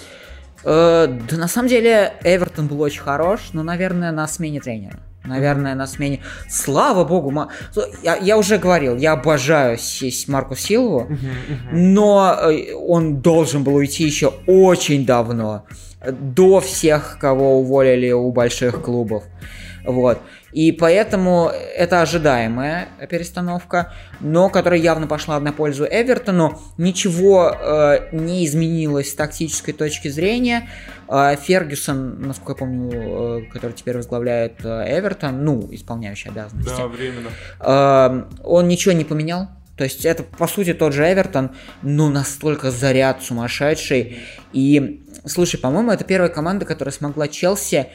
Э, 0.65 1.07
да 1.31 1.37
на 1.37 1.49
самом 1.49 1.69
деле 1.69 2.13
Эвертон 2.25 2.67
был 2.67 2.81
очень 2.81 3.01
хорош, 3.03 3.41
но, 3.53 3.63
наверное, 3.63 4.13
на 4.13 4.27
смене 4.29 4.61
тренера. 4.61 4.99
Наверное, 5.27 5.75
на 5.75 5.87
смене. 5.87 6.21
Слава 6.51 7.05
богу, 7.05 7.31
ма- 7.31 7.49
я, 8.03 8.17
я 8.17 8.37
уже 8.37 8.59
говорил, 8.59 8.97
я 8.97 9.13
обожаю 9.13 9.79
сесть 9.79 10.29
Марку 10.29 10.55
Силву, 10.55 11.09
но 11.73 12.37
э, 12.51 12.75
он 12.75 13.23
должен 13.23 13.65
был 13.65 13.75
уйти 13.77 14.05
еще 14.05 14.35
очень 14.47 15.07
давно, 15.07 15.65
э, 16.01 16.13
до 16.13 16.61
всех, 16.61 17.17
кого 17.21 17.59
уволили 17.61 18.13
у 18.13 18.31
больших 18.33 18.83
клубов. 18.83 19.25
Вот. 19.85 20.19
И 20.53 20.73
поэтому 20.73 21.51
это 21.77 22.01
ожидаемая 22.01 22.89
перестановка, 23.11 23.93
но 24.21 24.49
которая 24.49 24.81
явно 24.81 25.07
пошла 25.07 25.39
на 25.41 25.53
пользу 25.53 25.85
Эвертону. 25.85 26.61
Ничего 26.79 27.55
э, 27.55 28.09
не 28.13 28.47
изменилось 28.47 29.11
с 29.11 29.15
тактической 29.15 29.75
точки 29.75 30.09
зрения. 30.09 30.69
Э, 31.09 31.37
Фергюсон, 31.37 32.23
насколько 32.23 32.53
я 32.53 32.57
помню, 32.57 32.91
э, 32.93 33.43
который 33.53 33.73
теперь 33.73 33.97
возглавляет 33.97 34.65
э, 34.65 34.99
Эвертон, 34.99 35.45
ну, 35.45 35.69
исполняющий 35.71 36.31
обязанности, 36.31 36.75
Да, 36.77 36.87
временно. 36.87 37.31
Эм, 37.61 38.29
он 38.43 38.69
ничего 38.69 38.93
не 38.93 39.05
поменял. 39.05 39.49
То 39.77 39.85
есть 39.85 40.05
это, 40.05 40.23
по 40.23 40.47
сути, 40.47 40.73
тот 40.73 40.93
же 40.93 41.03
Эвертон, 41.03 41.51
но 41.83 42.09
настолько 42.09 42.71
заряд 42.71 43.23
сумасшедший. 43.23 44.19
И, 44.53 45.05
слушай, 45.27 45.59
по-моему, 45.59 45.91
это 45.91 46.05
первая 46.05 46.31
команда, 46.31 46.65
которая 46.65 46.93
смогла 46.93 47.27
Челси 47.27 47.89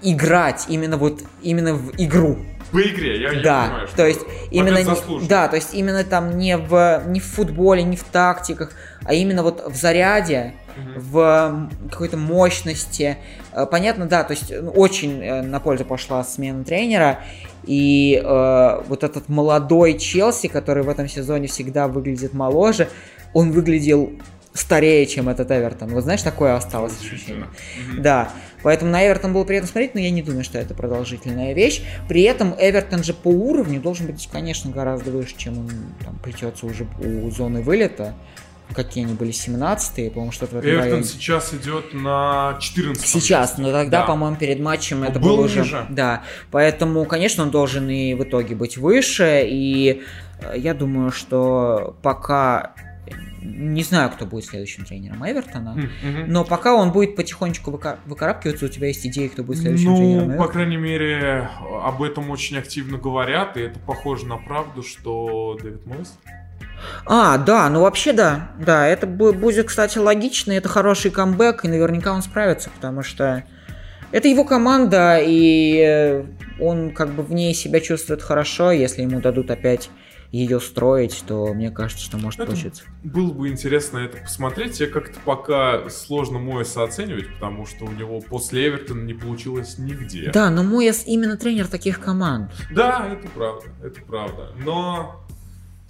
переиграть 0.00 0.66
именно 0.68 0.96
вот 0.96 1.20
именно 1.42 1.74
в 1.74 1.92
игру. 1.98 2.38
По 2.72 2.80
игре, 2.82 3.20
я, 3.20 3.30
я 3.32 3.42
да, 3.42 3.62
понимаю, 3.66 3.86
что 3.88 3.96
то 3.96 4.06
есть 4.06 4.20
именно 4.50 4.78
не- 4.78 4.84
заслуженный. 4.84 5.28
да, 5.28 5.48
то 5.48 5.56
есть 5.56 5.72
именно 5.72 6.02
там 6.04 6.36
не 6.36 6.56
в 6.56 7.02
не 7.06 7.20
в 7.20 7.24
футболе, 7.24 7.82
не 7.84 7.96
в 7.96 8.02
тактиках, 8.04 8.72
а 9.04 9.14
именно 9.14 9.42
вот 9.42 9.64
в 9.70 9.76
заряде, 9.76 10.54
Мгм. 10.76 10.92
в 11.00 11.70
какой-то 11.90 12.16
мощности. 12.18 13.16
Э, 13.52 13.64
Понятно, 13.64 14.04
да, 14.06 14.24
то 14.24 14.32
есть 14.32 14.52
ну, 14.54 14.70
очень 14.72 15.22
э, 15.22 15.40
на 15.42 15.58
пользу 15.58 15.84
пошла 15.86 16.22
смена 16.22 16.64
тренера. 16.64 17.20
И 17.64 18.20
э, 18.22 18.82
вот 18.86 19.02
этот 19.02 19.28
молодой 19.30 19.98
Челси, 19.98 20.48
который 20.48 20.82
в 20.82 20.88
этом 20.90 21.08
сезоне 21.08 21.48
всегда 21.48 21.88
выглядит 21.88 22.34
моложе, 22.34 22.88
он 23.32 23.52
выглядел 23.52 24.12
старее, 24.52 25.06
чем 25.06 25.28
этот 25.30 25.50
Эвертон. 25.50 25.88
Вот 25.90 26.02
знаешь, 26.04 26.20
такое 26.22 26.54
осталось 26.54 26.92
ощущение. 27.00 27.46
Мгм. 27.92 28.02
Да, 28.02 28.28
поэтому 28.62 28.90
на 28.90 29.06
Эвертон 29.06 29.32
было 29.32 29.44
приятно 29.44 29.68
смотреть, 29.68 29.94
но 29.94 30.00
я 30.00 30.10
не 30.10 30.22
думаю, 30.22 30.44
что 30.44 30.58
это 30.58 30.74
продолжительная 30.74 31.52
вещь. 31.54 31.82
При 32.08 32.22
этом 32.22 32.54
Эвертон 32.58 33.02
же 33.04 33.14
по 33.14 33.28
уровню 33.28 33.80
должен 33.80 34.06
быть, 34.06 34.28
конечно, 34.30 34.70
гораздо 34.70 35.10
выше, 35.10 35.34
чем 35.36 35.58
он 35.58 35.70
там 36.04 36.18
плетется 36.22 36.66
уже 36.66 36.86
у 37.00 37.30
зоны 37.30 37.62
вылета. 37.62 38.14
Какие 38.74 39.04
они 39.04 39.14
были, 39.14 39.30
17-е, 39.30 40.10
по-моему, 40.10 40.32
что-то 40.32 40.56
в 40.56 40.58
этом 40.58 40.68
Эвертон 40.70 40.84
районе. 40.90 41.04
сейчас 41.04 41.54
идет 41.54 41.94
на 41.94 42.56
14 42.60 43.06
Сейчас, 43.06 43.58
но 43.58 43.70
тогда, 43.70 44.00
Да. 44.00 44.06
по-моему, 44.06 44.34
перед 44.36 44.58
матчем 44.58 45.04
это 45.04 45.20
Был 45.20 45.36
было 45.36 45.44
уже... 45.44 45.60
ниже. 45.60 45.86
Да, 45.88 46.24
поэтому, 46.50 47.04
конечно, 47.04 47.44
он 47.44 47.50
должен 47.52 47.88
и 47.88 48.14
в 48.14 48.24
итоге 48.24 48.56
быть 48.56 48.76
выше, 48.76 49.44
и 49.46 50.02
э, 50.40 50.54
я 50.58 50.74
думаю, 50.74 51.12
что 51.12 51.96
пока... 52.02 52.74
Не 53.54 53.82
знаю, 53.82 54.10
кто 54.10 54.26
будет 54.26 54.44
следующим 54.46 54.84
тренером 54.84 55.24
Эвертона, 55.24 55.72
мгм. 55.72 56.24
но 56.26 56.44
пока 56.44 56.74
он 56.74 56.90
будет 56.92 57.14
потихонечку 57.16 57.70
выка- 57.70 57.98
выкарабкиваться, 58.06 58.66
у 58.66 58.68
тебя 58.68 58.88
есть 58.88 59.06
идеи, 59.06 59.28
кто 59.28 59.42
будет 59.42 59.58
следующим 59.60 59.94
тренером 59.96 60.22
Ну, 60.24 60.28
по 60.30 60.32
Эвертона? 60.32 60.52
крайней 60.52 60.76
мере, 60.76 61.48
об 61.82 62.02
этом 62.02 62.30
очень 62.30 62.58
активно 62.58 62.98
говорят, 62.98 63.56
и 63.56 63.60
это 63.60 63.78
похоже 63.78 64.26
на 64.26 64.36
правду, 64.36 64.82
что 64.82 65.56
Дэвид 65.62 65.86
Мойс. 65.86 66.18
А, 67.06 67.38
да, 67.38 67.68
ну 67.70 67.82
вообще 67.82 68.12
да. 68.12 68.50
Да, 68.58 68.86
это 68.86 69.06
бу- 69.06 69.32
будет, 69.32 69.66
кстати, 69.66 69.98
логично, 69.98 70.52
это 70.52 70.68
хороший 70.68 71.10
камбэк, 71.10 71.64
и 71.64 71.68
наверняка 71.68 72.12
он 72.12 72.22
справится, 72.22 72.70
потому 72.70 73.02
что 73.02 73.44
это 74.12 74.28
его 74.28 74.44
команда, 74.44 75.18
и 75.22 75.78
э, 75.78 76.24
он 76.60 76.90
как 76.90 77.10
бы 77.10 77.22
в 77.22 77.32
ней 77.32 77.54
себя 77.54 77.80
чувствует 77.80 78.22
хорошо, 78.22 78.70
если 78.72 79.02
ему 79.02 79.20
дадут 79.20 79.50
опять 79.50 79.90
ее 80.32 80.60
строить, 80.60 81.24
то 81.26 81.54
мне 81.54 81.70
кажется, 81.70 82.04
что 82.04 82.18
может 82.18 82.40
Это 82.40 82.50
получиться. 82.50 82.84
Было 83.02 83.32
бы 83.32 83.48
интересно 83.48 83.98
это 83.98 84.18
посмотреть. 84.18 84.80
Я 84.80 84.86
как-то 84.86 85.18
пока 85.24 85.88
сложно 85.90 86.38
Мойса 86.38 86.82
оценивать, 86.82 87.32
потому 87.34 87.66
что 87.66 87.84
у 87.84 87.90
него 87.92 88.20
после 88.20 88.68
Эвертона 88.68 89.02
не 89.02 89.14
получилось 89.14 89.78
нигде. 89.78 90.30
Да, 90.32 90.50
но 90.50 90.62
Моэс 90.62 91.04
именно 91.06 91.36
тренер 91.36 91.68
таких 91.68 92.00
команд. 92.00 92.50
Да, 92.70 93.08
это 93.10 93.28
правда, 93.28 93.66
это 93.82 94.00
правда. 94.02 94.52
Но, 94.64 95.26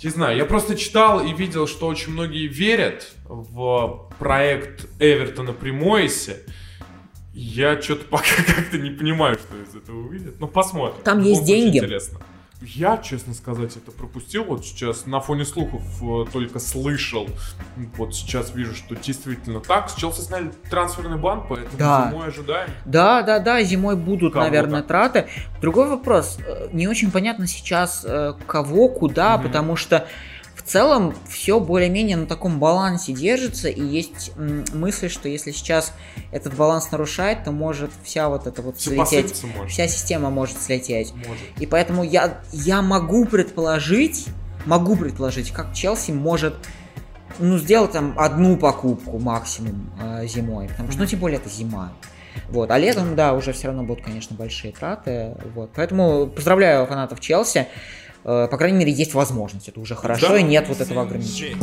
не 0.03 0.11
знаю, 0.11 0.37
я 0.37 0.45
просто 0.45 0.76
читал 0.76 1.20
и 1.24 1.32
видел, 1.32 1.66
что 1.66 1.87
очень 1.87 2.12
многие 2.12 2.47
верят 2.47 3.12
в 3.24 4.11
проект 4.18 4.87
Эвертона 5.01 5.53
при 5.53 5.70
Мойсе. 5.70 6.39
Я 7.32 7.80
что-то 7.80 8.07
пока 8.07 8.24
как-то 8.47 8.78
не 8.78 8.91
понимаю, 8.91 9.39
что 9.39 9.57
из 9.57 9.74
этого 9.74 10.03
выйдет. 10.03 10.37
Ну, 10.41 10.49
посмотрим. 10.49 11.03
Там 11.03 11.22
есть 11.22 11.45
деньги. 11.45 11.78
Интересно. 11.78 12.20
Я, 12.74 12.98
честно 12.98 13.32
сказать, 13.34 13.76
это 13.76 13.92
пропустил. 13.92 14.44
Вот 14.44 14.64
сейчас 14.64 15.06
на 15.06 15.20
фоне 15.20 15.44
слухов 15.44 15.82
э, 16.02 16.24
только 16.32 16.58
слышал. 16.58 17.28
Вот 17.96 18.14
сейчас 18.14 18.52
вижу, 18.54 18.74
что 18.74 18.96
действительно 18.96 19.60
так. 19.60 19.88
С 19.88 19.94
Челси 19.94 20.22
сняли 20.22 20.50
трансферный 20.68 21.16
бан, 21.18 21.44
поэтому 21.48 21.78
Да. 21.78 22.08
зимой 22.10 22.28
ожидаем. 22.28 22.68
Да, 22.84 23.22
да, 23.22 23.38
да, 23.38 23.62
зимой 23.62 23.94
будут, 23.96 24.32
Кого 24.32 24.44
наверное, 24.46 24.80
так? 24.80 24.88
траты. 24.88 25.26
Другой 25.60 25.88
вопрос. 25.88 26.38
э, 26.44 26.68
Не 26.72 26.88
очень 26.88 27.10
понятно 27.12 27.46
сейчас, 27.46 28.04
э, 28.04 28.32
кого, 28.46 28.88
куда, 28.88 29.36
Мгм. 29.38 29.46
потому 29.46 29.76
что 29.76 30.06
целом 30.66 31.14
все 31.28 31.60
более-менее 31.60 32.16
на 32.16 32.26
таком 32.26 32.58
балансе 32.58 33.12
держится, 33.12 33.68
и 33.68 33.82
есть 33.82 34.32
мысль, 34.36 35.08
что 35.08 35.28
если 35.28 35.50
сейчас 35.52 35.92
этот 36.32 36.54
баланс 36.54 36.90
нарушает, 36.90 37.44
то 37.44 37.52
может 37.52 37.90
вся 38.02 38.28
вот 38.28 38.46
эта 38.46 38.62
вот 38.62 38.76
Все 38.76 38.90
слететь, 38.90 39.44
вся 39.68 39.88
система 39.88 40.30
может 40.30 40.60
слететь. 40.60 41.14
Может. 41.14 41.42
И 41.58 41.66
поэтому 41.66 42.02
я, 42.02 42.40
я 42.52 42.82
могу 42.82 43.24
предположить, 43.24 44.26
могу 44.64 44.96
предположить, 44.96 45.52
как 45.52 45.72
Челси 45.72 46.10
может 46.10 46.54
ну, 47.38 47.58
сделать 47.58 47.92
там 47.92 48.14
одну 48.18 48.56
покупку 48.56 49.18
максимум 49.18 49.90
э, 50.00 50.26
зимой. 50.26 50.68
Потому 50.68 50.90
что, 50.90 51.00
ну, 51.00 51.06
тем 51.06 51.20
более, 51.20 51.38
это 51.38 51.48
зима. 51.48 51.92
Вот. 52.48 52.70
А 52.70 52.78
летом, 52.78 53.16
да, 53.16 53.32
уже 53.34 53.52
все 53.52 53.68
равно 53.68 53.82
будут, 53.82 54.04
конечно, 54.04 54.36
большие 54.36 54.72
траты. 54.72 55.36
Вот. 55.54 55.70
Поэтому 55.74 56.26
поздравляю 56.26 56.86
фанатов 56.86 57.20
Челси. 57.20 57.66
Э, 58.29 58.49
по 58.51 58.57
крайней 58.59 58.79
мере, 58.79 58.91
есть 58.91 59.14
возможность. 59.14 59.68
Это 59.68 59.79
уже 59.79 59.95
хорошо, 59.95 60.29
Да. 60.31 60.39
и 60.39 60.43
нет 60.43 60.66
вот 60.68 60.81
этого 60.81 61.03
ограничения. 61.03 61.57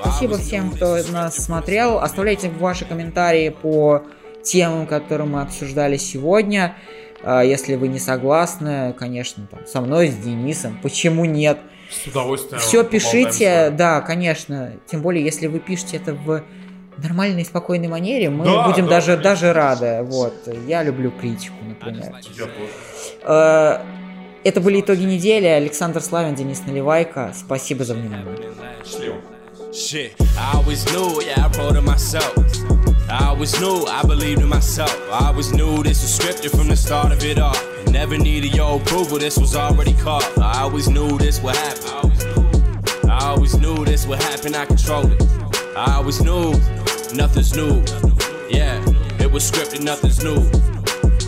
Спасибо 0.00 0.36
всем, 0.38 0.72
кто 0.72 0.98
нас 1.12 1.36
смотрел. 1.36 1.98
Оставляйте 2.00 2.50
ваши 2.50 2.84
комментарии 2.84 3.50
по 3.50 4.02
темам, 4.42 4.88
которые 4.88 5.28
мы 5.28 5.42
обсуждали 5.42 5.96
сегодня. 5.96 6.74
А, 7.22 7.42
Если 7.44 7.76
вы 7.76 7.86
не 7.86 8.00
согласны, 8.00 8.92
конечно, 8.98 9.46
там, 9.48 9.64
со 9.66 9.80
мной, 9.80 10.08
с 10.08 10.16
Денисом, 10.16 10.76
почему 10.82 11.24
нет? 11.24 11.58
С 11.90 12.06
удовольствием. 12.08 12.60
Все 12.60 12.82
пишите, 12.82 13.70
да, 13.70 14.00
конечно. 14.00 14.72
Тем 14.90 15.02
более, 15.02 15.24
если 15.24 15.46
вы 15.46 15.60
пишете 15.60 15.98
это 15.98 16.14
в 16.14 16.42
нормальной, 17.02 17.44
спокойной 17.44 17.88
манере, 17.88 18.30
мы 18.30 18.44
Да, 18.44 18.68
будем 18.68 18.84
да, 18.86 18.90
даже, 18.96 19.16
даже 19.16 19.52
рады. 19.52 20.02
Вот. 20.02 20.34
Я 20.66 20.82
люблю 20.82 21.10
критику, 21.10 21.56
например. 21.64 22.12
Э, 23.22 23.78
Это 24.42 24.60
были 24.62 24.80
итоги 24.80 25.02
недели. 25.02 25.46
Александр 25.46 26.00
Славин, 26.00 26.34
Денис 26.34 26.62
Наливайко. 26.66 27.32
Спасибо 27.36 27.84
за 27.84 27.94
внимание. 27.94 28.24
Счастливо. 28.84 29.16
Shit, 29.72 30.12
I 30.36 30.56
always 30.56 30.84
knew, 30.90 31.22
yeah, 31.22 31.46
I 31.46 31.48
wrote 31.56 31.76
it 31.76 31.82
myself. 31.84 32.34
I 33.08 33.28
always 33.28 33.52
knew, 33.60 33.86
I 33.86 34.02
believed 34.02 34.40
in 34.42 34.48
myself. 34.48 34.90
I 35.12 35.28
always 35.28 35.52
knew 35.52 35.84
this 35.84 36.02
was 36.02 36.10
scripted 36.18 36.50
from 36.50 36.66
the 36.66 36.74
start 36.74 37.12
of 37.12 37.22
it 37.22 37.38
all. 37.38 37.54
Never 37.88 38.18
needed 38.18 38.52
your 38.52 38.80
approval, 38.80 39.18
this 39.18 39.38
was 39.38 39.54
already 39.54 39.92
called. 39.94 40.24
I 40.38 40.62
always 40.62 40.88
knew 40.88 41.16
this 41.18 41.40
would 41.42 41.54
happen. 41.54 42.10
I 43.08 43.26
always 43.30 43.54
knew 43.56 43.84
this 43.84 44.06
would 44.08 44.20
happen, 44.20 44.56
I 44.56 44.64
controlled 44.64 45.12
it. 45.12 45.22
I 45.76 45.94
always 45.98 46.20
knew 46.20 46.52
nothing's 47.14 47.54
new. 47.56 47.82
Yeah, 48.48 48.82
it 49.18 49.30
was 49.30 49.50
scripted, 49.50 49.82
nothing's 49.82 50.22
new. 50.22 50.38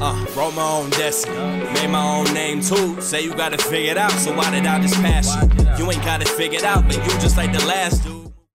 Uh, 0.00 0.26
wrote 0.36 0.54
my 0.54 0.68
own 0.68 0.90
destiny, 0.90 1.36
made 1.72 1.90
my 1.90 2.04
own 2.04 2.32
name 2.34 2.60
too. 2.60 3.00
Say 3.00 3.22
you 3.22 3.34
got 3.34 3.52
it 3.52 3.62
figured 3.62 3.96
out, 3.96 4.12
so 4.12 4.34
why 4.34 4.50
did 4.50 4.66
I 4.66 4.80
just 4.80 4.94
pass 4.94 5.34
you? 5.36 5.84
You 5.84 5.90
ain't 5.92 6.04
got 6.04 6.20
it 6.20 6.28
figured 6.28 6.64
out, 6.64 6.84
but 6.84 6.96
you 6.96 7.12
just 7.20 7.36
like 7.36 7.52
the 7.52 7.64
last 7.66 8.02
dude. 8.04 8.21